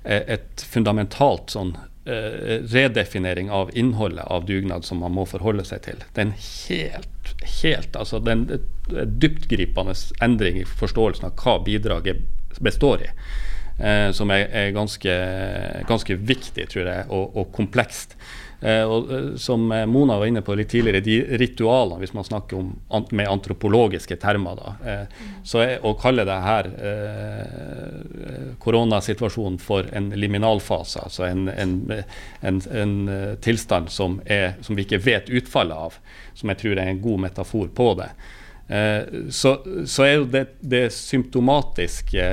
et 0.05 0.67
fundamentalt 0.75 1.51
sånn 1.57 1.73
eh, 2.05 2.61
redefinering 2.75 3.51
av 3.51 3.73
innholdet 3.73 4.25
av 4.25 4.45
dugnad 4.47 4.85
som 4.85 5.01
man 5.03 5.17
må 5.17 5.25
forholde 5.27 5.65
seg 5.65 5.83
til. 5.89 6.05
Det 6.13 6.21
er 6.21 6.29
en 6.29 6.37
helt, 6.37 7.33
helt 7.63 7.97
altså 7.97 8.21
er 8.23 9.07
dyptgripende 9.07 9.97
endring 10.21 10.61
i 10.61 10.69
forståelsen 10.69 11.31
av 11.31 11.41
hva 11.41 11.59
bidraget 11.65 12.23
består 12.61 13.09
i. 13.09 13.11
Eh, 13.83 14.13
som 14.15 14.31
er, 14.31 14.47
er 14.55 14.71
ganske, 14.77 15.19
ganske, 15.89 16.17
viktig, 16.17 16.69
tror 16.71 16.87
jeg, 16.87 17.07
og, 17.11 17.37
og 17.37 17.53
komplekst. 17.57 18.15
Eh, 18.63 18.83
og 18.87 19.11
eh, 19.11 19.35
Som 19.37 19.67
Mona 19.91 20.19
var 20.21 20.29
inne 20.31 20.43
på 20.47 20.55
litt 20.55 20.71
tidligere, 20.71 21.03
de 21.03 21.17
ritualene, 21.41 21.99
hvis 22.03 22.13
man 22.15 22.27
snakker 22.27 22.61
om 22.61 23.07
med 23.11 23.27
antropologiske 23.27 24.17
termer, 24.23 24.59
da, 24.61 24.75
eh, 24.87 25.25
så 25.45 25.65
er, 25.65 25.73
å 25.83 25.97
kalle 25.99 26.27
det 26.29 26.37
her 26.45 26.69
koronasituasjonen 28.63 29.59
for 29.59 29.89
en 29.97 30.13
liminalfase, 30.15 31.03
altså 31.03 31.27
en, 31.27 31.49
en, 31.51 31.75
en, 32.47 32.61
en 32.71 32.95
tilstand 33.43 33.91
som, 33.91 34.21
er, 34.27 34.55
som, 34.63 34.79
vi 34.79 34.87
ikke 34.87 35.03
vet 35.03 35.33
utfallet 35.33 35.89
av, 35.89 35.99
som 36.39 36.53
jeg 36.53 36.63
tror 36.63 36.79
er 36.79 36.93
en 36.93 37.03
god 37.03 37.25
metafor 37.27 37.73
på 37.75 37.89
det. 37.99 38.13
så, 39.35 39.57
så, 39.87 40.05
er 40.07 40.15
jo 40.15 40.29
det, 40.31 40.45
det 40.61 40.85
symptomatiske 40.95 42.29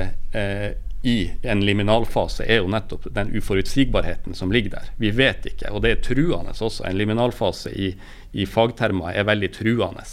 i 1.02 1.30
en 1.42 1.64
liminalfase, 1.64 2.44
er 2.44 2.60
jo 2.60 2.68
nettopp 2.68 3.06
den 3.14 3.32
uforutsigbarheten 3.36 4.34
som 4.36 4.52
ligger 4.52 4.76
der. 4.76 4.90
Vi 5.00 5.10
vet 5.16 5.46
ikke, 5.48 5.72
og 5.72 5.84
det 5.84 5.94
er 5.94 6.02
truende 6.04 6.52
også. 6.52 6.84
En 6.84 6.98
liminalfase 6.98 7.72
i, 7.72 7.94
i 8.32 8.46
fagtermer 8.46 9.16
er 9.16 9.28
veldig 9.28 9.48
truende. 9.56 10.04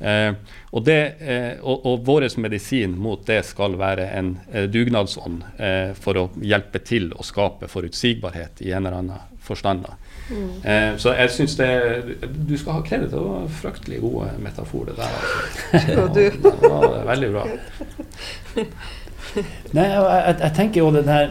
Eh, 0.00 0.32
og, 0.70 0.84
det, 0.84 1.00
eh, 1.20 1.56
og, 1.60 1.86
og 1.86 2.04
vår 2.06 2.28
medisin 2.40 2.94
mot 3.00 3.24
det 3.26 3.42
skal 3.48 3.76
være 3.80 4.10
en 4.16 4.30
eh, 4.52 4.68
dugnadsånd 4.68 5.42
eh, 5.60 5.90
for 5.96 6.16
å 6.16 6.28
hjelpe 6.40 6.80
til 6.84 7.10
å 7.12 7.24
skape 7.24 7.68
forutsigbarhet 7.68 8.60
i 8.64 8.72
en 8.72 8.86
eller 8.86 9.00
annen 9.00 9.26
forstand. 9.44 9.84
Mm. 10.30 10.48
Eh, 10.64 10.96
så 11.00 11.12
jeg 11.16 11.32
syns 11.34 11.56
det 11.58 11.70
Du 12.46 12.54
skal 12.60 12.76
ha 12.76 12.82
kreditt. 12.86 13.10
Det 13.10 13.24
var 13.24 13.48
fryktelig 13.60 14.00
gode 14.04 14.30
metafor, 14.44 14.88
det 14.88 14.96
der. 15.00 15.16
Altså. 15.20 15.84
Ja, 15.90 16.06
det 16.14 16.28
var 16.44 17.04
veldig 17.08 17.30
bra. 17.34 17.46
Nei, 19.76 19.86
jeg, 19.86 20.34
jeg, 20.40 20.52
tenker 20.56 20.82
jo 20.82 20.90
det 20.94 21.06
der 21.08 21.30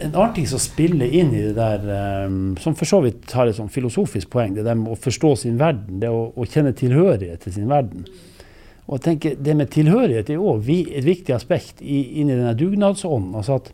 en 0.00 0.14
annen 0.14 0.34
ting 0.36 0.46
som 0.48 0.60
spiller 0.62 1.10
inn 1.12 1.32
i 1.36 1.42
det 1.50 1.56
der, 1.58 1.82
um, 2.26 2.56
som 2.60 2.76
for 2.78 2.88
så 2.88 3.02
vidt 3.04 3.32
har 3.36 3.50
et 3.50 3.58
sånn 3.58 3.70
filosofisk 3.72 4.30
poeng, 4.32 4.54
det 4.56 4.64
der 4.66 4.78
med 4.78 4.94
å 4.94 4.98
forstå 4.98 5.34
sin 5.42 5.58
verden, 5.60 6.00
det 6.02 6.08
å, 6.12 6.30
å 6.32 6.48
kjenne 6.48 6.72
tilhørighet 6.76 7.44
til 7.44 7.58
sin 7.58 7.68
verden. 7.70 8.06
Og 8.88 8.96
jeg 8.96 9.04
tenker 9.04 9.34
Det 9.44 9.54
med 9.56 9.68
tilhørighet 9.68 10.30
er 10.32 10.40
òg 10.40 10.70
et 10.72 11.04
viktig 11.04 11.34
aspekt 11.36 11.82
i, 11.84 12.20
inn 12.22 12.30
i 12.30 12.36
denne 12.38 12.54
dugnadsånden. 12.56 13.34
Altså 13.36 13.58
at, 13.60 13.68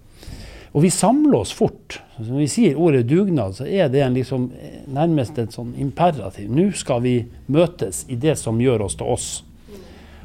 og 0.75 0.83
vi 0.83 0.91
samler 0.91 1.39
oss 1.39 1.53
fort. 1.55 2.01
Så 2.17 2.27
når 2.27 2.41
vi 2.43 2.51
sier 2.51 2.81
ordet 2.83 3.05
dugnad, 3.07 3.55
så 3.55 3.67
er 3.67 3.93
det 3.93 4.03
en 4.03 4.17
liksom, 4.19 4.49
nærmest 4.91 5.39
et 5.39 5.55
sånn 5.55 5.71
imperativ. 5.79 6.51
Nå 6.51 6.73
skal 6.75 7.05
vi 7.05 7.15
møtes 7.47 8.03
i 8.11 8.19
det 8.19 8.35
som 8.41 8.59
gjør 8.59 8.89
oss 8.89 8.99
til 8.99 9.13
oss. 9.15 9.29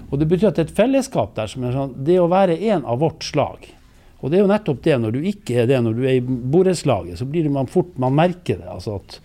Og 0.09 0.19
Det 0.19 0.27
betyr 0.29 0.49
at 0.49 0.57
det 0.57 0.63
er 0.63 0.69
et 0.71 0.79
fellesskap 0.79 1.35
der 1.37 1.49
som 1.51 1.63
er 1.63 1.75
sånn 1.75 1.91
Det 2.05 2.17
å 2.19 2.29
være 2.31 2.57
en 2.71 2.85
av 2.85 2.99
vårt 3.03 3.23
slag. 3.23 3.67
Og 4.19 4.31
det 4.31 4.39
er 4.39 4.43
jo 4.43 4.51
nettopp 4.51 4.81
det, 4.83 4.97
når 4.99 5.15
du 5.15 5.27
ikke 5.29 5.61
er 5.61 5.69
det 5.69 5.79
når 5.83 5.95
du 5.95 6.01
er 6.03 6.17
i 6.17 6.23
borettslaget, 6.23 7.19
så 7.19 7.27
blir 7.29 7.45
det 7.45 7.53
man 7.55 7.69
fort 7.71 7.93
Man 8.01 8.17
merker 8.17 8.59
det. 8.59 8.67
altså 8.67 8.97
at 8.99 9.19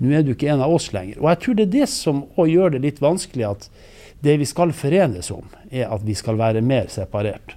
nå 0.00 0.14
er 0.16 0.24
du 0.24 0.32
ikke 0.32 0.48
en 0.48 0.64
av 0.64 0.72
oss 0.72 0.88
lenger. 0.96 1.20
Og 1.20 1.28
jeg 1.28 1.40
tror 1.42 1.56
det 1.58 1.64
er 1.66 1.74
det 1.74 1.88
som 1.92 2.22
gjør 2.48 2.72
det 2.74 2.82
litt 2.86 3.02
vanskelig 3.04 3.46
at 3.50 3.66
det 4.24 4.38
vi 4.40 4.48
skal 4.48 4.72
forenes 4.76 5.28
om, 5.32 5.44
er 5.70 5.92
at 5.92 6.04
vi 6.04 6.16
skal 6.16 6.40
være 6.40 6.64
mer 6.64 6.88
separert. 6.92 7.54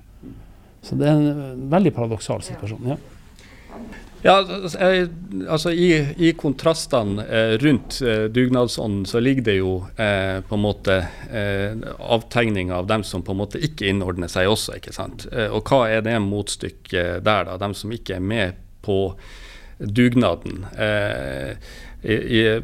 Så 0.83 0.99
det 0.99 1.07
er 1.07 1.15
en 1.15 1.69
veldig 1.71 1.93
paradoksal 1.95 2.43
situasjon. 2.43 2.91
ja. 2.91 2.99
Ja, 4.23 4.37
altså 5.51 5.71
I, 5.75 5.89
i 6.17 6.29
kontrastene 6.39 7.25
eh, 7.27 7.53
rundt 7.59 7.97
eh, 8.01 8.23
dugnadsånden 8.31 9.03
så 9.05 9.19
ligger 9.19 9.43
det 9.49 9.55
jo 9.57 9.73
eh, 9.99 10.39
på 10.47 10.55
en 10.55 10.63
måte 10.63 10.95
eh, 11.27 11.75
avtegninger 11.99 12.75
av 12.77 12.87
dem 12.87 13.03
som 13.03 13.25
på 13.25 13.35
en 13.35 13.41
måte 13.41 13.59
ikke 13.59 13.89
innordner 13.91 14.31
seg 14.31 14.47
også. 14.47 14.77
ikke 14.79 14.95
sant? 14.95 15.27
Eh, 15.27 15.51
og 15.51 15.67
hva 15.67 15.89
er 15.91 16.05
det 16.07 16.15
motstykket 16.23 17.25
der, 17.27 17.49
da? 17.49 17.57
Dem 17.59 17.75
som 17.75 17.91
ikke 17.91 18.15
er 18.15 18.23
med 18.23 18.61
på 18.83 18.99
dugnaden. 19.83 20.69
Eh, 20.71 21.59
i, 22.03 22.59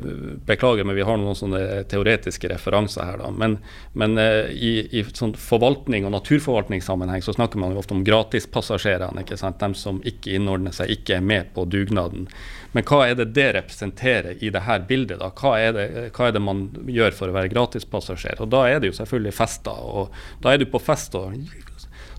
beklager, 0.45 0.83
men 0.83 0.95
vi 0.95 1.05
har 1.07 1.17
noen 1.17 1.37
sånne 1.37 1.83
teoretiske 1.89 2.49
referanser 2.51 3.05
her. 3.07 3.21
Da. 3.21 3.29
Men, 3.31 3.57
men 3.93 4.17
uh, 4.19 4.49
i, 4.51 4.73
i 4.99 5.03
sånn 5.07 5.35
forvaltning 5.39 6.07
og 6.07 6.13
naturforvaltningssammenheng 6.17 7.23
så 7.23 7.35
snakker 7.37 7.61
man 7.61 7.73
jo 7.73 7.83
ofte 7.83 7.95
om 7.95 8.03
gratispassasjerene. 8.07 9.23
ikke 9.23 9.39
sant? 9.39 9.61
De 9.61 9.79
som 9.79 10.01
ikke 10.03 10.35
innordner 10.35 10.75
seg, 10.75 10.91
ikke 10.97 11.19
er 11.19 11.25
med 11.25 11.53
på 11.55 11.65
dugnaden. 11.69 12.27
Men 12.75 12.85
hva 12.85 13.05
er 13.07 13.15
det 13.17 13.31
det 13.37 13.47
representerer 13.55 14.43
i 14.43 14.51
dette 14.53 14.79
bildet? 14.89 15.21
da? 15.23 15.31
Hva 15.33 15.55
er 15.59 15.73
det, 15.77 15.87
hva 16.15 16.27
er 16.27 16.35
det 16.35 16.43
man 16.43 16.67
gjør 16.85 17.15
for 17.17 17.31
å 17.31 17.39
være 17.39 17.53
gratispassasjer? 17.55 18.43
Og 18.43 18.51
Da 18.51 18.67
er 18.69 18.83
det 18.83 18.91
jo 18.91 18.99
selvfølgelig 18.99 19.37
fester. 19.39 19.79
og 19.79 20.13
Da 20.43 20.53
er 20.53 20.61
du 20.61 20.69
på 20.69 20.83
fest 20.83 21.15
og 21.17 21.33
Eh, 21.33 21.68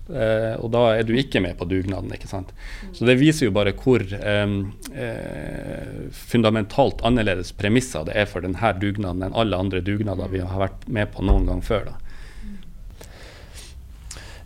og 0.09 0.67
da 0.73 0.81
er 0.97 1.05
du 1.07 1.13
ikke 1.15 1.39
med 1.43 1.55
på 1.59 1.67
dugnaden. 1.69 2.11
ikke 2.11 2.27
sant? 2.27 2.49
Så 2.91 3.05
det 3.07 3.19
viser 3.21 3.47
jo 3.47 3.55
bare 3.55 3.71
hvor 3.77 4.01
eh, 4.01 4.55
fundamentalt 6.11 7.03
annerledes 7.07 7.53
premisser 7.55 8.07
det 8.09 8.17
er 8.17 8.27
for 8.27 8.43
denne 8.43 8.73
dugnaden 8.81 9.23
enn 9.27 9.37
alle 9.37 9.59
andre 9.61 9.79
dugnader 9.85 10.31
vi 10.33 10.41
har 10.43 10.65
vært 10.65 10.87
med 10.87 11.13
på 11.13 11.23
noen 11.23 11.47
gang 11.47 11.61
før. 11.63 11.91
da. 11.93 11.97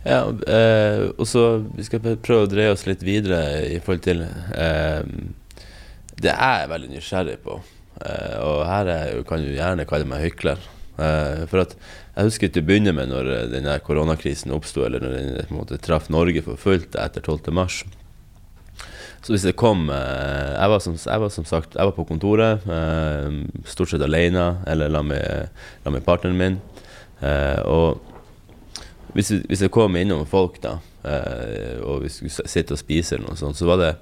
Ja, 0.06 0.20
eh, 0.30 1.08
og 1.18 1.26
så 1.26 1.64
Vi 1.74 1.84
skal 1.86 2.02
prøve 2.22 2.46
å 2.46 2.50
dreie 2.50 2.70
oss 2.70 2.86
litt 2.86 3.02
videre 3.02 3.66
i 3.66 3.80
forhold 3.82 4.04
til 4.04 4.22
eh, 4.22 5.02
Det 6.14 6.30
jeg 6.30 6.70
veldig 6.70 6.92
nysgjerrig 6.92 7.40
på, 7.42 7.58
eh, 8.04 8.36
og 8.38 8.62
her 8.68 8.92
er, 8.92 9.22
kan 9.26 9.42
du 9.42 9.50
gjerne 9.50 9.88
kalle 9.88 10.08
meg 10.08 10.22
hykler. 10.28 10.62
Eh, 10.96 11.42
for 11.50 11.64
at 11.66 11.74
jeg 12.16 12.30
husker 12.30 12.48
til 12.48 12.64
å 12.64 12.66
begynne 12.70 12.94
med 12.96 13.10
når 13.12 13.28
eh, 13.28 13.44
denne 13.52 13.76
koronakrisen 13.84 14.54
oppsto, 14.56 14.86
eller 14.86 15.02
når 15.04 15.16
den 15.20 15.52
måte 15.52 15.76
traff 15.82 16.08
Norge 16.12 16.40
for 16.46 16.56
fullt 16.60 16.96
etter 16.96 17.20
12.3. 17.20 17.84
Så 19.26 19.34
hvis 19.34 19.44
det 19.44 19.56
kom 19.60 19.90
eh, 19.92 20.54
jeg 20.54 20.72
var, 20.72 20.80
som, 20.80 20.96
jeg 20.96 21.22
var, 21.26 21.34
som, 21.34 21.44
sagt 21.48 21.76
jeg 21.76 21.90
var 21.90 21.96
på 21.96 22.06
kontoret, 22.08 22.64
stort 23.68 23.92
sett 23.92 24.04
alene, 24.06 24.48
eller 24.70 24.92
la 24.92 25.04
med, 25.04 25.62
la 25.84 25.94
partneren 26.00 26.40
min. 26.40 26.58
og 27.68 28.00
hvis, 29.16 29.32
hvis 29.48 29.64
det 29.64 29.72
kom 29.72 29.96
innom 29.96 30.24
folk, 30.28 30.60
da, 30.60 30.76
og 31.84 32.04
vi 32.04 32.10
skulle 32.12 32.48
sitte 32.48 32.76
og 32.76 32.80
spise, 32.80 33.16
eller 33.16 33.30
noe 33.30 33.40
sånt, 33.40 33.56
så 33.56 33.68
var 33.68 33.80
det 33.80 33.92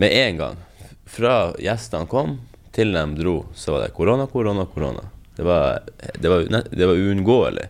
med 0.00 0.12
en 0.12 0.40
gang, 0.40 0.60
fra 1.08 1.52
gjestene 1.60 2.08
kom 2.08 2.38
til 2.72 2.92
de 2.96 3.04
dro, 3.16 3.42
så 3.56 3.76
var 3.76 3.84
det 3.84 3.96
korona, 3.96 4.28
korona, 4.28 4.64
korona. 4.68 5.08
Det 5.36 5.44
var, 5.46 6.94
uunngåelig. 6.96 7.68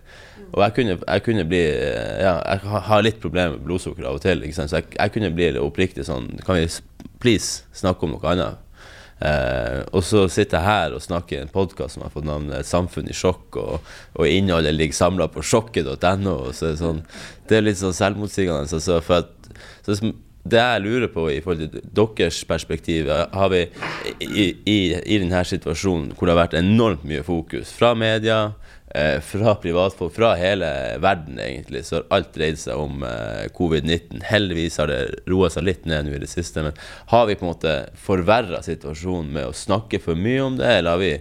Og 0.52 0.60
jeg 0.64 0.74
kunne, 0.76 0.96
jeg 1.00 1.22
kunne, 1.24 1.44
bli 1.48 1.60
Ja, 1.62 2.34
jeg 2.44 2.82
har 2.88 3.04
litt 3.04 3.22
problemer 3.22 3.54
med 3.54 3.64
blodsukker 3.64 4.04
av 4.08 4.18
og 4.18 4.24
til, 4.24 4.42
så 4.52 4.66
jeg, 4.68 4.90
jeg, 4.98 5.12
kunne 5.14 5.30
bli 5.32 5.48
oppriktig 5.56 6.04
sånn 6.04 6.26
Kan 6.44 6.58
vi 6.58 6.66
please 7.22 7.64
snakke 7.72 8.04
om 8.04 8.16
noe 8.16 8.34
annet? 8.34 8.60
Eh, 9.22 9.78
og 9.94 10.02
så 10.02 10.24
sitter 10.32 10.58
jeg 10.58 10.66
her 10.66 10.96
og 10.96 11.02
snakker 11.04 11.36
i 11.36 11.42
en 11.44 11.52
podkast 11.52 11.94
som 11.94 12.02
har 12.02 12.10
fått 12.10 12.26
navnet 12.26 12.66
'Samfunn 12.66 13.10
i 13.10 13.14
sjokk', 13.14 13.58
og, 13.60 13.92
og 14.18 14.26
innholdet 14.26 14.74
ligger 14.74 14.98
samla 14.98 15.28
på 15.30 15.44
sjokket.no. 15.46 16.36
Så 16.50 16.66
det 16.66 16.72
er, 16.72 16.80
sånn, 16.80 17.02
det 17.46 17.58
er 17.58 17.66
litt 17.68 17.78
sånn 17.78 17.94
selvmotsigende. 17.94 18.66
Altså, 18.66 18.98
for 19.04 19.22
at, 19.22 19.52
så 19.86 19.94
det 20.42 20.58
jeg 20.58 20.82
lurer 20.82 21.10
på 21.12 21.28
i 21.30 21.40
forhold 21.42 21.70
til 21.70 21.84
deres 21.94 22.40
perspektiv, 22.48 23.06
har 23.08 23.50
vi 23.52 23.62
i, 24.18 24.48
i, 24.66 24.78
i 24.98 25.18
denne 25.22 25.42
situasjonen 25.46 26.16
hvor 26.16 26.26
det 26.26 26.34
har 26.34 26.42
vært 26.42 26.58
enormt 26.58 27.04
mye 27.06 27.22
fokus 27.26 27.70
fra 27.76 27.92
media, 27.94 28.40
eh, 28.90 29.20
fra 29.22 29.54
privatfolk, 29.62 30.10
fra 30.16 30.32
hele 30.40 30.66
verden 31.02 31.38
egentlig, 31.38 31.84
så 31.86 32.00
har 32.00 32.08
alt 32.18 32.32
dreid 32.34 32.58
seg 32.58 32.80
om 32.80 33.06
eh, 33.06 33.46
covid-19. 33.54 34.24
Heldigvis 34.32 34.80
har 34.82 34.90
det 34.90 35.00
roa 35.30 35.50
seg 35.52 35.68
litt 35.68 35.86
ned 35.86 36.08
nå 36.08 36.16
i 36.16 36.22
det 36.24 36.32
siste, 36.32 36.66
men 36.66 36.74
har 37.14 37.30
vi 37.30 37.38
på 37.38 37.46
en 37.46 37.52
måte 37.52 37.76
forverra 38.02 38.64
situasjonen 38.66 39.30
med 39.38 39.52
å 39.52 39.56
snakke 39.56 40.02
for 40.02 40.18
mye 40.18 40.42
om 40.42 40.58
det, 40.58 40.74
eller 40.80 40.96
har 40.96 41.02
vi 41.04 41.14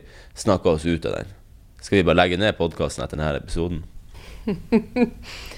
snakka 0.48 0.78
oss 0.78 0.90
ut 0.90 1.06
av 1.06 1.22
den? 1.22 1.38
Skal 1.82 2.02
vi 2.02 2.08
bare 2.10 2.24
legge 2.24 2.42
ned 2.42 2.58
podkasten 2.58 3.06
etter 3.06 3.22
denne 3.22 3.38
episoden? 3.38 3.86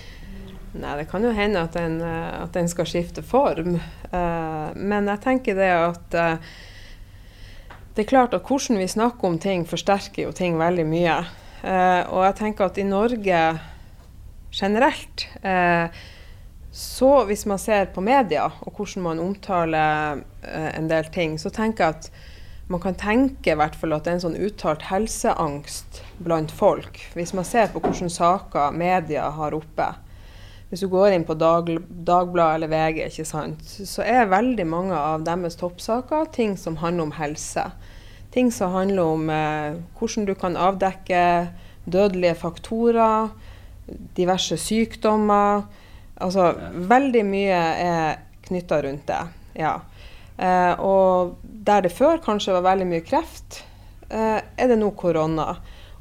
Nei, 0.73 0.93
det 0.97 1.05
kan 1.11 1.21
jo 1.21 1.31
hende 1.35 1.61
at 1.61 1.75
den, 1.77 1.99
eh, 2.01 2.41
at 2.41 2.53
den 2.55 2.69
skal 2.69 2.87
skifte 2.89 3.21
form. 3.25 3.75
Uh, 4.09 4.73
men 4.73 5.09
jeg 5.11 5.21
tenker 5.21 5.57
det 5.57 5.69
at 5.69 6.17
uh, 6.17 6.53
det 7.93 8.03
er 8.03 8.09
klart 8.09 8.33
at 8.33 8.47
hvordan 8.47 8.81
vi 8.81 8.89
snakker 8.89 9.29
om 9.29 9.37
ting, 9.37 9.67
forsterker 9.69 10.25
jo 10.25 10.33
ting 10.33 10.57
veldig 10.57 10.87
mye. 10.89 11.19
Uh, 11.61 12.01
og 12.09 12.25
jeg 12.25 12.37
tenker 12.41 12.65
at 12.65 12.81
i 12.81 12.87
Norge 12.87 13.43
generelt 14.53 15.27
så 16.73 17.07
hvis 17.25 17.45
man 17.49 17.57
ser 17.61 17.87
på 17.93 18.01
media 18.05 18.43
og 18.45 18.75
hvordan 18.77 19.01
man 19.01 19.21
omtaler 19.21 20.21
en 20.45 20.89
del 20.89 21.07
ting, 21.13 21.39
så 21.41 21.49
tenker 21.53 21.87
jeg 21.87 21.95
at 21.95 22.09
man 22.69 22.81
kan 22.81 22.97
tenke 22.97 23.53
i 23.53 23.57
hvert 23.57 23.75
fall 23.77 23.95
at 23.95 24.05
det 24.05 24.11
er 24.11 24.17
en 24.19 24.23
sånn 24.27 24.37
uttalt 24.45 24.85
helseangst 24.91 26.03
blant 26.21 26.53
folk. 26.53 27.01
Hvis 27.17 27.33
man 27.33 27.45
ser 27.49 27.73
på 27.73 27.81
hvilke 27.81 28.09
saker 28.13 28.77
media 28.77 29.25
har 29.33 29.57
oppe. 29.57 29.89
Hvis 30.73 30.81
du 30.81 30.87
går 30.89 31.13
inn 31.13 31.21
på 31.21 31.35
Dag, 31.37 31.67
Dagbladet 31.85 32.55
eller 32.57 32.69
VG, 32.71 32.95
ikke 33.05 33.23
sant, 33.29 33.59
så 33.61 34.01
er 34.09 34.31
veldig 34.31 34.63
mange 34.65 34.97
av 34.97 35.21
deres 35.21 35.53
toppsaker 35.59 36.31
ting 36.33 36.55
som 36.57 36.79
handler 36.81 37.05
om 37.05 37.11
helse. 37.13 37.67
Ting 38.33 38.49
som 38.49 38.73
handler 38.73 39.05
om 39.05 39.29
eh, 39.29 39.75
hvordan 39.99 40.25
du 40.25 40.33
kan 40.33 40.57
avdekke 40.57 41.19
dødelige 41.85 42.39
faktorer, 42.41 43.29
diverse 44.17 44.57
sykdommer. 44.57 45.67
Altså 46.17 46.49
ja. 46.49 46.71
veldig 46.95 47.23
mye 47.29 47.61
er 47.85 48.17
knytta 48.49 48.81
rundt 48.87 49.05
det. 49.13 49.21
Ja. 49.61 49.75
Eh, 50.41 50.73
og 50.81 51.37
der 51.43 51.85
det 51.85 51.93
før 51.93 52.17
kanskje 52.25 52.57
var 52.57 52.65
veldig 52.71 52.89
mye 52.95 53.05
kreft, 53.05 53.61
eh, 54.09 54.41
er 54.41 54.73
det 54.73 54.81
nå 54.81 54.89
korona. 54.97 55.51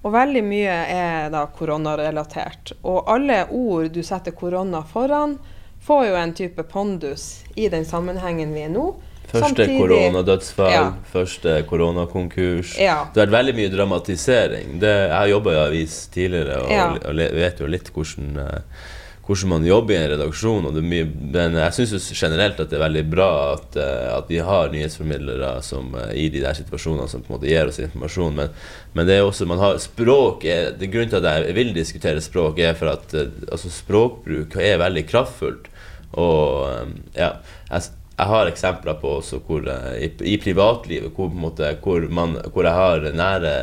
Og 0.02 0.10
veldig 0.14 0.42
mye 0.42 0.76
er 0.90 1.30
da 1.30 1.44
koronarelatert. 1.54 2.74
Og 2.82 3.06
alle 3.10 3.44
ord 3.54 3.92
du 3.94 4.02
setter 4.06 4.34
korona 4.34 4.82
foran, 4.86 5.36
får 5.82 6.04
jo 6.08 6.18
en 6.18 6.34
type 6.34 6.64
pondus 6.70 7.42
i 7.58 7.68
den 7.70 7.86
sammenhengen 7.86 8.54
vi 8.54 8.66
er 8.66 8.72
nå. 8.74 8.90
Første 9.32 9.64
koronadødsfall, 9.64 10.72
ja. 10.74 10.88
første 11.08 11.54
koronakonkurs. 11.68 12.74
Ja. 12.76 12.98
Det 13.14 13.22
har 13.22 13.30
vært 13.30 13.36
veldig 13.38 13.54
mye 13.56 13.70
dramatisering. 13.72 14.74
Det, 14.82 14.90
jeg 15.06 15.14
har 15.14 15.30
jobba 15.30 15.54
i 15.54 15.60
avis 15.62 15.94
tidligere 16.12 16.58
og, 16.66 16.72
ja. 16.74 16.88
og, 16.98 17.22
vet 17.38 17.62
jo 17.62 17.70
litt 17.70 17.88
hvordan 17.94 18.42
uh, 18.42 18.82
hvordan 19.26 19.48
man 19.48 19.66
jobber 19.66 19.94
i 19.94 19.96
en 19.96 20.10
redaksjon. 20.10 20.64
mye, 20.82 21.06
Men 21.06 21.54
jeg 21.54 21.72
syns 21.76 22.10
generelt 22.12 22.58
at 22.60 22.70
det 22.70 22.78
er 22.78 22.82
veldig 22.82 23.04
bra 23.10 23.30
at, 23.52 23.76
eh, 23.76 24.08
at 24.16 24.30
vi 24.30 24.38
har 24.42 24.72
nyhetsformidlere 24.72 25.62
som, 25.62 25.94
eh, 25.94 26.14
i 26.24 26.28
de 26.28 26.40
der 26.40 26.54
situasjonene 26.54 27.08
som 27.08 27.22
på 27.22 27.30
en 27.30 27.38
måte 27.38 27.48
gir 27.48 27.68
oss 27.68 27.78
informasjon. 27.78 28.34
Men, 28.34 28.48
men 28.94 29.06
det 29.06 29.18
er 29.18 29.22
også 29.22 29.46
man 29.46 29.62
har 29.62 29.78
språk 29.78 30.44
er, 30.44 30.72
det 30.72 30.90
Grunnen 30.90 31.10
til 31.10 31.24
at 31.24 31.46
jeg 31.46 31.54
vil 31.54 31.72
diskutere 31.72 32.20
språk, 32.20 32.58
er 32.58 32.74
for 32.74 32.90
at 32.90 33.14
eh, 33.14 33.30
altså, 33.50 33.70
språkbruk 33.70 34.56
er 34.56 34.82
veldig 34.82 35.06
kraftfullt. 35.06 35.70
Og 36.12 36.66
ja, 37.14 37.36
jeg, 37.70 37.82
jeg 38.18 38.26
har 38.26 38.50
eksempler 38.50 38.98
på 39.00 39.14
også 39.22 39.38
hvor, 39.46 39.64
i, 39.96 40.10
i 40.28 40.36
privatlivet 40.36 41.14
hvor, 41.14 41.30
måte, 41.30 41.70
hvor, 41.80 42.04
man, 42.10 42.36
hvor, 42.52 42.66
jeg 42.66 42.74
har 42.74 43.06
nære 43.16 43.54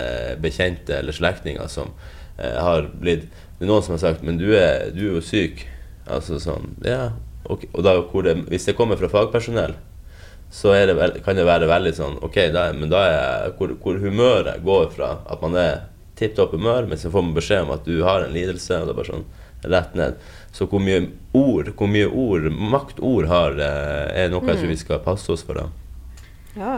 bekjente 0.42 0.98
eller 0.98 1.14
slektninger 1.14 1.68
som 1.70 1.92
har 2.40 2.88
blitt 2.98 3.28
det 3.60 3.68
er 3.68 3.70
noen 3.70 3.84
som 3.84 3.98
har 3.98 4.02
sagt 4.02 4.24
Men 4.24 4.40
du 4.40 4.48
er, 4.56 4.90
du 4.96 5.02
er 5.04 5.18
jo 5.18 5.26
syk. 5.26 5.66
Altså 6.08 6.40
sånn 6.42 6.74
Ja. 6.86 7.12
Okay. 7.50 7.70
Og 7.74 7.84
da, 7.86 7.96
det, 8.26 8.36
hvis 8.52 8.68
det 8.68 8.76
kommer 8.78 9.00
fra 9.00 9.10
fagpersonell, 9.12 9.74
så 10.54 10.74
det 10.74 10.96
vel, 10.98 11.16
kan 11.24 11.38
det 11.38 11.46
være 11.48 11.70
veldig 11.70 11.92
sånn 11.98 12.18
Ok, 12.26 12.36
da, 12.54 12.68
men 12.76 12.92
da 12.92 13.04
er 13.06 13.54
hvor, 13.58 13.72
hvor 13.82 14.00
humøret 14.02 14.64
går 14.66 14.90
fra 14.96 15.12
at 15.30 15.44
man 15.46 15.58
er 15.58 15.86
tipp 16.20 16.36
topp 16.36 16.56
humør, 16.58 16.88
men 16.90 17.00
så 17.00 17.12
får 17.14 17.24
man 17.26 17.38
beskjed 17.38 17.64
om 17.64 17.74
at 17.76 17.86
du 17.88 18.02
har 18.04 18.26
en 18.26 18.34
lidelse, 18.36 18.76
og 18.76 18.90
det 18.90 18.94
er 18.94 18.98
bare 18.98 19.12
sånn 19.14 19.28
rett 19.72 19.94
ned. 19.96 20.18
Så 20.56 20.68
hvor 20.68 20.82
mye 20.84 21.06
ord, 21.36 21.72
hvor 21.80 21.92
mye 21.92 22.08
ord, 22.08 22.50
maktord 22.52 23.30
har, 23.32 23.56
eh, 23.60 24.24
er 24.24 24.32
noe 24.32 24.44
jeg 24.48 24.60
tror 24.60 24.72
vi 24.72 24.80
skal 24.80 25.04
passe 25.06 25.32
oss 25.32 25.46
for. 25.48 25.60
da. 25.60 25.70
Ja. 26.60 26.74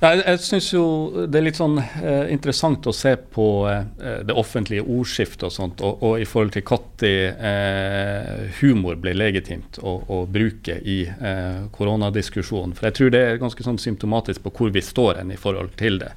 Jeg, 0.00 0.22
jeg 0.24 0.40
syns 0.40 0.66
jo 0.72 0.82
det 1.28 1.36
er 1.36 1.44
litt 1.44 1.58
sånn 1.58 1.74
eh, 1.76 2.30
interessant 2.32 2.86
å 2.88 2.92
se 2.96 3.10
på 3.20 3.46
eh, 3.68 4.22
det 4.24 4.32
offentlige 4.32 4.86
ordskiftet 4.86 5.44
og 5.50 5.52
sånt, 5.52 5.82
og, 5.84 6.00
og 6.00 6.22
i 6.22 6.28
forhold 6.28 6.54
til 6.56 6.64
når 6.70 7.42
eh, 7.50 8.46
humor 8.62 8.96
blir 9.02 9.18
legitimt 9.20 9.76
å, 9.84 9.98
å 10.08 10.22
bruke 10.24 10.78
i 10.80 11.02
eh, 11.04 11.66
koronadiskusjonen. 11.76 12.72
For 12.78 12.88
jeg 12.88 12.96
tror 12.96 13.12
det 13.12 13.22
er 13.26 13.42
ganske 13.42 13.66
sånn 13.66 13.82
symptomatisk 13.82 14.46
på 14.46 14.54
hvor 14.56 14.72
vi 14.72 14.84
står 14.84 15.20
hen 15.20 15.34
i 15.36 15.40
forhold 15.40 15.76
til 15.76 16.00
det. 16.00 16.14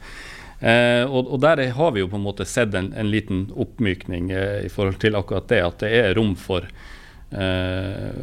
Eh, 0.64 1.04
og, 1.04 1.28
og, 1.28 1.42
der 1.44 1.66
har 1.76 1.92
vi 1.92 2.06
jo 2.06 2.08
på 2.08 2.16
en 2.22 2.24
måte 2.24 2.48
sett 2.48 2.72
en, 2.80 2.94
en 2.96 3.12
liten 3.12 3.50
oppmykning 3.52 4.32
eh, 4.32 4.62
i 4.64 4.72
forhold 4.72 5.02
til 5.04 5.20
akkurat 5.20 5.52
det, 5.52 5.60
at 5.60 5.84
det 5.84 5.92
er 6.00 6.16
rom 6.16 6.38
for 6.40 6.72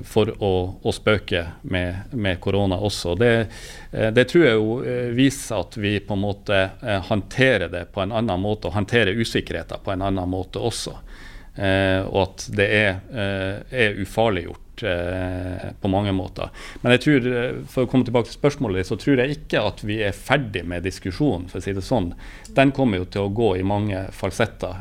for 0.04 0.30
å, 0.38 0.52
å, 0.82 0.92
spøke 0.94 1.44
med, 1.62 2.12
med 2.12 2.40
korona 2.40 2.78
også. 2.78 3.16
Det, 3.18 3.32
eh, 3.90 4.10
det, 4.14 4.24
tror 4.30 4.44
jeg 4.44 4.58
jo 4.58 4.76
eh, 4.86 5.10
viser 5.16 5.64
at 5.64 5.78
vi 5.80 5.96
på 6.04 6.14
en 6.14 6.22
måte 6.22 6.60
håndterer 7.08 7.72
det 7.72 7.88
på 7.94 8.04
en 8.04 8.14
annen 8.14 8.40
måte, 8.40 8.68
og 8.68 8.78
håndterer 8.78 9.18
usikkerheten 9.18 9.82
på 9.84 9.94
en 9.94 10.06
annen 10.06 10.30
måte 10.30 10.62
også. 10.62 10.98
og 11.60 12.18
at 12.22 12.44
det 12.56 12.66
er, 12.72 13.00
er 13.70 13.96
ufarliggjort 14.00 14.84
på 15.80 15.88
mange 15.92 16.12
måter. 16.16 16.48
Men 16.80 16.94
jeg 16.94 17.02
tror, 17.04 17.26
for 17.68 17.84
å 17.84 17.90
komme 17.90 18.06
tilbake 18.06 18.30
til 18.30 18.38
spørsmålet, 18.38 18.86
så 18.86 18.96
tror 18.96 19.20
jeg 19.20 19.34
ikke 19.34 19.64
at 19.68 19.82
vi 19.84 19.98
er 20.06 20.16
ferdig 20.16 20.62
med 20.64 20.86
diskusjonen. 20.86 21.48
for 21.50 21.58
å 21.58 21.64
si 21.66 21.74
det 21.76 21.84
sånn. 21.84 22.14
Den 22.56 22.72
kommer 22.72 23.02
jo 23.02 23.10
til 23.10 23.26
å 23.26 23.34
gå 23.34 23.56
i 23.58 23.66
mange 23.66 24.06
falsetter, 24.16 24.80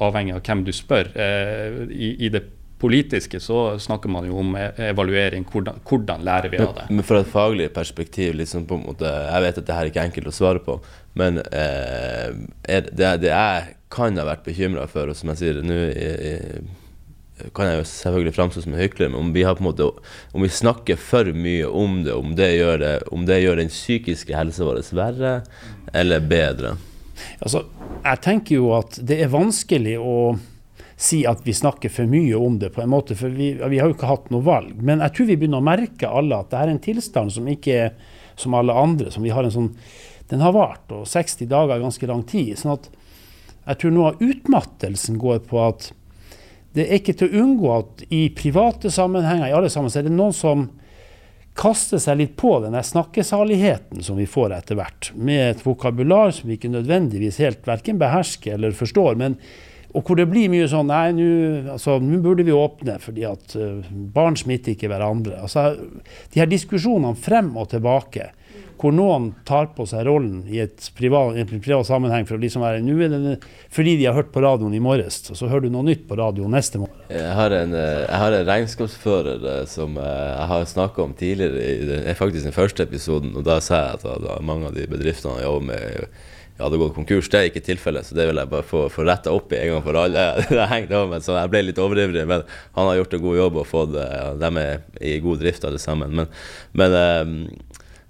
avhengig 0.00 0.34
av 0.34 0.42
hvem 0.42 0.64
du 0.66 0.72
spør. 0.74 1.12
i, 1.92 2.16
i 2.26 2.32
det 2.32 2.42
politiske 2.78 3.40
så 3.40 3.78
snakker 3.80 4.12
man 4.12 4.26
jo 4.28 4.38
om 4.42 4.56
e- 4.60 4.72
evaluering. 4.90 5.46
Hvordan, 5.52 5.80
hvordan 5.88 6.24
lærer 6.26 6.52
vi 6.52 6.60
av 6.60 6.74
det? 6.76 6.86
Men, 6.90 7.04
Fra 7.06 7.22
et 7.22 7.32
faglig 7.32 7.70
perspektiv, 7.74 8.34
liksom 8.36 8.66
på 8.68 8.78
en 8.78 8.86
måte, 8.90 9.10
jeg 9.10 9.44
vet 9.46 9.60
at 9.62 9.68
det 9.68 9.78
her 9.78 9.90
ikke 9.90 10.02
er 10.02 10.10
enkelt 10.10 10.32
å 10.32 10.36
svare 10.36 10.62
på, 10.64 10.78
men 11.16 11.40
eh, 11.46 12.32
det, 12.66 13.12
det, 13.22 13.30
jeg 13.30 13.76
kan 13.92 14.18
ha 14.20 14.26
vært 14.28 14.44
bekymra 14.44 14.88
for, 14.90 15.08
og 15.08 15.16
som 15.16 15.32
jeg 15.32 15.40
sier 15.40 15.62
nå 15.64 15.78
kan 17.56 17.68
jeg 17.68 17.80
jo 17.80 17.86
selvfølgelig 17.90 18.32
framstå 18.32 18.62
som 18.64 18.74
en 18.74 18.80
hykler, 18.80 19.10
men 19.12 19.20
om 19.20 19.32
vi, 19.34 19.44
har 19.44 19.56
på 19.58 19.64
en 19.64 19.68
måte, 19.68 19.88
om 20.32 20.44
vi 20.44 20.48
snakker 20.52 20.96
for 21.00 21.28
mye 21.36 21.68
om 21.68 21.98
det, 22.06 22.14
om 22.16 22.32
det 22.38 22.50
gjør, 22.54 22.78
det, 22.80 22.92
om 23.12 23.26
det 23.28 23.42
gjør 23.42 23.60
den 23.60 23.72
psykiske 23.72 24.36
helsa 24.36 24.64
vår 24.64 24.80
verre 24.96 25.32
eller 25.92 26.24
bedre? 26.24 26.76
Altså, 27.40 27.66
jeg 28.04 28.22
tenker 28.24 28.58
jo 28.58 28.70
at 28.76 28.96
det 29.04 29.20
er 29.24 29.32
vanskelig 29.32 29.98
å 30.00 30.16
si 30.96 31.26
at 31.28 31.42
vi 31.44 31.52
snakker 31.52 31.92
for 31.92 32.08
mye 32.08 32.36
om 32.40 32.58
det, 32.58 32.70
på 32.72 32.80
en 32.82 32.90
måte, 32.90 33.14
for 33.18 33.28
vi, 33.28 33.52
vi, 33.60 33.78
har 33.78 33.90
jo 33.90 33.96
ikke 33.98 34.08
hatt 34.08 34.30
noe 34.32 34.44
valg. 34.44 34.78
Men 34.80 35.02
jeg 35.04 35.12
tror 35.16 35.28
vi 35.28 35.36
begynner 35.36 35.60
å 35.60 35.68
merke 35.68 36.08
alle 36.08 36.38
at 36.40 36.52
det 36.52 36.62
er 36.62 36.72
en 36.72 36.84
tilstand 36.86 37.34
som 37.34 37.48
ikke 37.52 37.80
er 37.84 37.90
som 38.36 38.56
alle 38.56 38.72
andre. 38.72 39.10
som 39.10 39.22
vi 39.24 39.32
har 39.32 39.44
en 39.44 39.52
sånn, 39.52 39.74
Den 40.26 40.40
har 40.42 40.52
vart, 40.52 40.90
og 40.90 41.06
60 41.06 41.46
dager 41.46 41.76
er 41.76 41.84
ganske 41.84 42.06
lang 42.06 42.24
tid. 42.26 42.58
sånn 42.58 42.72
at 42.72 42.88
jeg 43.66 43.78
tror 43.78 43.92
noe 43.94 44.08
av 44.10 44.22
utmattelsen 44.22 45.18
går 45.18 45.38
på 45.46 45.60
at 45.62 45.92
det 46.74 46.88
er 46.88 46.98
ikke 46.98 47.14
til 47.16 47.28
å 47.30 47.42
unngå 47.42 47.70
at 47.72 48.02
i 48.10 48.28
private 48.34 48.90
sammenhenger, 48.90 49.48
i 49.48 49.54
alle 49.54 49.70
sammen, 49.70 49.90
så 49.90 50.00
er 50.00 50.08
det 50.08 50.12
noen 50.12 50.34
som 50.34 50.66
kaster 51.56 51.98
seg 52.02 52.18
litt 52.18 52.34
på 52.36 52.58
denne 52.60 52.82
snakkesaligheten 52.84 54.02
som 54.04 54.18
vi 54.20 54.26
får 54.28 54.52
etter 54.58 54.76
hvert, 54.76 55.12
med 55.14 55.54
et 55.54 55.64
vokabular 55.64 56.34
som 56.36 56.50
vi 56.50 56.58
ikke 56.58 56.74
nødvendigvis 56.74 57.40
helt 57.40 57.64
verken 57.66 58.02
behersker 58.02 58.58
eller 58.58 58.76
forstår. 58.76 59.14
men 59.16 59.38
og 59.96 60.04
hvor 60.04 60.18
det 60.18 60.28
blir 60.28 60.50
mye 60.52 60.68
sånn 60.68 60.90
Nei, 60.90 61.08
nå 61.16 61.28
altså, 61.72 61.96
burde 62.00 62.44
vi 62.46 62.54
åpne, 62.54 62.98
fordi 63.02 63.24
at 63.28 63.56
uh, 63.56 63.84
barn 64.12 64.36
smitter 64.38 64.74
ikke 64.74 64.90
hverandre. 64.92 65.40
Altså, 65.46 65.70
de 66.32 66.42
her 66.42 66.50
diskusjonene 66.50 67.16
frem 67.18 67.54
og 67.56 67.70
tilbake, 67.72 68.30
hvor 68.76 68.92
noen 68.92 69.30
tar 69.48 69.70
på 69.72 69.86
seg 69.88 70.04
rollen 70.04 70.42
i 70.52 70.60
et 70.60 70.90
privat, 70.98 71.38
en 71.40 71.48
privat 71.48 71.88
sammenheng 71.88 72.26
for 72.28 72.36
å 72.36 72.42
liksom 72.42 72.64
være 72.64 72.82
nå 72.84 72.96
er 73.06 73.14
det 73.14 73.34
fordi 73.72 73.96
de 73.96 74.04
har 74.08 74.16
hørt 74.18 74.34
på 74.34 74.42
radioen 74.44 74.74
i 74.76 74.82
morges, 74.84 75.22
og 75.32 75.38
så 75.38 75.48
hører 75.48 75.66
du 75.66 75.72
noe 75.72 75.86
nytt 75.86 76.04
på 76.08 76.18
radioen 76.20 76.52
neste 76.52 76.82
morgen. 76.82 77.06
Jeg 77.08 77.32
har 77.38 77.56
en, 77.56 77.72
eh, 77.72 78.04
jeg 78.04 78.20
har 78.20 78.36
en 78.36 78.46
regnskapsfører 78.50 79.48
eh, 79.54 79.64
som 79.70 79.96
jeg 79.96 80.48
har 80.52 80.68
snakka 80.68 81.06
om 81.06 81.16
tidligere, 81.16 81.64
i 81.64 81.88
den, 81.88 82.08
faktisk 82.20 82.50
den 82.50 82.56
første 82.56 82.84
episoden, 82.84 83.32
og 83.36 83.48
da 83.48 83.62
sa 83.64 83.80
jeg 83.80 84.04
at 84.04 84.44
mange 84.44 84.68
av 84.68 84.76
de 84.76 84.84
bedriftene 84.92 85.40
jeg 85.40 85.48
jobber 85.48 85.70
med 85.72 86.34
hadde 86.58 86.80
gått 86.80 86.94
konkurs. 86.96 87.28
Det 87.32 87.38
er 87.38 87.50
ikke 87.50 87.64
tilfellet, 87.66 88.08
så 88.08 88.16
det 88.16 88.28
vil 88.30 88.40
jeg 88.40 88.50
bare 88.52 88.66
få, 88.66 88.86
få 88.92 89.04
retta 89.06 89.34
opp 89.36 89.52
i 89.52 89.60
en 89.60 89.74
gang 89.74 89.84
for 89.84 89.98
alle. 90.00 90.26
det 90.56 90.68
hengte 90.72 91.02
meg, 91.10 91.24
så 91.24 91.36
Jeg 91.36 91.52
ble 91.52 91.64
litt 91.68 91.80
overivrig, 91.82 92.26
men 92.28 92.44
han 92.78 92.90
har 92.90 93.00
gjort 93.00 93.16
en 93.18 93.24
god 93.26 93.40
jobb 93.40 93.60
og 93.62 93.68
fått 93.68 93.96
ja, 94.00 94.30
dem 94.40 94.60
er 94.62 94.84
i 95.00 95.18
god 95.24 95.42
drift 95.44 95.66
alle 95.68 95.82
sammen. 95.82 96.16
Men, 96.22 96.32
men 96.76 96.96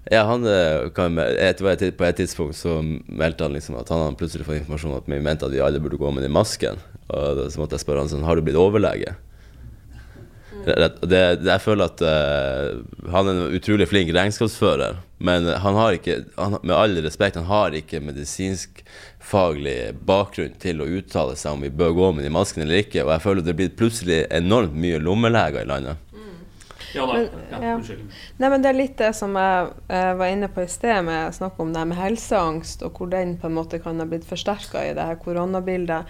Ja, 0.07 0.21
han 0.23 0.45
eh, 0.47 0.87
kan, 0.95 1.17
et, 1.19 1.59
På 1.59 2.05
et 2.07 2.15
tidspunkt 2.15 2.55
så 2.55 2.77
meldte 2.81 3.43
han 3.43 3.55
liksom 3.57 3.75
at 3.75 3.89
han 3.91 4.05
hadde 4.05 4.19
plutselig 4.21 4.45
fått 4.47 4.61
informasjon 4.61 4.93
om 4.93 5.01
at 5.01 5.09
vi 5.11 5.19
mente 5.19 5.47
at 5.47 5.51
vi 5.51 5.59
alle 5.59 5.81
burde 5.83 5.99
gå 5.99 6.11
med 6.15 6.23
den 6.23 6.35
masken. 6.35 6.79
Og 7.11 7.41
så 7.51 7.59
måtte 7.59 7.75
jeg 7.75 7.83
spørre 7.83 8.05
han 8.05 8.11
sånn 8.11 8.23
Har 8.27 8.39
du 8.39 8.45
blitt 8.47 8.59
overlege? 8.59 9.17
Det, 10.67 10.87
det, 11.07 11.21
jeg 11.47 11.63
føler 11.63 11.87
at 11.87 12.01
uh, 12.03 13.11
han 13.13 13.29
er 13.29 13.37
en 13.37 13.55
utrolig 13.55 13.87
flink 13.87 14.09
regnskapsfører, 14.15 14.97
men 15.17 15.47
han 15.49 15.75
har 15.75 15.97
ikke, 15.97 16.19
han, 16.37 16.57
med 16.61 16.75
all 16.75 16.97
respekt, 17.01 17.39
han 17.39 17.49
har 17.49 17.73
ikke 17.73 18.03
medisinsk-faglig 18.05 19.95
bakgrunn 20.05 20.53
til 20.61 20.83
å 20.83 20.89
uttale 20.99 21.37
seg 21.39 21.57
om 21.57 21.65
vi 21.65 21.73
bør 21.73 21.95
gå 21.97 22.11
med 22.17 22.27
de 22.27 22.33
maskene 22.33 22.67
eller 22.67 22.83
ikke. 22.85 23.01
Og 23.05 23.15
jeg 23.15 23.23
føler 23.25 23.47
det 23.47 23.55
blir 23.57 23.73
plutselig 23.79 24.19
enormt 24.29 24.77
mye 24.77 25.01
lommeleger 25.01 25.65
i 25.65 25.71
landet. 25.71 26.03
Ja, 26.95 27.05
men, 27.05 27.27
ja. 27.51 27.77
Nei, 28.37 28.49
men 28.49 28.61
Det 28.63 28.69
er 28.69 28.77
litt 28.77 28.97
det 28.99 29.11
som 29.17 29.35
jeg, 29.37 29.71
jeg 29.91 30.17
var 30.21 30.31
inne 30.31 30.49
på 30.53 30.63
i 30.63 30.71
sted, 30.71 31.01
med 31.05 31.35
snakk 31.35 31.59
om 31.61 31.73
det 31.75 31.83
med 31.89 31.99
helseangst, 31.99 32.85
og 32.85 32.97
hvor 32.97 33.11
den 33.11 33.35
på 33.41 33.49
en 33.49 33.57
måte 33.57 33.81
kan 33.83 33.99
ha 33.99 34.07
blitt 34.07 34.27
forsterka 34.27 34.85
i 34.85 34.93
det 34.97 35.05
her 35.09 35.19
koronabildet. 35.21 36.07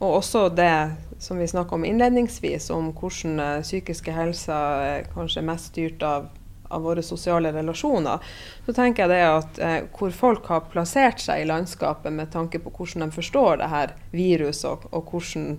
Og 0.00 0.20
også 0.22 0.46
det 0.56 0.72
som 1.20 1.40
vi 1.40 1.48
snakka 1.50 1.76
om 1.76 1.84
innledningsvis, 1.84 2.70
om 2.72 2.92
hvordan 2.96 3.40
uh, 3.40 3.64
psykiske 3.64 4.14
helser 4.16 4.84
er 4.86 5.10
kanskje 5.12 5.44
mest 5.44 5.74
styrt 5.74 6.04
av, 6.06 6.30
av, 6.70 6.82
våre 6.86 7.02
sosiale 7.02 7.52
relasjoner. 7.52 8.32
Så 8.66 8.74
tenker 8.76 9.04
jeg 9.04 9.12
det 9.12 9.20
at 9.26 9.60
eh, 9.60 9.76
hvor 9.98 10.14
folk 10.14 10.48
har 10.52 10.66
plassert 10.72 11.22
seg 11.22 11.42
i 11.42 11.50
landskapet 11.50 12.14
med 12.14 12.32
tanke 12.32 12.62
på 12.62 12.72
hvordan 12.72 13.06
de 13.06 13.18
forstår 13.18 13.60
det 13.60 13.70
her 13.74 13.94
viruset, 14.14 14.70
og, 14.70 14.88
og 14.94 15.12
hvordan 15.12 15.56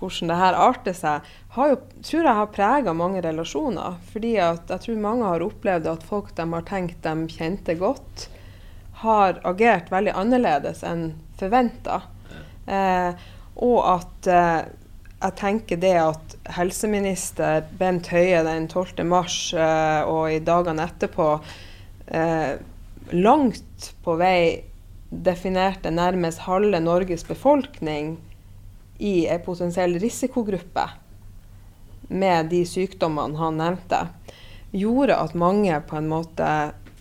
hvordan 0.00 0.30
det 0.32 0.36
her 0.40 0.56
arter 0.56 0.96
seg, 0.96 1.30
har 1.54 1.72
jo, 1.72 1.78
tror 2.06 2.24
jeg 2.24 2.38
har 2.38 2.52
prega 2.54 2.94
mange 2.96 3.22
relasjoner. 3.24 3.98
Fordi 4.12 4.34
at 4.40 4.70
jeg 4.72 4.84
tror 4.86 5.02
mange 5.02 5.28
har 5.28 5.44
opplevd 5.44 5.88
at 5.90 6.06
folk 6.06 6.32
de 6.36 6.46
har 6.54 6.68
tenkt 6.68 7.02
de 7.04 7.28
kjente 7.28 7.76
godt, 7.80 8.28
har 9.04 9.40
agert 9.48 9.92
veldig 9.92 10.14
annerledes 10.16 10.82
enn 10.86 11.10
forventa. 11.40 12.02
Eh, 12.68 13.28
og 13.60 13.78
at 13.92 14.28
eh, 14.30 14.58
jeg 15.20 15.36
tenker 15.36 15.80
det 15.80 15.96
at 16.00 16.34
helseminister 16.56 17.66
Bent 17.78 18.08
Høie 18.12 18.40
den 18.46 18.68
12. 18.70 19.04
mars 19.04 19.36
eh, 19.52 20.00
og 20.08 20.32
i 20.32 20.40
dagene 20.40 20.86
etterpå 20.88 21.28
eh, 22.08 22.56
langt 23.12 23.90
på 24.04 24.16
vei 24.20 24.62
definerte 25.10 25.92
nærmest 25.92 26.46
halve 26.46 26.80
Norges 26.80 27.26
befolkning 27.28 28.14
i 29.00 29.26
en 29.28 29.42
potensiell 29.44 29.98
risikogruppe 30.00 30.86
med 32.08 32.50
de 32.50 32.62
sykdommene 32.66 33.38
han 33.38 33.58
nevnte, 33.60 34.00
gjorde 34.72 35.18
at 35.18 35.36
mange 35.38 35.76
på 35.86 35.98
en 35.98 36.08
måte 36.10 36.46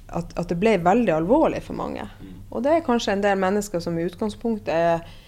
at, 0.09 0.31
at, 0.33 0.45
det 0.49 0.57
ble 0.57 0.75
veldig 0.81 1.13
alvorlig 1.13 1.61
for 1.65 1.77
mange. 1.77 2.05
Og 2.49 2.63
det 2.65 2.75
er 2.75 2.85
kanskje 2.85 3.13
en 3.13 3.23
del 3.23 3.39
mennesker 3.41 3.81
som 3.83 3.97
i 3.97 4.05
utgangspunktet 4.09 4.73
er, 4.73 5.03
er, 5.03 5.18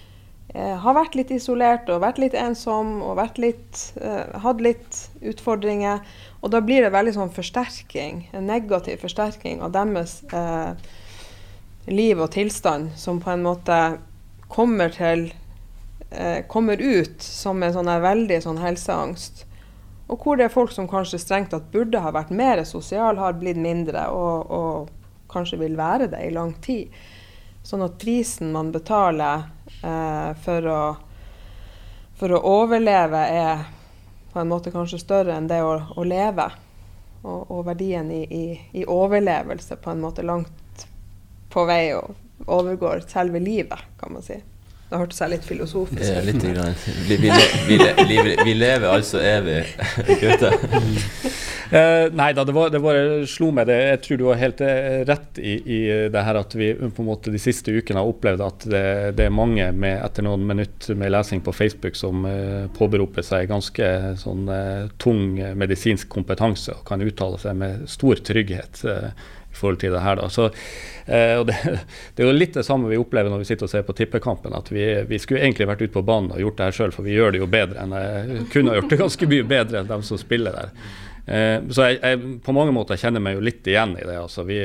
har 0.53 0.95
vært 0.97 1.15
litt 1.15 1.29
isolert 1.31 1.87
og 1.93 2.01
vært 2.03 2.17
litt 2.19 2.33
ensom 2.35 2.97
og 3.05 3.15
vært 3.15 3.37
litt, 3.39 3.81
eh, 4.01 4.39
hatt 4.43 4.59
litt 4.59 4.97
utfordringer. 5.23 6.01
Og 6.41 6.51
da 6.51 6.59
blir 6.59 6.83
det 6.83 6.91
veldig 6.91 7.13
sånn 7.15 7.31
forsterking, 7.31 8.27
en 8.33 8.47
negativ 8.47 8.99
forsterking 8.99 9.61
av 9.61 9.71
deres 9.71 10.23
eh, 10.33 10.73
liv 11.87 12.19
og 12.19 12.31
tilstand, 12.31 12.91
som 12.99 13.21
på 13.23 13.31
en 13.31 13.45
måte 13.45 13.77
kommer 14.51 14.91
til 14.91 15.29
eh, 16.11 16.43
kommer 16.47 16.81
ut 16.81 17.21
som 17.23 17.63
en 17.63 17.73
sånn 17.73 17.91
veldig 18.03 18.41
sånn 18.43 18.59
helseangst. 18.59 19.45
Og 20.11 20.19
hvor 20.19 20.35
det 20.35 20.49
er 20.49 20.53
folk 20.53 20.73
som 20.75 20.89
kanskje 20.91 21.21
strengt 21.23 21.53
tatt 21.53 21.71
burde 21.71 22.01
ha 22.03 22.11
vært 22.11 22.33
mer 22.35 22.63
sosial, 22.67 23.15
har 23.17 23.39
blitt 23.39 23.59
mindre 23.61 24.09
og, 24.11 24.51
og 24.51 25.31
kanskje 25.31 25.61
vil 25.61 25.79
være 25.79 26.11
det 26.11 26.25
i 26.27 26.33
lang 26.35 26.51
tid. 26.59 26.91
Sånn 27.63 27.85
at 27.85 27.95
prisen 28.01 28.51
man 28.51 28.73
betaler 28.73 29.47
eh, 29.83 30.31
for, 30.43 30.67
å, 30.67 30.81
for, 32.19 32.33
å, 32.35 32.41
overleve, 32.61 33.21
er 33.27 33.63
på 34.33 34.39
en 34.39 34.51
måte 34.51 34.73
kanskje 34.73 35.01
større 35.01 35.35
enn 35.35 35.49
det 35.51 35.61
å, 35.63 35.75
å 35.95 36.05
leve. 36.07 36.49
Og, 37.21 37.51
og 37.53 37.65
verdien 37.67 38.07
i, 38.09 38.23
i, 38.25 38.45
i, 38.81 38.85
overlevelse 38.89 39.77
på 39.77 39.91
en 39.91 40.01
måte 40.01 40.25
langt 40.25 40.87
på 41.53 41.65
vei 41.69 41.91
og 41.93 42.47
overgår 42.49 43.03
selve 43.05 43.39
livet, 43.43 43.83
kan 43.99 44.15
man 44.15 44.25
si. 44.25 44.39
Det 44.91 44.99
hørtes 44.99 45.21
jeg 45.23 45.31
litt 45.31 45.45
filosofisk 45.47 46.01
ut. 46.03 46.09
Ja, 46.09 46.23
litt 46.27 46.43
grann. 46.43 46.73
Vi, 47.07 47.15
vi, 47.15 47.29
vi, 47.69 48.17
vi, 48.43 48.55
lever 48.57 48.89
altså 48.91 49.21
evig, 49.23 49.63
gutter. 50.21 50.57
Uh, 51.71 52.09
nei 52.11 52.33
da, 52.35 52.43
det, 52.43 52.51
var, 52.51 52.67
det 52.67 52.81
bare 52.83 53.21
slo 53.31 53.47
meg 53.55 53.69
det. 53.69 53.77
Jeg 53.79 53.99
tror 54.03 54.17
du 54.19 54.25
har 54.27 54.39
helt 54.41 54.59
uh, 54.59 55.05
rett 55.07 55.37
i, 55.39 55.53
i, 55.55 55.77
det 56.11 56.23
her 56.27 56.39
at 56.41 56.51
vi 56.59 56.73
på 56.75 56.99
en 56.99 57.07
måte 57.07 57.31
de 57.31 57.39
siste 57.39 57.71
ukene 57.71 58.01
har 58.01 58.11
opplevd 58.11 58.43
at 58.43 58.65
det, 58.67 58.81
det 59.15 59.29
er 59.29 59.31
mange 59.31 59.69
med, 59.71 60.01
etter 60.03 60.27
noen 60.27 60.43
minutter 60.49 60.99
med 60.99 61.13
lesing 61.15 61.39
på 61.45 61.53
Facebook 61.55 61.95
som 61.95 62.27
uh, 62.27 62.67
påberoper 62.75 63.23
seg 63.23 63.47
ganske 63.53 63.87
sånn 64.19 64.51
tung 64.99 65.39
medisinsk 65.55 66.11
kompetanse 66.11 66.75
og 66.75 66.83
kan 66.91 67.07
uttale 67.07 67.39
seg 67.39 67.55
med 67.63 67.87
stor 67.87 68.19
trygghet 68.19 68.83
i 68.83 68.97
forhold 69.61 69.81
til 69.81 69.93
det 69.95 70.03
her. 70.03 70.17
da. 70.19 70.29
Så, 70.33 70.49
eh, 71.05 71.35
og 71.39 71.45
det, 71.49 71.57
det, 72.15 72.23
er 72.23 72.29
jo 72.29 72.37
litt 72.37 72.57
det 72.57 72.65
samme 72.67 72.91
vi 72.91 72.99
opplever 73.01 73.33
når 73.33 73.43
vi 73.43 73.51
sitter 73.51 73.69
og 73.69 73.73
ser 73.73 73.85
på 73.87 73.95
tippekampen. 73.97 74.55
At 74.57 74.73
vi, 74.73 74.87
vi 75.09 75.21
skulle 75.21 75.43
egentlig 75.45 75.69
vært 75.69 75.85
ute 75.85 75.95
på 75.95 76.05
banen 76.07 76.33
og 76.33 76.43
gjort 76.43 76.59
det 76.59 76.69
her 76.69 76.79
sjøl, 76.79 76.95
for 76.95 77.07
vi 77.07 77.15
gjør 77.17 77.35
det 77.35 77.43
jo 77.43 77.51
bedre 77.51 77.85
enn 77.85 77.95
kunne 78.53 78.73
ha 78.73 78.81
gjort 78.81 78.91
det 78.91 79.01
ganske 79.05 79.31
mye 79.35 79.47
bedre 79.55 79.81
enn 79.81 79.93
dem 79.93 80.07
som 80.07 80.21
spiller 80.21 80.57
der. 80.57 80.73
Eh, 81.31 81.57
så 81.69 81.91
jeg, 81.91 82.01
jeg, 82.01 82.39
på 82.43 82.55
mange 82.57 82.73
måter 82.75 82.99
kjenner 82.99 83.23
meg 83.23 83.37
jo 83.37 83.45
litt 83.45 83.67
igjen 83.69 83.95
i 83.99 84.07
det. 84.07 84.17
altså 84.17 84.43
vi 84.47 84.59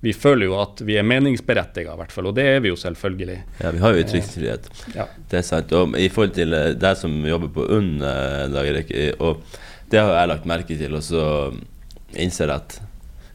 vi 0.00 0.12
føler 0.16 0.48
jo 0.48 0.56
at 0.56 0.80
vi 0.88 0.96
er 0.96 1.04
meningsberettiga, 1.04 1.92
i 1.92 2.00
hvert 2.00 2.12
fall, 2.14 2.30
og 2.30 2.36
det 2.38 2.46
er 2.54 2.62
vi 2.64 2.70
jo 2.70 2.76
selvfølgelig. 2.80 3.36
Ja, 3.60 3.72
vi 3.76 3.82
har 3.82 3.92
jo 3.92 4.04
ytringsfrihet. 4.04 4.70
Ja. 4.94 5.04
Det 5.28 5.42
er 5.42 5.44
sant. 5.44 5.74
Og 5.76 5.96
i 6.00 6.08
forhold 6.08 6.32
til 6.38 6.56
eh, 6.56 6.70
deg 6.72 6.96
som 6.96 7.18
jobber 7.28 7.52
på 7.52 7.66
UNN, 7.76 7.98
eh, 8.00 8.46
Dag 8.54 8.70
Erik, 8.70 8.94
og 9.20 9.42
det 9.92 10.00
har 10.00 10.14
jeg 10.16 10.30
lagt 10.32 10.48
merke 10.48 10.78
til, 10.80 10.96
og 10.96 11.04
så 11.04 11.24
innser 12.16 12.48
jeg 12.48 12.56
at 12.56 12.78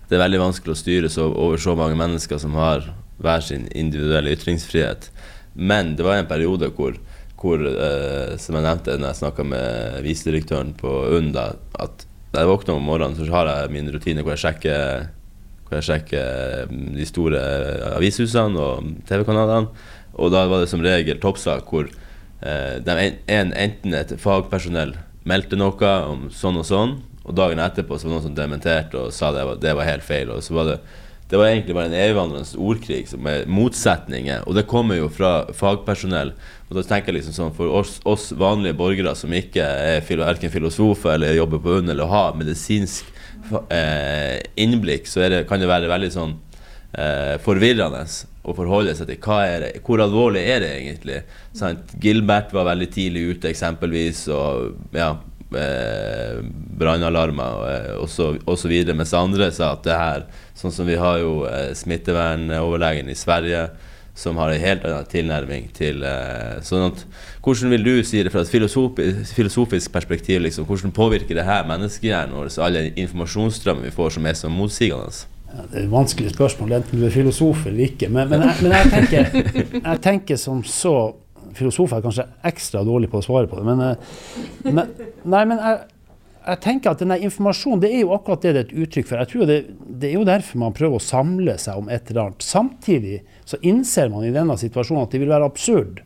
det 0.09 0.17
er 0.17 0.23
veldig 0.25 0.41
vanskelig 0.41 0.75
å 0.75 0.79
styre 0.79 1.09
så, 1.11 1.25
over 1.31 1.61
så 1.61 1.75
mange 1.77 1.97
mennesker 1.99 2.39
som 2.41 2.55
har 2.59 2.85
hver 3.21 3.43
sin 3.43 3.67
individuelle 3.73 4.33
ytringsfrihet. 4.35 5.09
Men 5.55 5.95
det 5.95 6.05
var 6.05 6.19
en 6.19 6.29
periode 6.29 6.69
hvor, 6.75 6.97
hvor 7.39 7.63
eh, 7.63 8.35
som 8.41 8.57
jeg 8.57 8.65
nevnte 8.67 8.97
når 8.99 9.11
jeg 9.11 9.21
snakka 9.21 9.47
med 9.47 10.01
visedirektøren 10.05 10.75
på 10.77 10.91
UNN, 11.15 11.31
at 11.35 12.05
da 12.35 12.43
jeg 12.43 12.51
våkner 12.51 12.75
om 12.75 12.89
morgenen, 12.89 13.15
så 13.15 13.27
har 13.31 13.49
jeg 13.49 13.71
min 13.71 13.91
rutine 13.93 14.25
hvor 14.25 14.35
jeg 14.35 14.43
sjekker, 14.43 15.07
hvor 15.65 15.79
jeg 15.79 15.87
sjekker 15.87 16.71
mm, 16.71 16.87
de 16.97 17.07
store 17.07 17.43
avishusene 17.95 18.59
og 18.59 18.91
TV-kanalene. 19.07 19.71
Og 20.19 20.31
da 20.31 20.45
var 20.51 20.63
det 20.63 20.71
som 20.71 20.83
regel 20.83 21.19
toppsak 21.23 21.71
hvor 21.71 21.87
eh, 21.87 22.75
de 22.83 22.95
en, 22.99 23.55
enten 23.55 23.95
et 23.95 24.15
fagpersonell 24.19 24.93
meldte 25.25 25.57
noe 25.57 25.91
om 26.11 26.27
sånn 26.35 26.59
og 26.61 26.67
sånn, 26.67 26.97
og 27.25 27.33
dagen 27.37 27.61
etterpå 27.61 27.97
så 27.97 28.05
var 28.05 28.11
det 28.11 28.15
noen 28.19 28.27
som 28.27 28.37
dementerte 28.37 29.01
og 29.01 29.13
sa 29.13 29.31
det 29.33 29.45
var, 29.47 29.59
det 29.61 29.73
var 29.77 29.89
helt 29.89 30.05
feil. 30.05 30.31
Og 30.35 30.45
så 30.45 30.55
var 30.57 30.69
det 30.69 30.79
det 31.25 31.39
var 31.41 31.49
egentlig 31.49 31.73
bare 31.73 31.89
en 31.89 31.97
evigvandrende 31.97 32.59
ordkrig 32.61 33.07
med 33.17 33.47
motsetninger. 33.49 34.43
Og 34.45 34.53
det 34.53 34.67
kommer 34.69 34.99
jo 34.99 35.07
fra 35.09 35.47
fagpersonell. 35.57 36.35
Og 36.69 36.77
da 36.77 36.83
tenker 36.85 37.09
jeg 37.09 37.17
liksom 37.17 37.33
sånn 37.33 37.55
For 37.57 37.71
oss, 37.79 37.95
oss 38.05 38.27
vanlige 38.37 38.77
borgere 38.77 39.15
som 39.17 39.33
ikke 39.33 39.65
er 39.65 40.05
verken 40.21 40.53
filosofer 40.53 41.15
eller 41.15 41.33
jobber 41.33 41.63
på 41.63 41.79
UNN 41.79 41.95
eller 41.95 42.11
har 42.13 42.37
medisinsk 42.37 43.09
eh, 43.73 44.37
innblikk, 44.55 45.09
så 45.09 45.25
det, 45.29 45.43
kan 45.49 45.61
det 45.61 45.69
være 45.69 45.89
veldig 45.89 46.11
sånn 46.13 46.37
eh, 46.93 47.35
forvirrende 47.41 48.05
å 48.45 48.53
forholde 48.53 48.93
seg 48.97 49.09
til 49.09 49.21
hva 49.25 49.39
er 49.49 49.63
det, 49.63 49.71
hvor 49.85 50.01
alvorlig 50.05 50.43
er 50.45 50.61
det 50.61 50.73
egentlig. 50.77 51.21
Sant? 51.57 51.95
Gilbert 52.01 52.53
var 52.53 52.69
veldig 52.69 52.89
tidlig 52.93 53.23
ute, 53.31 53.49
eksempelvis. 53.49 54.27
Og 54.29 54.93
ja, 54.93 55.15
eh, 55.53 56.39
brannalarmer 56.79 57.97
osv. 58.01 58.69
videre, 58.69 58.95
mens 58.97 59.13
andre 59.13 59.51
sa 59.53 59.73
at 59.75 59.85
det 59.85 59.99
her 59.99 60.27
Sånn 60.55 60.71
som 60.71 60.87
vi 60.87 60.95
har 60.95 61.17
jo 61.19 61.41
eh, 61.49 61.73
smittevernoverlegen 61.75 63.09
i 63.11 63.17
Sverige 63.19 63.65
som 64.15 64.37
har 64.39 64.53
en 64.53 64.61
helt 64.61 64.85
annen 64.87 65.07
tilnærming 65.11 65.65
til 65.75 66.03
eh, 66.07 66.61
sånn 66.63 66.87
at, 66.87 67.01
Hvordan 67.43 67.73
vil 67.75 67.83
du 67.83 67.93
si 68.07 68.21
det 68.23 68.31
fra 68.33 68.45
et 68.45 68.49
filosofisk, 68.49 69.33
filosofisk 69.35 69.91
perspektiv? 69.93 70.39
Liksom, 70.45 70.65
hvordan 70.65 70.93
påvirker 70.95 71.35
det 71.35 71.43
her 71.45 71.67
menneskehjernen 71.67 72.37
vår, 72.39 72.53
alle 72.63 72.87
informasjonsstrømmer 72.95 73.89
vi 73.89 73.93
får 73.93 74.15
som 74.15 74.29
er 74.31 74.39
så 74.39 74.49
motsigende? 74.49 75.11
Ja, 75.51 75.67
det 75.71 75.81
er 75.81 75.83
et 75.83 75.91
vanskelig 75.91 76.31
spørsmål, 76.33 76.77
enten 76.79 77.03
du 77.03 77.05
er 77.05 77.13
filosof 77.13 77.67
eller 77.67 77.85
ikke. 77.89 78.09
Men, 78.09 78.31
men, 78.31 78.47
jeg, 78.47 78.63
men 78.63 78.73
jeg, 78.73 78.93
tenker, 78.95 79.37
jeg, 79.75 80.01
tenker, 80.07 80.39
som 80.39 80.63
så 80.67 80.95
filosofer 81.57 81.99
er 81.99 82.05
kanskje 82.05 82.29
ekstra 82.47 82.85
dårlige 82.87 83.13
på 83.13 83.21
å 83.21 83.25
svare 83.25 83.49
på 83.51 83.59
det. 83.59 83.65
Men, 83.67 83.83
eh, 83.83 84.71
men 84.71 84.81
nei, 85.23 85.43
men 85.49 85.61
jeg, 85.61 85.77
jeg, 86.45 86.61
tenker 86.65 86.93
at 86.93 87.03
denne 87.03 87.19
informasjonen 87.27 87.83
det 87.83 87.91
er 87.93 88.03
jo 88.03 88.15
akkurat 88.15 88.45
det 88.45 88.55
det 88.55 88.63
er 88.63 88.67
et 88.69 88.81
uttrykk 88.85 89.11
for. 89.11 89.21
Jeg 89.21 89.31
tror 89.33 89.51
det, 89.51 89.59
det, 89.85 90.09
er 90.09 90.17
jo 90.17 90.27
derfor 90.27 90.63
man 90.65 90.75
prøver 90.77 90.99
å 90.99 91.05
samle 91.05 91.57
seg 91.61 91.81
om 91.81 91.91
et 91.93 92.11
eller 92.11 92.27
annet. 92.27 92.45
Samtidig 92.45 93.21
så 93.47 93.61
innser 93.61 94.11
man 94.13 94.27
i 94.27 94.33
denne 94.35 94.57
situasjonen 94.59 95.07
at 95.07 95.15
det 95.15 95.23
vil 95.23 95.33
være 95.33 95.49
absurd 95.49 96.03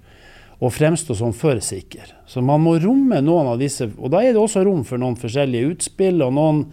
å 0.59 0.69
fremstå 0.73 1.15
som 1.15 1.31
for 1.35 1.59
sikker. 1.63 2.15
Så 2.27 2.43
man 2.43 2.61
må 2.63 2.75
romme 2.83 3.21
noen 3.23 3.53
av 3.53 3.61
disse, 3.61 3.87
og 3.97 4.11
da 4.11 4.23
er 4.23 4.35
det 4.35 4.41
også 4.41 4.65
rom 4.67 4.83
for 4.87 4.99
noen 4.99 5.15
forskjellige 5.19 5.73
utspill, 5.73 6.19
og 6.25 6.35
noen 6.35 6.65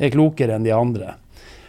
er 0.00 0.12
klokere 0.14 0.56
enn 0.56 0.64
de 0.64 0.72
andre. 0.72 1.14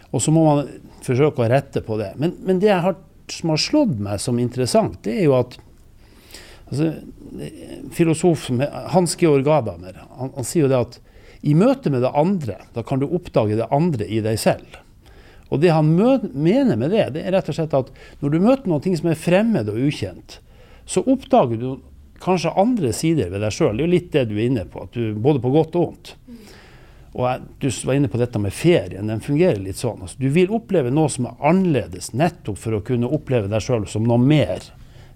Og 0.08 0.24
så 0.24 0.32
må 0.32 0.46
man 0.46 0.64
forsøke 1.04 1.44
å 1.44 1.50
rette 1.52 1.82
på 1.84 1.98
det. 2.00 2.14
Men, 2.20 2.34
men 2.44 2.60
det 2.62 2.72
har, 2.72 2.96
som 3.32 3.52
har 3.52 3.60
slått 3.60 3.98
meg 4.00 4.22
som 4.22 4.40
interessant, 4.40 4.96
det 5.04 5.18
er 5.18 5.28
jo 5.28 5.36
at 5.38 5.58
altså, 6.68 6.92
Filosof 7.94 8.48
Hans 8.94 9.16
Georg 9.20 9.44
Gadamer 9.46 10.00
han, 10.16 10.32
han 10.34 10.46
sier 10.46 10.66
jo 10.66 10.72
det 10.72 10.80
at 10.86 11.00
i 11.46 11.54
møte 11.54 11.90
med 11.94 12.02
det 12.02 12.10
andre, 12.18 12.56
da 12.74 12.82
kan 12.82 12.98
du 12.98 13.06
oppdage 13.06 13.58
det 13.58 13.68
andre 13.74 14.06
i 14.10 14.18
deg 14.24 14.40
selv. 14.42 14.78
Og 15.48 15.62
det 15.62 15.70
han 15.72 15.90
mener 15.94 16.76
med 16.76 16.90
det, 16.92 17.04
det 17.14 17.22
er 17.24 17.32
rett 17.36 17.48
og 17.48 17.56
slett 17.56 17.76
at 17.76 17.92
når 18.20 18.34
du 18.34 18.38
møter 18.42 18.70
noe 18.70 18.96
som 18.98 19.10
er 19.12 19.20
fremmed 19.20 19.70
og 19.70 19.78
ukjent, 19.88 20.40
så 20.88 21.04
oppdager 21.06 21.60
du 21.60 21.68
kanskje 22.22 22.52
andre 22.58 22.92
sider 22.96 23.30
ved 23.32 23.44
deg 23.44 23.54
sjøl. 23.54 23.76
Det 23.76 23.84
er 23.84 23.86
jo 23.86 23.94
litt 23.94 24.10
det 24.12 24.24
du 24.28 24.34
er 24.36 24.48
inne 24.48 24.66
på, 24.68 24.88
du, 24.92 25.14
både 25.14 25.42
på 25.44 25.52
godt 25.54 25.78
og 25.78 25.86
vondt. 25.86 26.14
Og 27.14 27.24
jeg, 27.24 27.46
Du 27.58 27.68
var 27.88 27.96
inne 27.96 28.10
på 28.12 28.20
dette 28.20 28.38
med 28.38 28.52
ferien. 28.52 29.08
Den 29.08 29.22
fungerer 29.24 29.58
litt 29.62 29.78
sånn. 29.80 30.02
Altså, 30.04 30.18
du 30.20 30.28
vil 30.34 30.52
oppleve 30.54 30.92
noe 30.92 31.08
som 31.10 31.30
er 31.30 31.38
annerledes, 31.50 32.12
nettopp 32.12 32.60
for 32.60 32.76
å 32.76 32.84
kunne 32.84 33.08
oppleve 33.08 33.48
deg 33.50 33.64
sjøl 33.64 33.88
som 33.88 34.06
noe 34.06 34.20
mer 34.20 34.68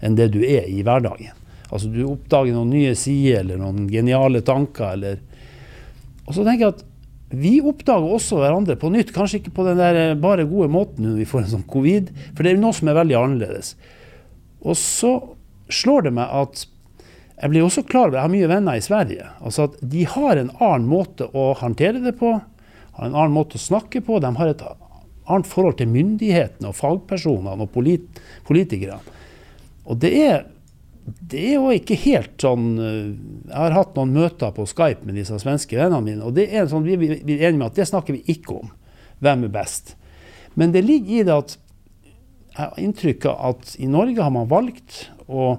enn 0.02 0.16
det 0.18 0.32
du 0.34 0.40
er 0.42 0.66
i 0.70 0.80
hverdagen. 0.82 1.41
Altså 1.72 1.90
Du 1.92 2.02
oppdager 2.04 2.54
noen 2.54 2.72
nye 2.74 2.94
sider 2.98 3.40
eller 3.42 3.60
noen 3.60 3.86
geniale 3.90 4.42
tanker. 4.44 4.92
eller 4.92 5.20
Og 6.26 6.36
så 6.36 6.44
tenker 6.44 6.66
jeg 6.66 6.74
at 6.76 6.88
vi 7.32 7.54
oppdager 7.64 8.12
også 8.12 8.42
hverandre 8.42 8.76
på 8.76 8.90
nytt. 8.92 9.14
Kanskje 9.16 9.40
ikke 9.40 9.54
på 9.56 9.64
den 9.64 9.80
der 9.80 9.96
eh, 9.96 10.18
bare 10.20 10.44
gode 10.48 10.68
måten 10.72 11.06
når 11.06 11.22
vi 11.22 11.28
får 11.28 11.44
en 11.44 11.52
sånn 11.54 11.70
covid, 11.70 12.10
for 12.36 12.44
det 12.44 12.52
er 12.52 12.60
noe 12.60 12.76
som 12.76 12.90
er 12.92 12.98
veldig 12.98 13.16
annerledes. 13.16 13.72
Og 14.60 14.76
så 14.76 15.14
slår 15.72 16.08
det 16.08 16.14
meg 16.18 16.34
at 16.42 16.66
jeg 17.42 17.50
blir 17.50 17.64
også 17.64 17.82
klar 17.88 18.10
over, 18.10 18.20
jeg 18.20 18.26
har 18.26 18.34
mye 18.36 18.50
venner 18.52 18.78
i 18.78 18.84
Sverige, 18.84 19.30
altså 19.42 19.64
at 19.66 19.80
de 19.80 20.04
har 20.06 20.38
en 20.38 20.52
annen 20.62 20.84
måte 20.86 21.26
å 21.32 21.48
håndtere 21.58 22.02
det 22.04 22.12
på. 22.20 22.36
Har 22.98 23.08
en 23.08 23.16
annen 23.16 23.34
måte 23.34 23.58
å 23.58 23.62
snakke 23.62 24.02
på. 24.04 24.20
De 24.22 24.30
har 24.36 24.52
et 24.52 24.62
annet 24.62 25.48
forhold 25.48 25.78
til 25.80 25.90
myndighetene 25.90 26.70
og 26.70 26.76
fagpersonene 26.78 27.64
og 27.64 27.72
polit 27.74 28.20
politikerne. 28.46 29.00
Og 29.88 29.98
det 30.04 30.12
er, 30.20 30.44
det 31.02 31.40
er 31.40 31.56
jo 31.56 31.72
ikke 31.74 31.96
helt 32.04 32.36
sånn 32.38 32.66
eh, 32.78 33.08
Jeg 33.48 33.56
har 33.56 33.74
hatt 33.74 33.96
noen 33.98 34.14
møter 34.14 34.52
på 34.54 34.66
Skype 34.70 35.06
med 35.06 35.18
disse 35.18 35.38
svenske 35.42 35.78
vennene 35.78 36.04
mine, 36.04 36.22
og 36.28 36.36
det 36.36 36.46
er 36.54 36.68
sånn, 36.70 36.86
vi 36.86 36.94
er 36.94 37.48
enige 37.48 37.58
med 37.58 37.70
at 37.72 37.80
det 37.80 37.88
snakker 37.90 38.14
vi 38.14 38.22
ikke 38.36 38.60
om. 38.60 38.70
Hvem 39.22 39.48
er 39.48 39.54
best? 39.54 39.96
Men 40.54 40.74
det 40.74 40.84
ligger 40.86 41.20
i 41.20 41.26
det 41.26 41.34
at 41.34 41.56
jeg 42.52 42.60
har 42.60 42.80
inntrykk 42.82 43.28
av 43.30 43.52
at 43.52 43.76
i 43.80 43.88
Norge 43.88 44.20
har 44.20 44.32
man 44.34 44.50
valgt 44.50 45.06
å 45.24 45.54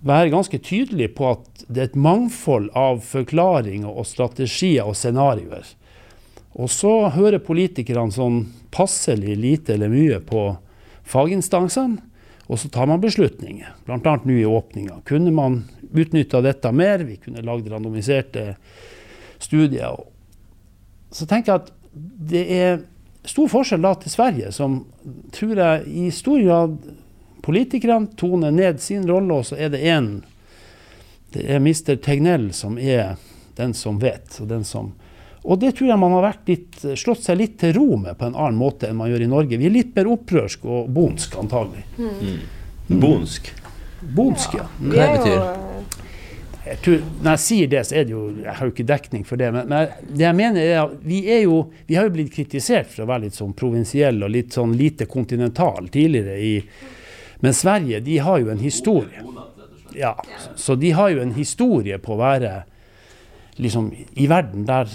være 0.00 0.32
ganske 0.32 0.58
tydelig 0.64 1.10
på 1.18 1.26
at 1.34 1.64
det 1.68 1.82
er 1.82 1.90
et 1.90 1.98
mangfold 2.00 2.70
av 2.78 3.02
forklaringer 3.04 3.90
og 3.90 4.08
strategier 4.08 4.88
og 4.88 4.96
scenarioer. 4.96 5.66
Og 6.56 6.70
så 6.72 7.10
hører 7.14 7.42
politikerne 7.44 8.14
sånn 8.14 8.46
passelig 8.74 9.36
lite 9.38 9.76
eller 9.76 9.92
mye 9.92 10.22
på 10.24 10.46
faginstansene, 11.06 12.00
og 12.50 12.58
så 12.58 12.68
tar 12.68 12.88
man 12.90 13.00
beslutninger. 13.00 13.74
Bl.a. 13.86 14.14
nå 14.24 14.32
i 14.34 14.44
åpninga. 14.44 15.00
Kunne 15.06 15.30
man 15.30 15.60
utnytta 15.94 16.40
dette 16.42 16.72
mer? 16.74 17.04
Vi 17.06 17.20
kunne 17.22 17.44
lagd 17.46 17.68
randomiserte 17.70 18.56
studier. 19.38 20.00
Så 21.14 21.28
tenker 21.30 21.52
jeg 21.52 21.62
at 21.62 21.70
det 22.30 22.42
er 22.56 22.80
stor 23.28 23.46
forskjell 23.52 23.86
da 23.86 23.92
til 24.02 24.14
Sverige, 24.14 24.50
som 24.54 24.80
tror 25.34 25.62
jeg 25.62 25.86
i 25.86 26.10
stor 26.14 26.42
grad 26.42 26.80
Politikerne 27.40 28.10
toner 28.20 28.52
ned 28.52 28.82
sin 28.84 29.06
rolle, 29.08 29.38
og 29.38 29.46
så 29.48 29.56
er 29.56 29.70
det 29.72 29.78
én 29.80 30.10
Det 31.32 31.46
er 31.48 31.62
Mr. 31.62 31.94
Tegnell 31.96 32.50
som 32.52 32.76
er 32.76 33.14
den 33.56 33.72
som 33.74 33.96
vet. 34.02 34.34
Og, 34.42 34.48
den 34.50 34.64
som, 34.64 34.90
og 35.42 35.60
det 35.62 35.72
tror 35.78 35.88
jeg 35.88 36.00
man 36.00 36.14
har 36.18 36.36
litt, 36.48 36.82
slått 37.00 37.24
seg 37.24 37.38
litt 37.40 37.56
til 37.62 37.72
ro 37.78 37.96
med 38.00 38.18
på 38.18 38.28
en 38.28 38.36
annen 38.36 38.58
måte 38.60 38.90
enn 38.90 38.98
man 38.98 39.08
gjør 39.10 39.24
i 39.24 39.30
Norge. 39.30 39.60
Vi 39.60 39.68
er 39.68 39.74
litt 39.74 39.96
mer 39.96 40.10
opprørsk 40.12 40.66
og 40.68 40.90
bonsk, 40.92 41.38
antagelig. 41.40 41.86
Mm. 41.96 42.12
Mm. 42.90 43.00
Bonsk? 43.00 43.50
Bonsk, 44.00 44.60
ja. 44.60 44.68
Mm. 44.78 44.92
Hva 44.92 45.00
det 45.00 45.18
betyr 45.18 45.68
jeg 46.70 46.76
tror, 46.84 46.98
når 47.24 47.34
jeg 47.34 47.42
sier 47.42 47.68
det, 47.72 47.80
så 47.88 47.94
er 47.96 48.04
det 48.06 48.12
jo 48.12 48.22
Jeg 48.36 48.52
har 48.54 48.68
jo 48.68 48.72
ikke 48.74 48.84
dekning 48.86 49.22
for 49.26 49.40
det. 49.40 49.48
Men, 49.54 49.70
men 49.70 50.10
det 50.12 50.22
jeg 50.26 50.36
mener 50.38 50.60
er 50.60 50.80
at 50.84 50.92
vi 51.02 51.20
er 51.32 51.40
jo 51.46 51.56
Vi 51.88 51.96
har 51.98 52.06
jo 52.06 52.12
blitt 52.14 52.32
kritisert 52.34 52.92
for 52.92 53.02
å 53.04 53.08
være 53.10 53.24
litt 53.24 53.38
sånn 53.38 53.54
provinsielle 53.56 54.28
og 54.28 54.34
litt 54.34 54.54
sånn 54.54 54.76
lite 54.78 55.08
kontinental 55.10 55.88
tidligere 55.90 56.36
i 56.38 56.54
men 57.40 57.54
Sverige 57.56 58.02
de 58.04 58.18
har 58.20 58.38
jo 58.42 58.50
en 58.52 58.58
historie. 58.60 59.22
Ja, 59.96 60.12
så 60.56 60.74
de 60.76 60.90
har 60.92 61.08
jo 61.08 61.22
en 61.22 61.32
historie 61.34 61.96
på 61.98 62.12
å 62.12 62.18
være 62.20 62.50
liksom, 63.60 63.90
i 64.16 64.28
verden 64.30 64.64
der 64.68 64.90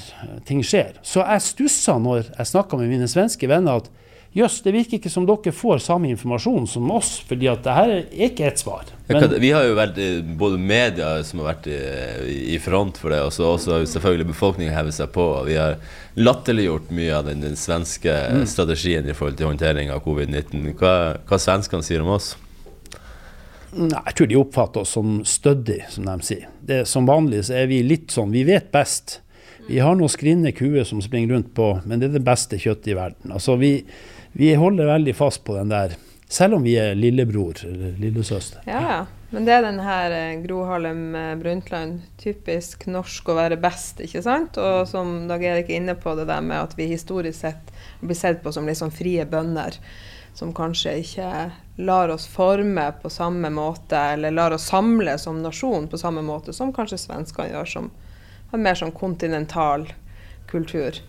ting 0.47 0.63
skjer. 0.65 0.97
Så 1.05 1.23
jeg 1.23 1.45
stussa 1.45 1.99
når 2.01 2.31
jeg 2.31 2.51
snakka 2.51 2.79
med 2.79 2.91
mine 2.91 3.09
svenske 3.11 3.49
venner 3.49 3.83
at 3.83 3.91
jøss, 4.35 4.59
det 4.65 4.73
virker 4.75 4.99
ikke 4.99 5.11
som 5.11 5.25
dere 5.27 5.53
får 5.55 5.79
samme 5.85 6.09
informasjon 6.11 6.67
som 6.67 6.91
oss, 6.91 7.13
fordi 7.27 7.47
at 7.47 7.63
det 7.63 7.75
her 7.77 7.93
er 7.93 8.23
ikke 8.27 8.49
ett 8.49 8.59
svar. 8.59 8.89
Men, 9.07 9.27
vi 9.39 9.51
har 9.53 9.63
jo 9.67 9.77
vært 9.77 9.99
både 10.39 10.59
media 10.59 11.11
som 11.23 11.43
har 11.43 11.53
vært 11.53 11.69
i, 11.71 11.79
i 12.55 12.59
front 12.59 12.99
for 12.99 13.13
det, 13.13 13.21
og 13.23 13.31
så 13.35 13.53
også 13.53 13.83
selvfølgelig 13.93 14.31
befolkningen 14.33 14.75
hevet 14.75 14.97
seg 14.97 15.13
på. 15.15 15.27
Vi 15.47 15.55
har 15.59 15.77
latterliggjort 16.19 16.91
mye 16.95 17.13
av 17.15 17.29
den, 17.29 17.45
den 17.45 17.55
svenske 17.59 18.11
mm. 18.11 18.47
strategien 18.49 19.07
i 19.07 19.15
forhold 19.15 19.39
til 19.39 19.51
håndtering 19.51 19.93
av 19.93 20.03
covid-19. 20.03 20.73
Hva, 20.81 20.95
hva 21.29 21.39
svenskene 21.39 21.85
sier 21.85 22.03
om 22.03 22.15
oss? 22.17 22.33
Jeg 23.75 24.15
tror 24.15 24.27
de 24.31 24.39
oppfatter 24.39 24.85
oss 24.85 24.95
som 24.95 25.19
stødig, 25.27 25.81
som 25.91 26.07
de 26.07 26.15
sier. 26.23 26.47
Det, 26.63 26.85
som 26.87 27.07
vanlig 27.07 27.43
så 27.49 27.57
er 27.59 27.69
vi 27.71 27.81
litt 27.83 28.13
sånn, 28.13 28.31
vi 28.31 28.45
vet 28.47 28.71
best. 28.71 29.19
Vi 29.67 29.81
har 29.81 29.97
noen 29.97 30.11
skrinne 30.11 30.53
kuer 30.55 30.85
som 30.87 31.01
springer 31.03 31.35
rundt 31.35 31.51
på, 31.57 31.71
men 31.83 31.99
det 31.99 32.11
er 32.11 32.19
det 32.19 32.25
beste 32.25 32.59
kjøttet 32.61 32.93
i 32.93 32.97
verden. 32.97 33.33
Altså 33.35 33.57
vi, 33.59 33.79
vi 34.37 34.53
holder 34.55 34.93
veldig 34.93 35.15
fast 35.17 35.43
på 35.47 35.57
den 35.57 35.73
der, 35.73 35.97
selv 36.31 36.59
om 36.59 36.65
vi 36.65 36.77
er 36.79 36.95
lillebror 36.97 37.59
eller 37.67 37.97
lillesøster. 37.99 38.63
Ja, 38.69 39.03
men 39.33 39.47
det 39.47 39.57
er 39.57 39.65
den 39.65 39.81
her 39.83 40.13
eh, 40.13 40.37
Gro 40.45 40.61
Harlem 40.69 41.03
eh, 41.17 41.33
Brundtland, 41.41 42.05
typisk 42.21 42.85
norsk 42.87 43.27
å 43.27 43.37
være 43.39 43.59
best, 43.59 43.99
ikke 44.05 44.23
sant? 44.23 44.59
Og 44.61 44.85
som 44.87 45.25
Dag 45.27 45.43
Erik 45.43 45.71
er 45.71 45.81
inne 45.81 45.97
på, 45.99 46.13
det 46.15 46.29
der 46.29 46.45
med 46.45 46.61
at 46.61 46.77
vi 46.77 46.87
historisk 46.93 47.41
sett 47.41 47.73
blir 47.99 48.17
sett 48.17 48.43
på 48.45 48.53
som 48.55 48.69
litt 48.69 48.79
sånn 48.79 48.93
frie 48.93 49.25
bønder 49.27 49.81
som 50.35 50.53
kanskje 50.55 50.97
ikke 51.01 51.29
lar 51.75 52.09
oss 52.09 52.27
forme 52.27 52.85
på 53.01 53.09
samme 53.09 53.49
måte, 53.49 53.97
eller 53.97 54.31
lar 54.31 54.55
oss 54.55 54.69
samle 54.71 55.17
som 55.19 55.41
nasjon 55.43 55.89
på 55.91 55.99
samme 55.99 56.23
måte 56.23 56.53
som 56.55 56.73
kanskje 56.73 57.01
svenskene 57.01 57.51
gjør, 57.51 57.71
som 57.71 57.89
har 58.51 58.61
mer 58.61 58.79
sånn 58.79 58.95
kontinental 58.95 59.89
kultur. 60.51 61.01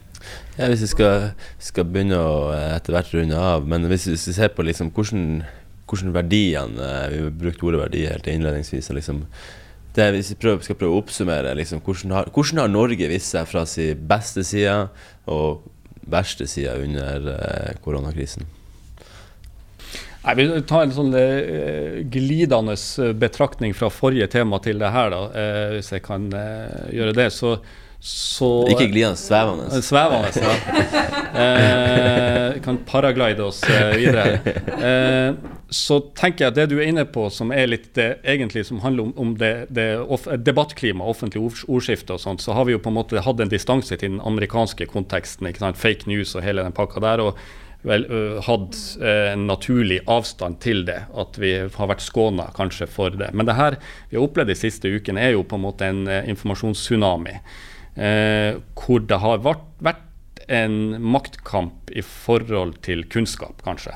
Ja, 0.57 0.71
Hvis 0.71 0.83
vi 0.87 0.91
skal, 0.91 1.29
skal, 1.63 1.87
begynne 1.87 2.19
å 2.19 2.49
etter 2.57 2.97
hvert 2.97 3.13
runde 3.15 3.39
av, 3.39 3.69
men 3.69 3.87
hvis 3.91 4.09
vi 4.09 4.17
ser 4.19 4.51
på 4.57 4.65
liksom 4.67 4.91
hvordan, 4.97 5.45
hvordan 5.87 6.15
verdiene 6.17 6.83
eh, 6.83 7.07
Vi 7.13 7.31
brukte 7.45 7.69
ordet 7.69 7.83
verdi 7.85 8.07
helt 8.09 8.27
innledningsvis. 8.27 8.91
Liksom, 8.97 9.23
det, 9.95 10.11
hvis 10.17 10.33
vi 10.33 10.41
prøver, 10.41 10.65
skal 10.65 10.81
prøve 10.81 10.97
å 10.97 11.05
oppsummere, 11.05 11.55
liksom, 11.61 11.85
hvordan, 11.85 12.17
har, 12.17 12.33
hvordan 12.33 12.65
har 12.65 12.73
Norge 12.73 13.13
vist 13.13 13.37
seg 13.37 13.47
fra 13.49 13.67
sin 13.69 14.03
beste 14.09 14.45
side 14.45 14.89
og 15.31 15.69
verste 16.11 16.49
side 16.49 16.75
under 16.81 17.31
eh, 17.37 17.75
koronakrisen? 17.85 18.49
Jeg 20.27 20.39
vil 20.41 20.55
ta 20.67 20.83
en 20.83 20.93
sånn 20.95 21.15
eh, 21.15 22.03
glidende 22.11 22.75
eh, 22.75 23.15
betraktning 23.15 23.75
fra 23.79 23.91
forrige 23.95 24.27
tema 24.35 24.59
til 24.63 24.81
det 24.83 24.91
her, 24.91 25.11
da, 25.15 25.25
eh, 25.39 25.75
hvis 25.77 25.93
jeg 25.95 26.03
kan 26.03 26.25
eh, 26.35 26.87
gjøre 26.99 27.13
det. 27.15 27.27
Så, 27.31 27.53
så 28.03 28.49
Ikke 28.73 28.89
glidende, 28.91 29.21
svevende. 29.21 29.69
Eh, 29.71 29.85
svevende, 29.87 30.33
ja. 30.43 30.57
eh, 31.45 32.57
kan 32.65 32.81
paraglide 32.89 33.45
oss 33.47 33.61
videre. 33.95 34.41
så 35.71 35.99
tenker 36.19 36.47
jeg 36.47 36.51
at 36.51 36.59
det 36.59 36.65
du 36.73 36.81
er 36.81 36.91
inne 36.91 37.05
på, 37.07 37.29
som 37.31 37.53
er 37.55 37.71
litt 37.71 37.93
det 37.95 38.09
egentlig 38.27 38.65
som 38.67 38.81
handler 38.83 39.07
om, 39.07 39.13
om 39.23 39.37
det, 39.39 39.53
det 39.71 39.93
off 40.03 40.27
debattklima, 40.27 41.07
offentlig 41.07 41.45
ordskifte 41.45 42.17
og 42.17 42.25
sånt, 42.25 42.43
så 42.43 42.57
har 42.59 42.67
vi 42.67 42.75
jo 42.75 42.83
på 42.83 42.91
en 42.91 42.99
måte 42.99 43.23
hatt 43.23 43.45
en 43.45 43.55
distanse 43.55 43.95
til 43.95 44.17
den 44.17 44.19
amerikanske 44.27 44.91
konteksten. 44.91 45.47
ikke 45.47 45.63
sant, 45.63 45.79
Fake 45.79 46.11
news 46.11 46.35
og 46.35 46.43
hele 46.43 46.67
den 46.67 46.75
pakka 46.75 47.05
der. 47.07 47.23
og 47.29 47.39
vel, 47.87 48.07
hatt 48.47 48.79
en 49.01 49.47
naturlig 49.49 50.01
avstand 50.11 50.61
til 50.65 50.85
det. 50.89 50.99
At 51.15 51.39
vi 51.39 51.55
har 51.63 51.91
vært 51.91 52.05
skåna 52.05 52.51
kanskje 52.57 52.89
for 52.91 53.15
det. 53.15 53.31
Men 53.33 53.49
det 53.49 53.57
her 53.59 53.79
vi 54.11 54.19
har 54.19 54.27
opplevd 54.27 54.53
de 54.53 54.59
siste 54.59 54.91
ukene, 54.91 55.23
er 55.23 55.37
jo 55.37 55.47
på 55.47 55.59
en 55.59 55.65
måte 55.65 55.89
en 55.89 56.05
informasjonstsunami. 56.07 57.39
Eh, 57.97 58.59
hvor 58.77 59.07
det 59.09 59.23
har 59.23 59.41
vært 59.45 60.03
en 60.53 61.03
maktkamp 61.03 61.91
i 61.91 62.03
forhold 62.05 62.77
til 62.87 63.05
kunnskap, 63.11 63.63
kanskje. 63.67 63.95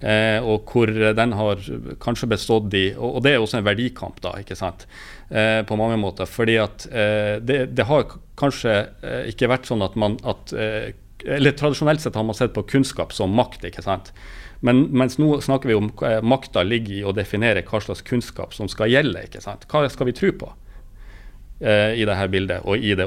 Eh, 0.00 0.44
og 0.44 0.68
hvor 0.68 0.90
den 0.92 1.32
har 1.38 1.62
kanskje 2.04 2.28
bestått 2.28 2.74
i 2.76 2.90
Og, 2.92 3.22
det 3.24 3.32
er 3.32 3.40
også 3.40 3.62
en 3.62 3.64
verdikamp, 3.68 4.20
da, 4.20 4.34
ikke 4.40 4.56
sant. 4.58 4.84
Eh, 5.30 5.62
på 5.64 5.76
mange 5.76 5.96
måter. 6.00 6.28
Fordi 6.28 6.58
at 6.60 6.86
eh, 6.90 7.40
det, 7.40 7.74
det, 7.76 7.86
har 7.88 8.04
kanskje 8.36 8.76
ikke 9.32 9.48
vært 9.48 9.68
sånn 9.68 9.84
at 9.86 9.96
man 9.96 10.18
at 10.28 10.52
eller 11.24 11.54
Tradisjonelt 11.56 12.02
sett 12.02 12.18
har 12.18 12.26
man 12.26 12.36
sett 12.36 12.54
på 12.54 12.66
kunnskap 12.68 13.12
som 13.12 13.32
makt. 13.32 13.64
ikke 13.64 13.82
sant? 13.82 14.12
Men 14.60 14.86
mens 14.92 15.18
nå 15.20 15.40
snakker 15.40 15.68
vi 15.68 15.78
om 15.78 15.90
eh, 16.04 16.20
makta 16.22 16.62
ligger 16.62 16.94
i 16.94 17.04
å 17.04 17.14
definere 17.16 17.64
hva 17.64 17.80
slags 17.80 18.04
kunnskap 18.04 18.54
som 18.54 18.68
skal 18.68 18.92
gjelde. 18.92 19.24
ikke 19.28 19.44
sant? 19.44 19.68
Hva 19.70 19.86
skal 19.92 20.10
vi 20.10 20.16
tro 20.16 20.32
på? 20.32 20.52
eh, 21.60 21.94
i 22.00 22.04
dette 22.04 22.28
bildet, 22.28 22.64
og 22.64 22.76
i 22.78 22.94
det, 22.98 23.06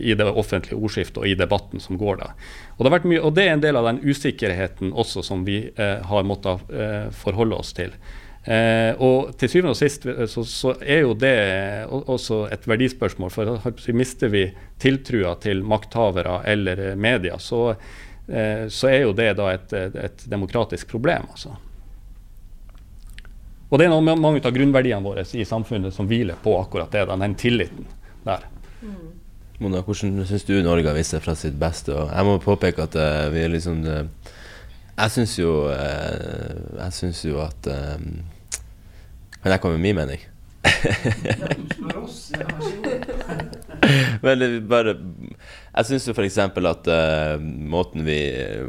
i 0.00 0.14
det, 0.16 0.26
offentlige 0.28 0.78
ordskiftet 0.78 1.20
og 1.22 1.28
i 1.28 1.36
debatten 1.38 1.82
som 1.82 1.98
går 2.00 2.20
da. 2.22 2.32
Og 2.78 2.86
det, 2.86 3.02
mye, 3.04 3.20
og 3.20 3.36
det, 3.36 3.46
er 3.46 3.56
en 3.56 3.64
del 3.64 3.78
av 3.80 3.88
den 3.90 4.02
usikkerheten 4.04 4.92
også 4.92 5.24
som 5.26 5.44
vi 5.48 5.62
eh, 5.70 5.98
har 6.06 6.26
måttet 6.28 6.72
eh, 6.72 7.06
forholde 7.22 7.60
oss 7.60 7.74
til. 7.76 7.94
Eh, 8.44 8.96
og 9.04 9.34
til 9.36 9.50
syvende 9.52 9.74
og 9.74 9.76
sist 9.76 10.06
eh, 10.08 10.22
så, 10.30 10.42
så, 10.48 10.72
er 10.80 11.02
jo 11.04 11.12
det 11.12 11.34
også 11.90 12.46
et 12.52 12.64
verdispørsmål. 12.68 13.32
For 13.32 13.96
mister 13.96 14.32
vi 14.32 14.46
tiltrua 14.80 15.34
til 15.42 15.60
makthavere 15.66 16.40
eller 16.48 16.84
media, 16.96 17.36
så, 17.38 17.74
eh, 18.26 18.64
så 18.72 18.92
er 18.92 19.02
jo 19.04 19.16
det 19.16 19.34
da 19.40 19.50
et, 19.52 19.74
et 19.76 20.24
demokratisk 20.32 20.88
problem. 20.88 21.28
altså. 21.30 21.56
Og 23.70 23.78
det 23.78 23.86
er 23.86 23.92
noe, 23.92 24.02
mange 24.02 24.42
av 24.42 24.54
grunnverdiene 24.54 25.04
våre 25.04 25.22
i 25.22 25.46
samfunnet 25.46 25.94
som 25.94 26.08
hviler 26.10 26.40
på 26.42 26.56
akkurat 26.58 26.90
det, 26.90 27.04
den 27.06 27.36
tilliten 27.38 27.86
der. 28.24 28.48
Mm. 28.82 29.10
Mona, 29.60 29.82
hvordan 29.84 30.24
syns 30.26 30.46
du 30.48 30.56
Norge 30.64 30.88
har 30.88 30.96
vist 30.96 31.12
seg 31.14 31.22
fra 31.22 31.36
sitt 31.38 31.54
beste? 31.60 31.92
Og 31.94 32.08
jeg 32.08 32.26
må 32.26 32.38
påpeke 32.42 32.86
at 32.88 32.96
uh, 32.96 33.28
vi 33.30 33.44
er 33.44 33.52
liksom 33.52 33.82
uh, 33.84 34.06
Jeg 35.00 35.10
syns 35.14 35.38
jo 35.38 35.52
uh, 35.70 36.76
Jeg 36.76 36.92
syns 36.92 37.24
jo 37.24 37.40
at 37.40 37.64
Kan 39.40 39.52
jeg 39.54 39.60
komme 39.60 39.78
med 39.78 39.86
min 39.88 39.96
mening? 39.96 40.20
Men 44.22 44.68
bare 44.68 44.96
Jeg 45.76 45.86
syns 45.88 46.08
jo 46.08 46.12
f.eks. 46.12 46.38
at 46.38 46.86
måten 47.40 48.04
vi 48.04 48.18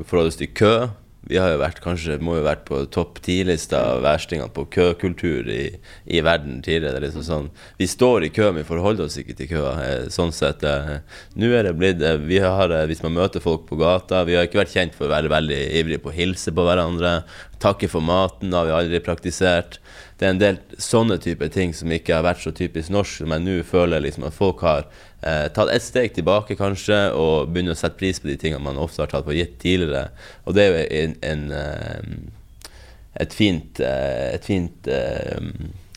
forholder 0.07 0.31
oss 0.31 0.39
til 0.39 0.53
kø 0.55 0.87
vi 1.29 1.37
har 1.37 1.51
jo 1.53 1.59
vært 1.61 1.81
kanskje 1.83 2.15
må 2.23 2.39
jo 2.39 2.45
vært 2.47 2.63
på 2.65 2.79
topp 2.93 3.19
ti-lista 3.21 3.77
av 3.91 4.01
verstingene 4.01 4.49
på 4.55 4.65
køkultur 4.73 5.49
i, 5.53 5.67
i 6.09 6.21
verden 6.25 6.63
tidligere. 6.65 6.97
Er 6.97 7.05
liksom 7.05 7.25
sånn, 7.27 7.49
vi 7.77 7.85
står 7.89 8.25
i 8.25 8.31
kø, 8.33 8.47
men 8.49 8.63
vi 8.63 8.69
forholder 8.71 9.05
oss 9.05 9.19
ikke 9.21 9.35
til 9.37 9.51
køa. 9.51 9.75
Eh, 9.85 10.07
sånn 10.13 10.33
sett, 10.33 10.65
eh, 10.65 10.97
Nå 11.37 11.51
er 11.53 11.69
det 11.69 11.75
blitt 11.77 12.01
eh, 12.01 12.17
vi 12.25 12.41
har, 12.41 12.73
Hvis 12.89 13.03
man 13.05 13.13
møter 13.19 13.43
folk 13.43 13.67
på 13.69 13.77
gata 13.79 14.23
Vi 14.25 14.35
har 14.35 14.47
ikke 14.47 14.63
vært 14.63 14.73
kjent 14.73 14.97
for 14.97 15.05
å 15.05 15.13
være 15.13 15.29
veldig 15.31 15.61
ivrige 15.77 16.01
på 16.01 16.09
å 16.09 16.15
hilse 16.15 16.53
på 16.55 16.65
hverandre. 16.65 17.21
Takke 17.61 17.89
for 17.91 18.01
maten 18.01 18.57
har 18.57 18.65
vi 18.65 18.73
aldri 18.73 19.03
praktisert. 19.05 19.77
Det 20.17 20.25
er 20.25 20.33
en 20.33 20.41
del 20.41 20.57
sånne 20.81 21.19
type 21.21 21.45
ting 21.53 21.75
som 21.77 21.93
ikke 21.93 22.17
har 22.17 22.25
vært 22.25 22.41
så 22.41 22.51
typisk 22.53 22.89
norsk, 22.93 23.23
jeg 23.25 23.45
nå 23.45 23.61
føler 23.65 24.01
liksom 24.01 24.25
at 24.25 24.37
folk 24.37 24.65
har 24.65 24.89
eh, 25.21 25.47
tatt 25.53 25.71
et 25.73 25.85
steg 25.85 26.13
tilbake, 26.15 26.57
kanskje, 26.59 26.99
og 27.17 27.51
begynner 27.51 27.75
å 27.75 27.79
sette 27.79 27.99
pris 27.99 28.21
på 28.21 28.29
de 28.29 28.37
tingene 28.41 28.63
man 28.63 28.79
ofte 28.81 29.03
har 29.03 29.11
tatt 29.11 29.27
for 29.27 29.37
gitt 29.37 29.57
tidligere. 29.61 30.09
Og 30.45 30.57
det 30.57 30.65
er 30.65 30.71
jo 30.71 30.85
en, 31.01 31.15
en, 31.31 31.45
eh, 31.57 33.21
et 33.25 33.35
fint, 33.37 33.83
eh, 33.85 34.27
et 34.37 34.47
fint 34.47 34.87
eh, 34.87 35.51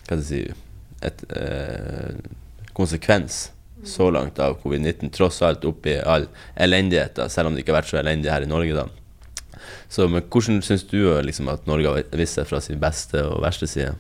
Hva 0.05 0.19
skal 0.19 0.21
jeg 0.21 0.29
si 0.29 0.41
Et 1.05 1.23
konsekvens 2.75 3.35
så 3.85 4.07
langt 4.09 4.39
av 4.41 4.57
covid-19, 4.63 5.11
tross 5.13 5.43
alt 5.45 5.67
oppi 5.69 5.99
all 6.01 6.25
elendigheten, 6.57 7.29
selv 7.29 7.51
om 7.51 7.55
det 7.55 7.61
ikke 7.61 7.75
har 7.75 7.83
vært 7.83 7.91
så 7.91 7.99
elendig 8.01 8.33
her 8.33 8.47
i 8.47 8.49
Norge, 8.49 8.79
da. 8.79 8.87
Så 9.93 10.09
hvordan 10.09 10.63
syns 10.65 10.87
du 10.89 11.03
liksom, 11.23 11.51
at 11.53 11.69
Norge 11.69 11.93
har 11.93 12.17
vist 12.17 12.41
seg 12.41 12.49
fra 12.49 12.63
sin 12.65 12.81
beste 12.81 13.21
og 13.29 13.43
verste 13.45 13.69
side? 13.69 13.93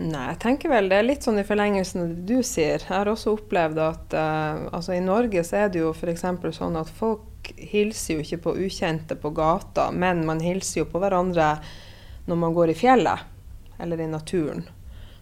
Nei, 0.00 0.22
jeg 0.30 0.38
tenker 0.40 0.70
vel 0.72 0.88
det 0.88 0.98
er 0.98 1.04
litt 1.04 1.26
sånn 1.26 1.42
i 1.42 1.44
forlengelsen 1.44 2.00
av 2.00 2.12
det 2.14 2.22
du 2.24 2.46
sier. 2.46 2.80
Jeg 2.80 2.88
har 2.88 3.10
også 3.12 3.34
opplevd 3.36 3.80
at 3.84 4.14
uh, 4.16 4.68
altså 4.72 4.94
i 4.96 5.02
Norge 5.04 5.42
så 5.44 5.64
er 5.64 5.72
det 5.72 5.82
jo 5.82 5.90
f.eks. 5.92 6.24
sånn 6.56 6.78
at 6.80 6.88
folk 6.96 7.50
hilser 7.58 8.16
jo 8.16 8.24
ikke 8.24 8.40
på 8.46 8.54
ukjente 8.64 9.18
på 9.20 9.34
gata, 9.36 9.90
men 9.92 10.24
man 10.24 10.40
hilser 10.40 10.82
jo 10.82 10.88
på 10.88 11.02
hverandre 11.02 11.56
når 12.24 12.40
man 12.40 12.56
går 12.56 12.72
i 12.72 12.78
fjellet 12.78 13.28
eller 13.82 14.00
i 14.00 14.08
naturen. 14.08 14.64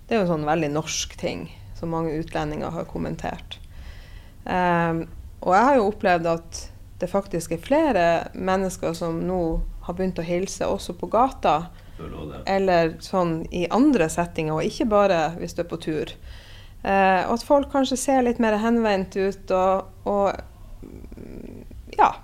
Det 0.06 0.14
er 0.14 0.20
jo 0.20 0.28
en 0.28 0.34
sånn 0.36 0.46
veldig 0.46 0.70
norsk 0.76 1.18
ting 1.18 1.48
som 1.78 1.90
mange 1.90 2.14
utlendinger 2.20 2.70
har 2.70 2.86
kommentert. 2.86 3.58
Um, 4.44 5.06
og 5.40 5.54
jeg 5.56 5.66
har 5.66 5.78
jo 5.80 5.88
opplevd 5.88 6.30
at 6.30 6.64
det 7.00 7.08
faktisk 7.10 7.56
er 7.56 7.64
flere 7.64 8.06
mennesker 8.36 8.94
som 8.94 9.18
nå 9.24 9.40
har 9.86 9.96
begynt 9.96 10.20
å 10.20 10.26
hilse 10.26 10.68
også 10.68 10.94
på 11.00 11.08
gata 11.10 11.70
eller 12.46 12.94
sånn 13.05 13.42
i 13.51 13.66
andre 13.70 14.09
settinger, 14.12 14.59
og 14.59 14.66
ikke 14.66 14.88
bare 14.90 15.20
hvis 15.38 15.57
du 15.57 15.64
er 15.64 15.70
på 15.70 15.80
tur. 15.82 16.14
Eh, 16.82 17.20
og 17.26 17.36
at 17.36 17.44
folk 17.44 17.70
kanskje 17.72 18.01
ser 18.01 18.24
litt 18.24 18.40
mer 18.40 18.57
henvendt 18.62 19.18
ut 19.20 19.53
og, 19.53 19.90
og 20.09 21.96
ja 21.98 22.14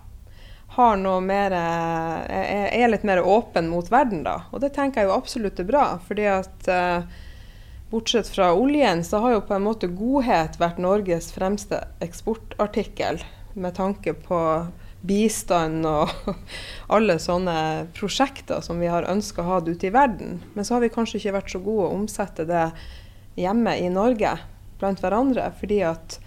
har 0.77 0.97
noe 1.01 1.23
mer 1.25 1.55
er, 1.57 2.27
er, 2.69 2.89
litt 2.91 3.05
mer 3.09 3.23
åpen 3.25 3.71
mot 3.73 3.87
verden, 3.89 4.27
da. 4.27 4.43
Og 4.53 4.61
det 4.61 4.75
tenker 4.77 5.03
jeg 5.03 5.09
jo 5.09 5.15
absolutt 5.17 5.63
er 5.63 5.69
bra. 5.71 5.85
fordi 6.05 6.27
at 6.29 6.69
eh, 6.69 7.07
bortsett 7.91 8.29
fra 8.29 8.51
oljen, 8.53 9.01
så 9.05 9.23
har 9.25 9.37
jo 9.37 9.45
på 9.49 9.57
en 9.57 9.65
måte 9.65 9.89
godhet 9.89 10.59
vært 10.61 10.83
Norges 10.83 11.31
fremste 11.33 11.81
eksportartikkel 12.05 13.23
med 13.57 13.77
tanke 13.79 14.13
på 14.27 14.41
bistand 15.07 15.87
og 15.89 16.11
alle 16.95 17.19
sånne 17.23 17.87
prosjekter 17.97 18.63
som 18.65 18.81
vi 18.83 18.91
har 18.91 19.09
ønska 19.11 19.43
å 19.43 19.49
ha 19.51 19.59
ute 19.65 19.89
i 19.89 19.95
verden. 19.95 20.41
Men 20.55 20.67
så 20.67 20.77
har 20.77 20.85
vi 20.85 20.93
kanskje 20.95 21.21
ikke 21.21 21.39
vært 21.39 21.53
så 21.55 21.63
gode 21.63 21.89
å 21.89 21.97
omsette 21.97 22.47
det 22.49 22.69
hjemme 23.39 23.77
i 23.79 23.91
Norge 23.93 24.37
blant 24.81 25.01
hverandre. 25.03 25.51
fordi 25.61 25.83
at 25.87 26.19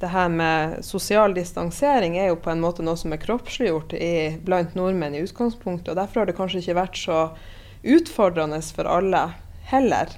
det 0.00 0.10
her 0.10 0.28
med 0.28 0.84
sosial 0.84 1.34
distansering 1.34 2.18
er 2.18 2.32
jo 2.32 2.40
på 2.42 2.50
en 2.50 2.60
måte 2.60 2.82
noe 2.84 2.98
som 2.98 3.14
er 3.14 3.22
kroppsliggjort 3.22 3.94
i, 3.96 4.36
blant 4.44 4.74
nordmenn 4.74 5.14
i 5.14 5.22
utgangspunktet. 5.24 5.92
og 5.92 5.96
Derfor 5.96 6.20
har 6.20 6.26
det 6.28 6.36
kanskje 6.36 6.60
ikke 6.60 6.80
vært 6.80 6.98
så 6.98 7.20
utfordrende 7.84 8.60
for 8.74 8.90
alle 8.90 9.22
heller. 9.70 10.10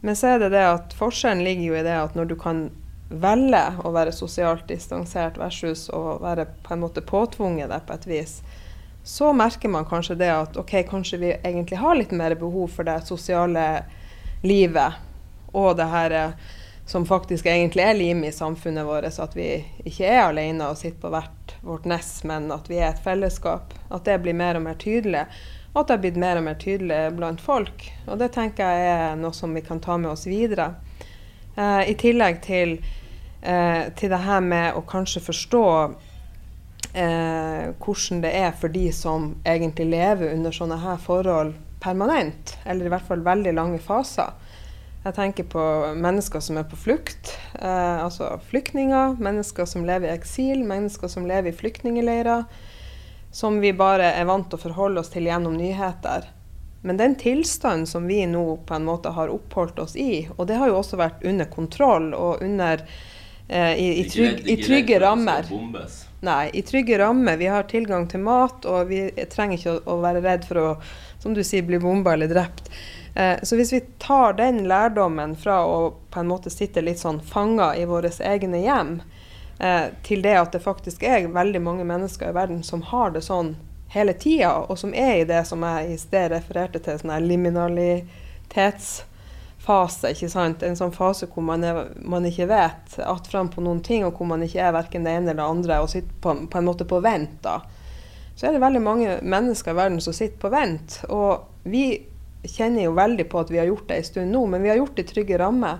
Men 0.00 0.16
så 0.16 0.34
er 0.34 0.42
det 0.42 0.50
det 0.54 0.64
at 0.64 0.96
forskjellen 0.96 1.44
ligger 1.44 1.70
jo 1.70 1.78
i 1.78 1.84
det 1.86 1.94
at 1.98 2.18
når 2.18 2.32
du 2.32 2.36
kan 2.40 2.66
velger 3.08 3.80
å 3.86 3.92
være 3.94 4.14
sosialt 4.14 4.66
distansert 4.68 5.38
versus 5.38 5.86
å 5.94 6.18
være 6.22 6.48
på 6.66 6.74
en 6.74 6.82
måte 6.82 7.04
påtvunget 7.06 7.70
det 7.70 7.80
på 7.86 7.94
et 7.94 8.06
vis, 8.10 8.36
så 9.06 9.30
merker 9.32 9.70
man 9.70 9.86
kanskje 9.86 10.18
det 10.18 10.32
at 10.34 10.56
ok, 10.58 10.80
kanskje 10.90 11.20
vi 11.22 11.34
egentlig 11.36 11.78
har 11.78 11.94
litt 11.94 12.10
mer 12.10 12.34
behov 12.34 12.72
for 12.74 12.88
det 12.88 13.04
sosiale 13.06 13.66
livet 14.42 15.02
og 15.54 15.76
det 15.78 15.86
her 15.90 16.10
eh, 16.10 16.54
som 16.86 17.06
faktisk 17.06 17.46
egentlig 17.46 17.82
er 17.82 17.94
limet 17.98 18.30
i 18.30 18.36
samfunnet 18.36 18.86
vårt, 18.86 19.18
at 19.18 19.36
vi 19.36 19.48
ikke 19.84 20.06
er 20.06 20.20
alene 20.28 20.68
og 20.70 20.78
sitter 20.78 21.00
på 21.02 21.10
hvert 21.14 21.54
vårt 21.66 21.86
ness, 21.90 22.10
men 22.24 22.50
at 22.54 22.70
vi 22.70 22.78
er 22.78 22.92
et 22.92 23.02
fellesskap. 23.02 23.74
At 23.90 24.06
det 24.06 24.20
blir 24.22 24.36
mer 24.38 24.58
og 24.58 24.62
mer 24.68 24.78
tydelig. 24.78 25.24
Og 25.72 25.80
at 25.80 25.88
det 25.88 25.96
har 25.96 26.02
blitt 26.04 26.20
mer 26.22 26.38
og 26.38 26.46
mer 26.46 26.58
tydelig 26.62 27.00
blant 27.18 27.42
folk. 27.42 27.88
Og 28.06 28.20
det 28.22 28.30
tenker 28.36 28.70
jeg 28.70 28.92
er 28.92 29.18
noe 29.18 29.34
som 29.34 29.54
vi 29.56 29.64
kan 29.66 29.82
ta 29.82 29.98
med 29.98 30.12
oss 30.12 30.28
videre. 30.30 30.76
Uh, 31.56 31.88
I 31.88 31.94
tillegg 31.96 32.42
til, 32.44 32.74
uh, 33.40 33.88
til 33.96 34.12
det 34.12 34.18
her 34.26 34.42
med 34.44 34.76
å 34.76 34.82
kanskje 34.84 35.22
forstå 35.24 35.62
uh, 35.64 37.62
hvordan 37.80 38.20
det 38.20 38.32
er 38.36 38.52
for 38.60 38.68
de 38.72 38.90
som 38.92 39.30
egentlig 39.40 39.88
lever 39.94 40.34
under 40.34 40.52
sånne 40.52 40.76
her 40.82 41.00
forhold 41.00 41.54
permanent, 41.80 42.58
eller 42.68 42.84
i 42.86 42.92
hvert 42.92 43.08
fall 43.08 43.24
veldig 43.24 43.56
lange 43.56 43.80
faser. 43.80 44.36
Jeg 45.06 45.14
tenker 45.16 45.48
på 45.48 45.64
mennesker 45.96 46.42
som 46.42 46.58
er 46.58 46.64
på 46.66 46.76
flukt, 46.80 47.30
altså 47.62 48.32
flyktninger, 48.48 49.14
mennesker 49.22 49.68
som 49.70 49.84
lever 49.86 50.10
i 50.10 50.16
eksil, 50.16 50.64
mennesker 50.66 51.06
som 51.12 51.28
lever 51.30 51.52
i 51.52 51.54
flyktningleirer, 51.54 52.42
som 53.30 53.60
vi 53.62 53.70
bare 53.76 54.08
er 54.18 54.26
vant 54.26 54.48
til 54.50 54.58
å 54.58 54.64
forholde 54.64 55.04
oss 55.04 55.12
til 55.14 55.28
gjennom 55.30 55.54
nyheter. 55.54 56.26
Men 56.86 57.00
den 57.00 57.16
tilstanden 57.18 57.86
som 57.90 58.06
vi 58.06 58.20
nå 58.30 58.44
på 58.66 58.74
en 58.74 58.84
måte 58.86 59.10
har 59.16 59.32
oppholdt 59.34 59.78
oss 59.82 59.96
i, 59.98 60.28
og 60.36 60.46
det 60.46 60.60
har 60.60 60.70
jo 60.70 60.78
også 60.78 61.00
vært 61.00 61.24
under 61.26 61.48
kontroll 61.50 62.12
og 62.14 62.44
under 62.46 62.84
eh, 63.48 63.72
i, 63.74 63.88
i, 64.00 64.04
trygg, 64.10 64.44
i, 64.46 64.56
trygge 64.62 65.00
rammer. 65.02 65.50
Nei, 66.26 66.44
i 66.54 66.62
trygge 66.62 66.98
rammer. 67.02 67.36
Vi 67.42 67.50
har 67.50 67.66
tilgang 67.70 68.06
til 68.08 68.22
mat, 68.22 68.64
og 68.70 68.86
vi 68.92 69.02
trenger 69.32 69.58
ikke 69.58 69.74
å, 69.74 69.82
å 69.96 69.98
være 70.04 70.22
redd 70.22 70.46
for 70.46 70.62
å 70.62 70.70
som 71.26 71.34
du 71.34 71.42
sier, 71.44 71.66
bli 71.66 71.78
bomba 71.82 72.12
eller 72.14 72.30
drept. 72.30 72.70
Eh, 73.14 73.42
så 73.42 73.56
hvis 73.58 73.72
vi 73.72 73.80
tar 73.98 74.32
den 74.38 74.68
lærdommen 74.68 75.36
fra 75.36 75.64
å 75.66 75.94
på 76.10 76.20
en 76.20 76.28
måte 76.30 76.52
sitte 76.54 76.84
litt 76.84 77.02
sånn 77.02 77.18
fanga 77.18 77.72
i 77.76 77.86
våre 77.88 78.12
egne 78.20 78.60
hjem, 78.62 79.00
eh, 79.58 79.88
til 80.06 80.22
det 80.22 80.36
at 80.38 80.52
det 80.54 80.62
faktisk 80.62 81.02
er 81.02 81.26
veldig 81.34 81.62
mange 81.66 81.86
mennesker 81.88 82.30
i 82.30 82.36
verden 82.36 82.62
som 82.62 82.84
har 82.92 83.10
det 83.10 83.24
sånn 83.26 83.56
hele 83.88 84.12
tida, 84.12 84.52
og 84.68 84.78
som 84.78 84.94
er 84.94 85.20
i 85.20 85.24
det 85.28 85.44
som 85.46 85.62
jeg 85.62 85.92
i 85.92 85.98
sted 86.00 86.30
refererte 86.32 86.78
til, 86.82 86.98
sånn 87.00 87.28
liminalitetsfase. 87.28 90.10
ikke 90.12 90.28
sant? 90.32 90.62
En 90.62 90.78
sånn 90.78 90.94
fase 90.94 91.26
hvor 91.30 91.42
man, 91.46 91.64
er, 91.64 91.74
man 92.02 92.26
ikke 92.26 92.46
vet 92.50 92.98
att 92.98 93.26
fram 93.26 93.48
på 93.48 93.60
noen 93.60 93.82
ting, 93.82 94.04
og 94.04 94.18
hvor 94.18 94.26
man 94.26 94.42
ikke 94.42 94.60
er 94.60 94.72
verken 94.72 95.04
det 95.04 95.12
ene 95.12 95.30
eller 95.30 95.42
det 95.42 95.50
andre, 95.50 95.80
og 95.80 95.90
sitter 95.90 96.12
på, 96.20 96.34
på 96.50 96.58
en 96.58 96.68
måte 96.68 96.84
på 96.84 97.00
vent. 97.00 97.42
da. 97.42 97.60
Så 98.36 98.46
er 98.46 98.52
det 98.52 98.60
veldig 98.60 98.82
mange 98.84 99.18
mennesker 99.22 99.70
i 99.72 99.78
verden 99.78 100.00
som 100.04 100.12
sitter 100.12 100.38
på 100.38 100.48
vent. 100.52 101.00
Og 101.08 101.40
vi 101.64 102.04
kjenner 102.46 102.84
jo 102.84 102.96
veldig 102.96 103.28
på 103.30 103.40
at 103.40 103.50
vi 103.50 103.58
har 103.58 103.70
gjort 103.70 103.88
det 103.88 103.96
en 103.96 104.10
stund 104.10 104.32
nå, 104.32 104.46
men 104.46 104.62
vi 104.62 104.68
har 104.68 104.76
gjort 104.76 104.96
det 104.96 105.06
i 105.06 105.12
trygge 105.14 105.38
rammer. 105.40 105.78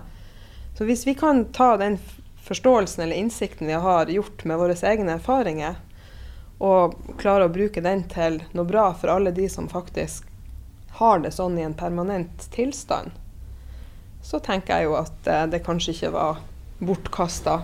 Så 0.77 0.85
hvis 0.85 1.05
vi 1.07 1.13
kan 1.17 1.45
ta 1.53 1.75
den 1.77 1.99
forståelsen 2.47 3.03
eller 3.03 3.15
innsikten 3.15 3.67
vi 3.67 3.73
har 3.73 4.09
gjort 4.09 4.43
med 4.45 4.57
våre 4.57 4.75
egne 4.89 5.17
erfaringer, 5.17 5.75
og 6.63 6.95
klare 7.21 7.45
å 7.45 7.53
bruke 7.53 7.83
den 7.85 8.03
til 8.09 8.41
noe 8.57 8.65
bra 8.65 8.89
for 8.97 9.13
alle 9.13 9.33
de 9.35 9.45
som 9.51 9.69
faktisk 9.69 10.25
har 10.97 11.21
det 11.21 11.33
sånn 11.35 11.57
i 11.59 11.65
en 11.65 11.77
permanent 11.77 12.47
tilstand, 12.53 13.13
så 14.25 14.39
tenker 14.43 14.79
jeg 14.79 14.89
jo 14.89 14.95
at 14.97 15.29
eh, 15.29 15.45
det 15.51 15.63
kanskje 15.65 15.93
ikke 15.93 16.13
var 16.15 16.39
bortkasta. 16.81 17.59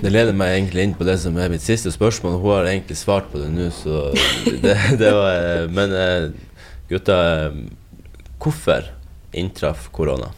Det 0.00 0.10
leder 0.10 0.36
meg 0.36 0.54
egentlig 0.54 0.86
inn 0.86 0.94
på 0.96 1.06
det 1.06 1.18
som 1.22 1.36
er 1.38 1.50
mitt 1.52 1.64
siste 1.64 1.90
spørsmål. 1.92 2.38
Hun 2.38 2.54
har 2.54 2.70
egentlig 2.70 2.96
svart 2.98 3.28
på 3.32 3.42
det 3.42 3.50
nå, 3.52 3.68
så 3.74 4.08
det, 4.62 4.76
det 5.02 5.10
var 5.12 5.34
eh, 5.34 5.66
Men 5.74 5.94
eh, 5.98 6.28
gutta, 6.88 7.18
hvorfor 8.38 8.92
inntraff 9.36 9.90
korona? 9.92 10.30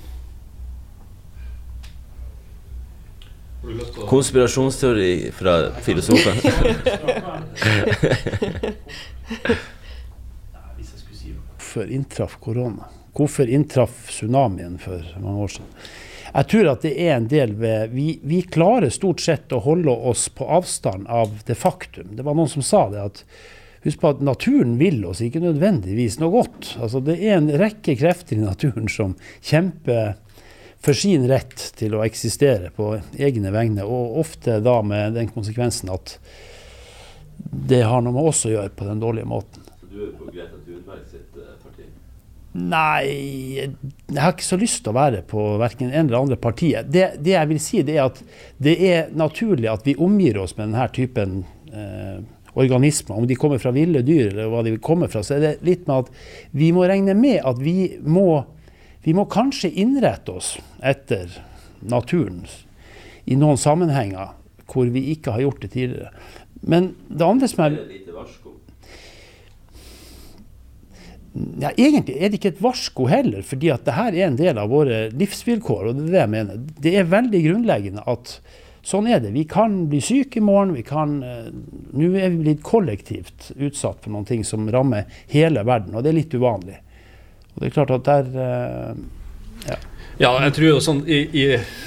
Konspirasjonsteori 4.09 5.33
fra 5.37 5.71
filosofen. 5.85 6.37
Hvorfor 11.57 11.87
inntraff 11.87 12.37
korona? 12.41 12.85
Hvorfor 13.15 13.49
inntraff 13.49 14.09
tsunamien 14.11 14.79
for 14.79 15.05
mange 15.21 15.43
år 15.45 15.49
siden? 15.49 15.69
Jeg 16.31 16.47
tror 16.51 16.69
at 16.71 16.85
det 16.87 16.93
er 16.95 17.17
en 17.17 17.29
del 17.31 17.55
ved 17.59 17.95
vi, 17.95 18.21
vi, 18.23 18.43
klarer 18.43 18.91
stort 18.95 19.21
sett 19.23 19.53
å 19.53 19.63
holde 19.65 19.91
oss 19.91 20.29
på 20.35 20.47
avstand 20.47 21.09
av 21.11 21.41
det 21.47 21.57
faktum. 21.59 22.15
Det 22.17 22.27
var 22.27 22.39
noen 22.39 22.51
som 22.51 22.63
sa 22.67 22.89
det 22.93 23.03
at 23.03 23.25
Husk 23.81 24.03
på 24.03 24.11
at 24.13 24.19
naturen 24.21 24.75
vil 24.77 24.99
oss 25.09 25.23
ikke 25.25 25.41
nødvendigvis 25.41 26.19
noe 26.21 26.35
godt. 26.35 26.75
Altså 26.85 27.01
Det 27.01 27.15
er 27.17 27.39
en 27.39 27.49
rekke 27.63 27.95
krefter 27.97 28.37
i 28.37 28.43
naturen 28.43 28.91
som 28.93 29.15
kjemper 29.41 30.19
for 30.81 30.97
sin 30.97 31.27
rett 31.29 31.67
til 31.77 31.97
å 31.97 32.05
eksistere 32.07 32.71
på 32.77 32.95
egne 33.21 33.53
vegne, 33.53 33.85
og 33.85 34.21
ofte 34.23 34.61
da 34.65 34.81
med 34.87 35.19
den 35.19 35.29
konsekvensen 35.33 35.93
at 35.93 36.17
det 37.51 37.83
har 37.89 38.03
noe 38.05 38.15
med 38.17 38.31
oss 38.31 38.45
å 38.49 38.55
gjøre 38.55 38.73
på 38.77 38.87
den 38.89 39.01
dårlige 39.03 39.29
måten. 39.29 39.65
Så 39.81 39.89
du 39.91 40.01
er 40.07 40.15
på 40.17 40.29
Greta 40.31 40.61
Thunberg 40.65 41.05
sitt 41.11 41.37
eh, 41.37 41.55
parti? 41.61 41.87
Nei, 42.51 43.69
jeg 44.11 44.19
har 44.19 44.35
ikke 44.35 44.49
så 44.49 44.59
lyst 44.61 44.83
til 44.85 44.93
å 44.93 44.99
være 44.99 45.23
på 45.29 45.45
verken 45.61 45.93
en 45.93 46.09
eller 46.09 46.21
andre 46.25 46.41
partiet. 46.41 46.89
Det, 46.91 47.07
det, 47.21 47.37
jeg 47.37 47.51
vil 47.53 47.63
si, 47.63 47.83
det 47.87 47.97
er 47.97 48.09
at 48.09 48.21
det 48.59 48.77
er 48.89 49.15
naturlig 49.17 49.71
at 49.73 49.87
vi 49.87 49.97
omgir 50.01 50.41
oss 50.43 50.57
med 50.57 50.69
denne 50.69 50.89
typen 50.97 51.43
eh, 51.73 52.21
organismer. 52.59 53.17
Om 53.17 53.29
de 53.31 53.39
kommer 53.39 53.61
fra 53.63 53.73
ville 53.75 54.03
dyr 54.07 54.33
eller 54.33 54.51
hva 54.51 54.65
de 54.67 54.77
kommer 54.83 55.13
fra, 55.13 55.23
så 55.27 55.37
er 55.37 55.45
det 55.45 55.53
litt 55.67 55.87
med 55.89 56.07
at 56.07 56.11
vi 56.57 56.73
må 56.75 56.87
regne 56.89 57.15
med 57.19 57.41
at 57.47 57.61
vi 57.63 57.77
må, 58.03 58.43
vi 59.05 59.15
må 59.17 59.25
kanskje 59.31 59.71
innrette 59.81 60.35
oss 60.37 60.55
etter 60.85 61.33
naturen 61.81 62.45
i 63.25 63.39
noen 63.39 63.61
sammenhenger 63.61 64.37
hvor 64.71 64.91
vi 64.93 65.11
ikke 65.15 65.35
har 65.35 65.45
gjort 65.47 65.65
det 65.65 65.73
tidligere. 65.75 66.13
Men 66.61 66.93
det 67.09 67.27
andre 67.27 67.49
som 67.51 67.65
er 67.65 67.79
ja, 71.61 71.71
Egentlig 71.77 72.17
er 72.19 72.31
det 72.31 72.41
ikke 72.41 72.51
et 72.57 72.63
varsko 72.63 73.07
heller, 73.11 73.45
fordi 73.47 73.71
at 73.71 73.85
dette 73.87 74.09
er 74.11 74.27
en 74.27 74.39
del 74.39 74.59
av 74.59 74.73
våre 74.73 75.05
livsvilkår. 75.15 75.85
og 75.87 76.01
Det 76.01 76.09
er 76.09 76.11
det 76.11 76.21
jeg 76.21 76.33
mener. 76.33 76.65
Det 76.87 76.95
er 76.99 77.13
veldig 77.13 77.43
grunnleggende 77.45 78.05
at 78.11 78.35
sånn 78.83 79.07
er 79.07 79.23
det. 79.23 79.31
Vi 79.37 79.45
kan 79.49 79.85
bli 79.91 80.01
syke 80.03 80.41
i 80.41 80.45
morgen. 80.45 80.75
vi 80.75 80.83
kan, 80.83 81.21
uh, 81.23 81.51
Nå 81.95 82.11
er 82.19 82.35
vi 82.35 82.43
blitt 82.43 82.65
kollektivt 82.67 83.53
utsatt 83.57 84.03
for 84.03 84.11
noen 84.11 84.27
ting 84.27 84.45
som 84.45 84.69
rammer 84.71 85.07
hele 85.31 85.63
verden, 85.67 85.95
og 85.95 86.03
det 86.03 86.13
er 86.13 86.19
litt 86.19 86.35
uvanlig. 86.35 86.81
Og 87.55 87.63
det 87.63 87.71
er 87.71 87.77
klart 87.79 87.95
at 87.99 88.07
der 88.09 88.29
uh, 88.35 89.01
ja. 89.69 89.79
Ja, 90.21 90.35
jeg 90.45 90.53
tror 90.53 90.67
jo 90.67 90.81
sånn, 90.85 90.99
i, 91.09 91.19
i, 91.33 91.45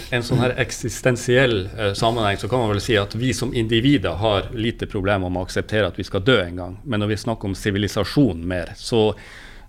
en 0.09 0.23
sånn 0.25 0.39
her 0.41 0.55
eksistensiell 0.57 1.67
eh, 1.67 1.91
sammenheng 1.93 2.39
så 2.41 2.47
kan 2.49 2.63
man 2.63 2.71
vel 2.71 2.81
si 2.81 2.95
at 2.97 3.13
vi 3.13 3.29
som 3.37 3.51
individer 3.53 4.17
har 4.17 4.47
lite 4.57 4.87
problemer 4.89 5.29
med 5.29 5.43
å 5.43 5.45
akseptere 5.45 5.91
at 5.91 5.99
vi 6.01 6.05
skal 6.07 6.23
dø 6.25 6.39
en 6.41 6.57
gang. 6.57 6.79
Men 6.81 7.03
når 7.03 7.11
vi 7.11 7.19
snakker 7.27 7.51
om 7.51 7.53
sivilisasjon 7.53 8.41
mer, 8.49 8.71
så, 8.73 9.03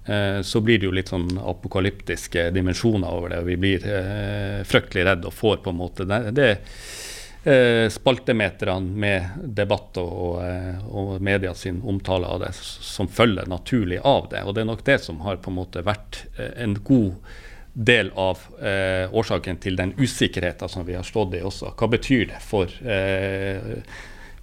eh, 0.08 0.40
så, 0.40 0.64
blir 0.64 0.80
det 0.80 0.88
jo 0.88 0.94
litt 0.96 1.12
sånn 1.12 1.36
apokalyptiske 1.44 2.46
dimensjoner 2.56 3.12
over 3.12 3.34
det. 3.34 3.42
og 3.44 3.50
Vi 3.52 3.58
blir 3.66 3.84
eh, 3.84 4.64
fryktelig 4.64 5.04
redde 5.10 5.28
og 5.28 5.36
får 5.36 5.60
på 5.66 5.74
en 5.74 5.80
måte 5.82 6.08
det, 6.08 6.22
det 6.32 6.50
eh, 6.54 6.88
spaltemeterne 7.92 9.00
med 9.00 9.48
debatt 9.56 9.98
og, 10.00 10.38
eh, 10.44 10.78
og 10.88 11.18
media 11.20 11.54
sin 11.54 11.82
omtale 11.84 12.26
av 12.26 12.40
det 12.40 12.52
som 12.56 13.08
følger 13.08 13.50
naturlig 13.52 13.98
av 14.00 14.30
det. 14.30 14.44
Og 14.44 14.54
det 14.54 14.64
er 14.64 14.70
nok 14.70 14.84
det 14.86 14.98
som 15.04 15.20
har 15.26 15.36
på 15.44 15.52
en 15.52 15.58
måte 15.58 15.84
vært 15.84 16.24
eh, 16.38 16.54
en 16.64 16.78
god 16.80 17.12
del 17.74 18.10
av 18.14 18.38
eh, 18.62 19.12
årsaken 19.14 19.56
til 19.60 19.76
den 19.76 19.92
usikkerheten 19.98 20.68
som 20.68 20.86
vi 20.86 20.94
har 20.94 21.04
stått 21.04 21.34
i 21.34 21.42
også. 21.44 21.74
Hva 21.76 21.88
betyr 21.90 22.28
det 22.30 22.40
for 22.40 22.70
eh, 22.86 23.82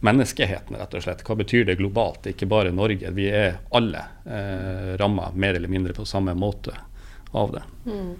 menneskeheten, 0.03 0.77
rett 0.77 0.97
og 0.97 1.05
slett? 1.05 1.23
Hva 1.25 1.37
betyr 1.39 1.65
det 1.69 1.79
globalt, 1.79 2.27
ikke 2.27 2.49
bare 2.51 2.73
Norge? 2.75 3.13
Vi 3.15 3.29
er 3.31 3.61
alle 3.71 4.03
eh, 4.27 4.91
ramma 4.99 5.31
mer 5.33 5.55
eller 5.55 5.71
mindre 5.71 5.95
på 5.97 6.05
samme 6.05 6.35
måte 6.35 6.75
av 7.31 7.55
det. 7.55 7.63
Mm. 7.87 8.11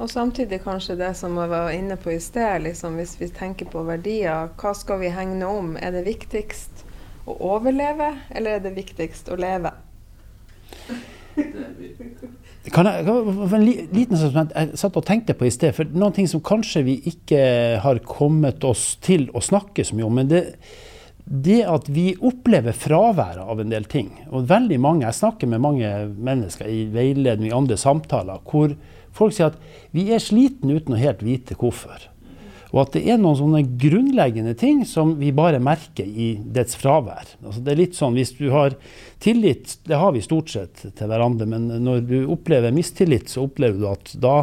Og 0.00 0.10
samtidig 0.10 0.62
kanskje 0.64 0.96
det 0.98 1.12
som 1.18 1.36
jeg 1.38 1.50
var 1.52 1.70
inne 1.74 1.98
på 2.00 2.14
i 2.14 2.20
sted, 2.20 2.64
liksom, 2.64 2.96
hvis 2.98 3.18
vi 3.20 3.28
tenker 3.34 3.68
på 3.70 3.84
verdier, 3.86 4.48
hva 4.58 4.72
skal 4.76 5.02
vi 5.02 5.12
hegne 5.12 5.46
om? 5.46 5.74
Er 5.76 5.92
det 5.94 6.06
viktigst 6.08 6.84
å 7.28 7.36
overleve, 7.52 8.08
eller 8.32 8.56
er 8.56 8.64
det 8.64 8.74
viktigst 8.76 9.28
å 9.30 9.38
leve? 9.38 9.74
Kan 12.72 12.86
jeg, 12.86 13.04
kan 13.04 13.54
en 13.56 13.64
liten 13.66 14.18
som 14.18 14.36
jeg 14.38 14.78
satt 14.78 14.96
og 14.98 15.04
tenkte 15.06 15.34
på 15.36 15.48
i 15.48 15.52
sted, 15.52 15.74
for 15.76 15.88
noen 15.92 16.14
ting 16.16 16.28
som 16.30 16.42
kanskje 16.44 16.84
vi 16.86 16.96
ikke 17.10 17.42
har 17.82 18.00
kommet 18.06 18.64
oss 18.64 18.94
til 19.02 19.28
å 19.34 19.42
snakke 19.44 19.84
så 19.84 19.98
mye 19.98 20.08
om. 20.08 20.20
men 20.20 20.30
det, 20.30 20.42
det 21.24 21.60
at 21.68 21.88
vi 21.90 22.12
opplever 22.18 22.74
fraværet 22.74 23.42
av 23.42 23.60
en 23.60 23.70
del 23.70 23.84
ting. 23.90 24.10
Og 24.30 24.48
veldig 24.48 24.80
mange, 24.80 25.06
Jeg 25.06 25.14
snakker 25.14 25.46
med 25.46 25.60
mange 25.60 25.90
mennesker 26.06 26.66
i 26.66 26.86
veiledning 26.90 27.50
i 27.50 27.54
andre 27.54 27.76
samtaler 27.76 28.42
hvor 28.50 28.74
folk 29.16 29.36
sier 29.36 29.52
at 29.52 29.60
vi 29.94 30.08
er 30.12 30.22
slitne 30.22 30.78
uten 30.78 30.96
å 30.96 31.00
helt 31.00 31.22
vite 31.24 31.58
hvorfor. 31.58 32.08
Og 32.72 32.78
at 32.86 32.94
det 32.96 33.02
er 33.12 33.18
noen 33.20 33.36
sånne 33.36 33.60
grunnleggende 33.80 34.54
ting 34.56 34.80
som 34.88 35.18
vi 35.20 35.28
bare 35.36 35.60
merker 35.60 36.08
i 36.08 36.34
dets 36.40 36.76
fravær. 36.80 37.34
Altså 37.44 37.60
det 37.60 37.74
er 37.74 37.80
litt 37.82 37.98
sånn 37.98 38.16
hvis 38.16 38.32
du 38.38 38.46
har 38.54 38.78
tillit, 39.20 39.76
det 39.84 40.00
har 40.00 40.14
vi 40.16 40.24
stort 40.24 40.52
sett 40.54 40.86
til 40.86 41.10
hverandre, 41.10 41.46
men 41.52 41.68
når 41.84 42.00
du 42.08 42.18
opplever 42.32 42.72
mistillit, 42.72 43.28
så 43.28 43.44
opplever 43.44 43.76
du 43.76 43.90
at 43.90 44.14
da 44.16 44.36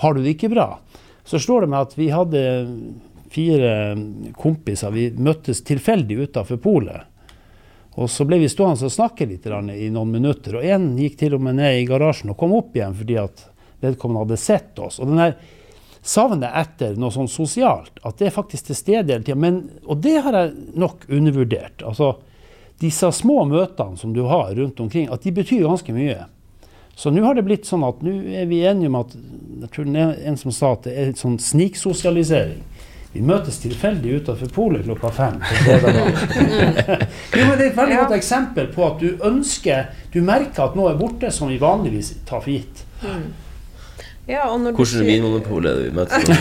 har 0.00 0.16
du 0.16 0.24
det 0.24 0.38
ikke 0.38 0.54
bra. 0.56 0.70
Så 1.28 1.40
slår 1.40 1.64
det 1.64 1.72
meg 1.74 1.84
at 1.84 1.98
vi 1.98 2.08
hadde 2.12 2.44
fire 3.34 3.72
kompiser. 4.40 4.94
Vi 4.94 5.10
møttes 5.20 5.60
tilfeldig 5.66 6.22
utafor 6.24 6.60
polet. 6.64 7.10
Og 8.00 8.08
så 8.10 8.24
ble 8.26 8.40
vi 8.42 8.50
stående 8.50 8.88
og 8.88 8.92
snakke 8.92 9.26
litt 9.28 9.44
i 9.46 9.90
noen 9.92 10.10
minutter. 10.10 10.56
Og 10.58 10.64
én 10.66 10.94
gikk 10.98 11.18
til 11.20 11.36
og 11.36 11.44
med 11.44 11.60
ned 11.60 11.82
i 11.82 11.88
garasjen 11.88 12.32
og 12.32 12.38
kom 12.40 12.56
opp 12.56 12.74
igjen 12.74 12.96
fordi 12.96 13.20
at 13.22 13.44
vedkommende 13.84 14.24
hadde 14.24 14.40
sett 14.40 14.80
oss. 14.82 14.98
Og 15.00 15.10
den 15.10 15.22
der 15.22 15.36
savnet 16.04 16.52
etter 16.52 16.98
noe 17.00 17.12
sånn 17.14 17.30
sosialt. 17.30 17.98
At 18.04 18.20
det 18.20 18.28
er 18.28 18.36
faktisk 18.36 18.68
til 18.68 18.78
stede 18.78 19.14
hele 19.14 19.24
tida. 19.24 19.50
Og 19.88 20.02
det 20.04 20.18
har 20.26 20.36
jeg 20.36 20.54
nok 20.80 21.08
undervurdert. 21.08 21.84
Altså, 21.86 22.14
disse 22.82 23.10
små 23.14 23.44
møtene 23.48 23.96
som 24.00 24.12
du 24.14 24.24
har 24.28 24.52
rundt 24.58 24.80
omkring, 24.84 25.08
at 25.12 25.24
de 25.24 25.32
betyr 25.32 25.64
ganske 25.64 25.94
mye. 25.96 26.26
Så 26.96 27.10
nå 27.10 27.24
har 27.24 27.34
det 27.34 27.46
blitt 27.46 27.66
sånn 27.66 27.82
at 27.86 28.02
nå 28.06 28.12
er 28.38 28.46
vi 28.46 28.60
enige 28.66 28.90
om 28.92 29.00
at 29.00 29.16
jeg 29.16 29.70
tror 29.74 29.88
det 29.88 30.02
er 30.04 30.20
en 30.30 30.38
som 30.38 30.54
sa 30.54 30.74
at 30.76 30.86
det 30.86 30.94
er 30.94 31.10
sånn 31.18 31.40
sniksosialisering. 31.42 32.62
Vi 33.14 33.22
møtes 33.22 33.60
tilfeldig 33.62 34.16
utenfor 34.20 34.50
polet 34.54 34.82
klokka 34.86 35.10
fem. 35.14 35.36
jo, 37.38 37.44
men 37.46 37.52
det 37.54 37.62
er 37.62 37.68
et 37.68 37.78
veldig 37.78 37.98
godt 38.00 38.14
eksempel 38.16 38.70
på 38.74 38.86
at 38.88 38.98
du 38.98 39.22
ønsker 39.22 39.92
Du 40.10 40.18
merker 40.26 40.66
at 40.66 40.74
noe 40.78 40.90
er 40.90 40.98
borte 40.98 41.30
som 41.34 41.50
vi 41.50 41.60
vanligvis 41.62 42.12
tar 42.26 42.42
for 42.42 42.50
gitt. 42.50 42.82
Mm. 43.04 43.28
Ja, 44.26 44.46
Hvordan 44.48 44.86
sier... 44.88 45.04
vinmonopol 45.04 45.66
er 45.68 45.76
det 45.76 45.90
vi 45.90 45.96
møtes 45.98 46.24
på? 46.24 46.36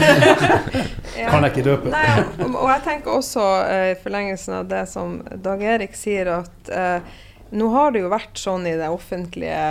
ja. 1.20 1.28
Kan 1.28 1.44
jeg 1.44 1.52
ikke 1.52 1.66
røpe. 1.68 1.92
Nei, 1.92 2.06
og, 2.38 2.54
og, 2.54 2.70
jeg 2.72 2.84
tenker 2.86 3.18
også 3.18 3.44
uh, 3.44 3.90
i 3.92 3.98
forlengelsen 4.00 4.56
av 4.62 4.70
det 4.72 4.86
som 4.92 5.18
Dag 5.44 5.64
Erik 5.74 5.98
sier, 6.00 6.32
at 6.38 6.72
uh, 6.72 7.18
nå 7.54 7.68
har 7.74 7.92
det 7.92 8.06
jo 8.06 8.14
vært 8.14 8.40
sånn 8.40 8.64
i 8.70 8.78
den 8.80 8.96
offentlige 8.96 9.66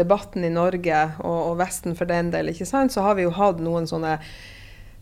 debatten 0.00 0.44
i 0.44 0.50
Norge, 0.52 1.04
og, 1.22 1.38
og, 1.52 1.54
Vesten 1.62 1.94
for 1.96 2.10
den 2.10 2.34
del, 2.34 2.50
ikke 2.50 2.66
sant, 2.68 2.92
så 2.92 3.06
har 3.06 3.20
vi 3.20 3.28
jo 3.28 3.36
hatt 3.38 3.62
noen 3.62 3.86
sånne 3.88 4.18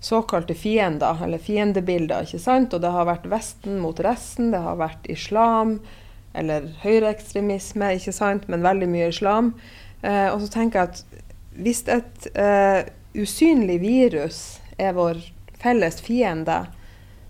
såkalte 0.02 0.54
fiender, 0.58 1.24
eller 1.24 1.40
fiendebilder, 1.40 2.28
ikke 2.28 2.42
sant. 2.42 2.76
Og 2.76 2.84
det 2.84 2.92
har 2.92 3.08
vært 3.08 3.26
Vesten 3.32 3.80
mot 3.80 3.96
resten, 4.04 4.52
det 4.52 4.60
har 4.60 4.76
vært 4.76 5.08
islam, 5.10 5.78
eller 6.36 6.68
høyreekstremisme, 6.84 7.94
ikke 7.96 8.12
sant, 8.12 8.44
men 8.52 8.66
veldig 8.66 8.92
mye 8.92 9.08
islam. 9.08 9.54
Uh, 10.04 10.28
og 10.34 10.42
så 10.44 10.52
tenker 10.52 10.82
jeg 10.82 10.92
at 10.92 11.22
hvis 11.54 11.84
et 11.88 12.28
uh, 12.36 12.80
usynlig 13.14 13.80
virus 13.82 14.60
er 14.80 14.94
vår 14.96 15.20
felles 15.62 16.00
fiende, 16.00 16.64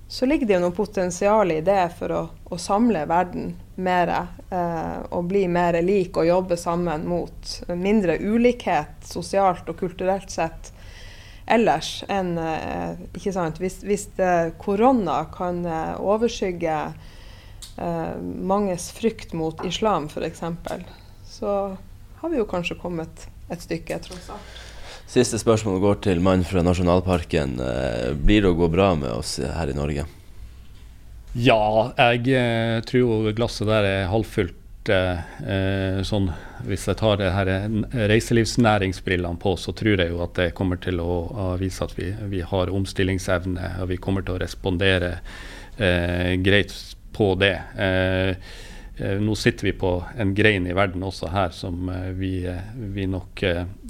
så 0.09 0.27
ligger 0.29 0.47
det 0.47 0.55
jo 0.55 0.63
noe 0.67 0.77
potensial 0.77 1.53
i 1.55 1.63
det 1.65 1.87
for 1.99 2.13
å, 2.13 2.23
å 2.53 2.59
samle 2.61 3.07
verden 3.09 3.55
mer 3.83 4.13
uh, 4.13 5.01
og 5.11 5.31
bli 5.33 5.47
mer 5.49 5.79
lik 5.83 6.19
og 6.21 6.29
jobbe 6.29 6.59
sammen 6.61 7.07
mot 7.09 7.55
mindre 7.73 8.19
ulikhet 8.21 9.09
sosialt 9.09 9.69
og 9.73 9.81
kulturelt 9.81 10.31
sett 10.31 10.71
ellers 11.51 12.03
enn 12.13 12.37
uh, 12.39 12.93
ikke 13.17 13.33
sant? 13.35 13.59
Hvis, 13.59 13.81
hvis 13.83 14.07
korona 14.63 15.25
kan 15.33 15.65
overskygge 15.99 16.77
manges 17.73 18.91
frykt 18.93 19.33
mot 19.33 19.63
islam 19.65 20.11
f.eks., 20.11 20.43
så 21.25 21.53
har 22.21 22.31
vi 22.31 22.37
jo 22.37 22.45
kanskje 22.47 22.77
kommet 22.79 23.25
et 23.55 23.65
stykke, 23.65 24.01
tross 24.07 24.31
alt. 24.33 24.59
Siste 25.13 25.37
spørsmål 25.41 25.81
går 25.83 26.01
til 26.07 26.23
mannen 26.25 26.47
fra 26.49 26.63
nasjonalparken. 26.65 27.59
Eh, 27.61 28.11
blir 28.17 28.45
det 28.45 28.53
å 28.53 28.57
gå 28.57 28.69
bra 28.73 28.95
med 28.97 29.13
oss 29.13 29.37
her 29.43 29.69
i 29.69 29.77
Norge? 29.77 30.07
Ja, 31.33 31.93
jeg 31.97 32.29
eh, 32.37 32.79
tror 32.89 33.31
glasset 33.37 33.69
der 33.69 33.89
er 33.89 34.11
halvfullt. 34.13 34.59
Eh, 34.89 36.01
sånn, 36.03 36.31
hvis 36.67 36.89
jeg 36.89 36.99
tar 36.99 37.21
det 37.21 37.31
her 37.31 37.51
reiselivsnæringsbrillene 38.11 39.39
på, 39.41 39.55
så 39.61 39.75
tror 39.77 40.01
jeg 40.01 40.11
jo 40.11 40.25
at 40.25 40.35
det 40.41 40.49
kommer 40.59 40.81
til 40.83 40.99
å, 41.05 41.55
vise 41.61 41.85
at 41.87 41.95
vi, 41.95 42.11
vi, 42.33 42.43
har 42.43 42.73
omstillingsevne, 42.73 43.77
og 43.85 43.93
vi 43.93 44.01
kommer 44.03 44.27
til 44.27 44.37
å 44.37 44.43
respondere 44.43 45.19
eh, 45.79 46.35
greit 46.43 46.75
på 47.15 47.35
det. 47.41 47.55
Eh, 47.77 48.35
nå 49.01 49.35
sitter 49.35 49.65
vi 49.65 49.73
på 49.73 50.05
en 50.19 50.35
grein 50.35 50.67
i 50.69 50.75
verden 50.77 51.03
også 51.03 51.31
her 51.33 51.55
som 51.57 51.89
eh, 51.89 52.11
vi, 52.17 52.33
eh, 52.47 52.75
vi, 52.77 53.07
nok 53.09 53.45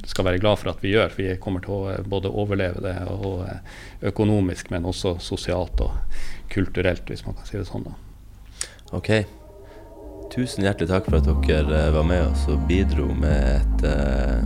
skal 0.07 0.29
være 0.29 0.39
glad 0.39 0.61
for 0.61 0.71
at 0.73 0.83
vi 0.83 0.95
gjør. 0.95 1.17
Vi 1.17 1.29
kommer 1.43 1.65
til 1.65 1.75
å 1.75 1.97
både 2.07 2.31
overleve 2.31 2.83
det 2.85 2.95
og 3.11 3.43
økonomisk, 4.13 4.71
men 4.71 4.87
også 4.87 5.17
sosialt 5.23 5.83
og 5.83 5.99
kulturelt, 6.53 7.07
hvis 7.09 7.27
man 7.27 7.39
kan 7.39 7.49
si 7.49 7.59
det 7.59 7.67
sånn. 7.69 7.87
da. 7.87 7.99
Ok. 8.93 9.13
Tusen 10.33 10.65
hjertelig 10.65 10.89
takk 10.91 11.11
for 11.11 11.19
at 11.21 11.47
dere 11.47 11.85
var 11.93 12.07
med 12.09 12.25
oss 12.25 12.47
og 12.49 12.63
bidro 12.69 13.07
med 13.13 13.61
et 13.61 13.83
uh, 13.85 14.41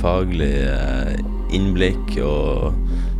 faglig 0.00 0.64
uh, 0.64 1.12
innblikk 1.52 2.16
og 2.24 2.72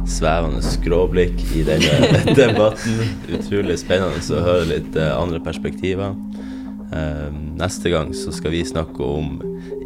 svevende 0.09 0.63
skråblikk 0.65 1.43
i 1.57 1.65
denne 1.69 2.23
debatten. 2.41 3.03
Utrolig 3.29 3.77
spennende 3.83 4.21
å 4.21 4.45
høre 4.47 4.71
litt 4.73 4.97
uh, 4.97 5.13
andre 5.21 5.43
perspektiver. 5.45 6.17
Ehm, 6.93 7.55
neste 7.59 7.91
gang 7.91 8.15
så 8.15 8.33
skal 8.33 8.51
vi 8.51 8.65
snakke 8.65 9.03
om 9.03 9.39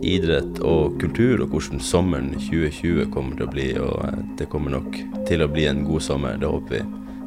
idrett 0.02 0.60
og 0.64 0.96
kultur, 1.00 1.42
og 1.44 1.52
hvordan 1.52 1.80
sommeren 1.80 2.32
2020 2.38 3.10
kommer 3.12 3.36
til 3.36 3.48
å 3.48 3.52
bli. 3.52 3.70
Og 3.80 3.96
eh, 4.08 4.20
det 4.40 4.48
kommer 4.52 4.78
nok 4.78 5.00
til 5.28 5.44
å 5.44 5.50
bli 5.52 5.68
en 5.68 5.84
god 5.88 6.08
sommer, 6.08 6.40
det 6.40 6.50
håper 6.50 6.78
vi. 6.78 6.84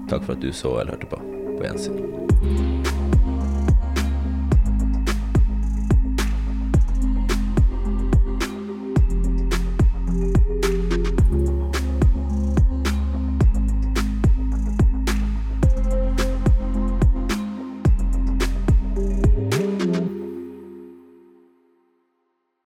Takk 0.09 0.25
for 0.25 0.37
at 0.37 0.45
du 0.45 0.53
så 0.55 0.77
eller 0.79 0.97
hørte 0.97 1.11
på. 1.13 1.21
På 1.57 1.67
gjensyn. 1.67 2.96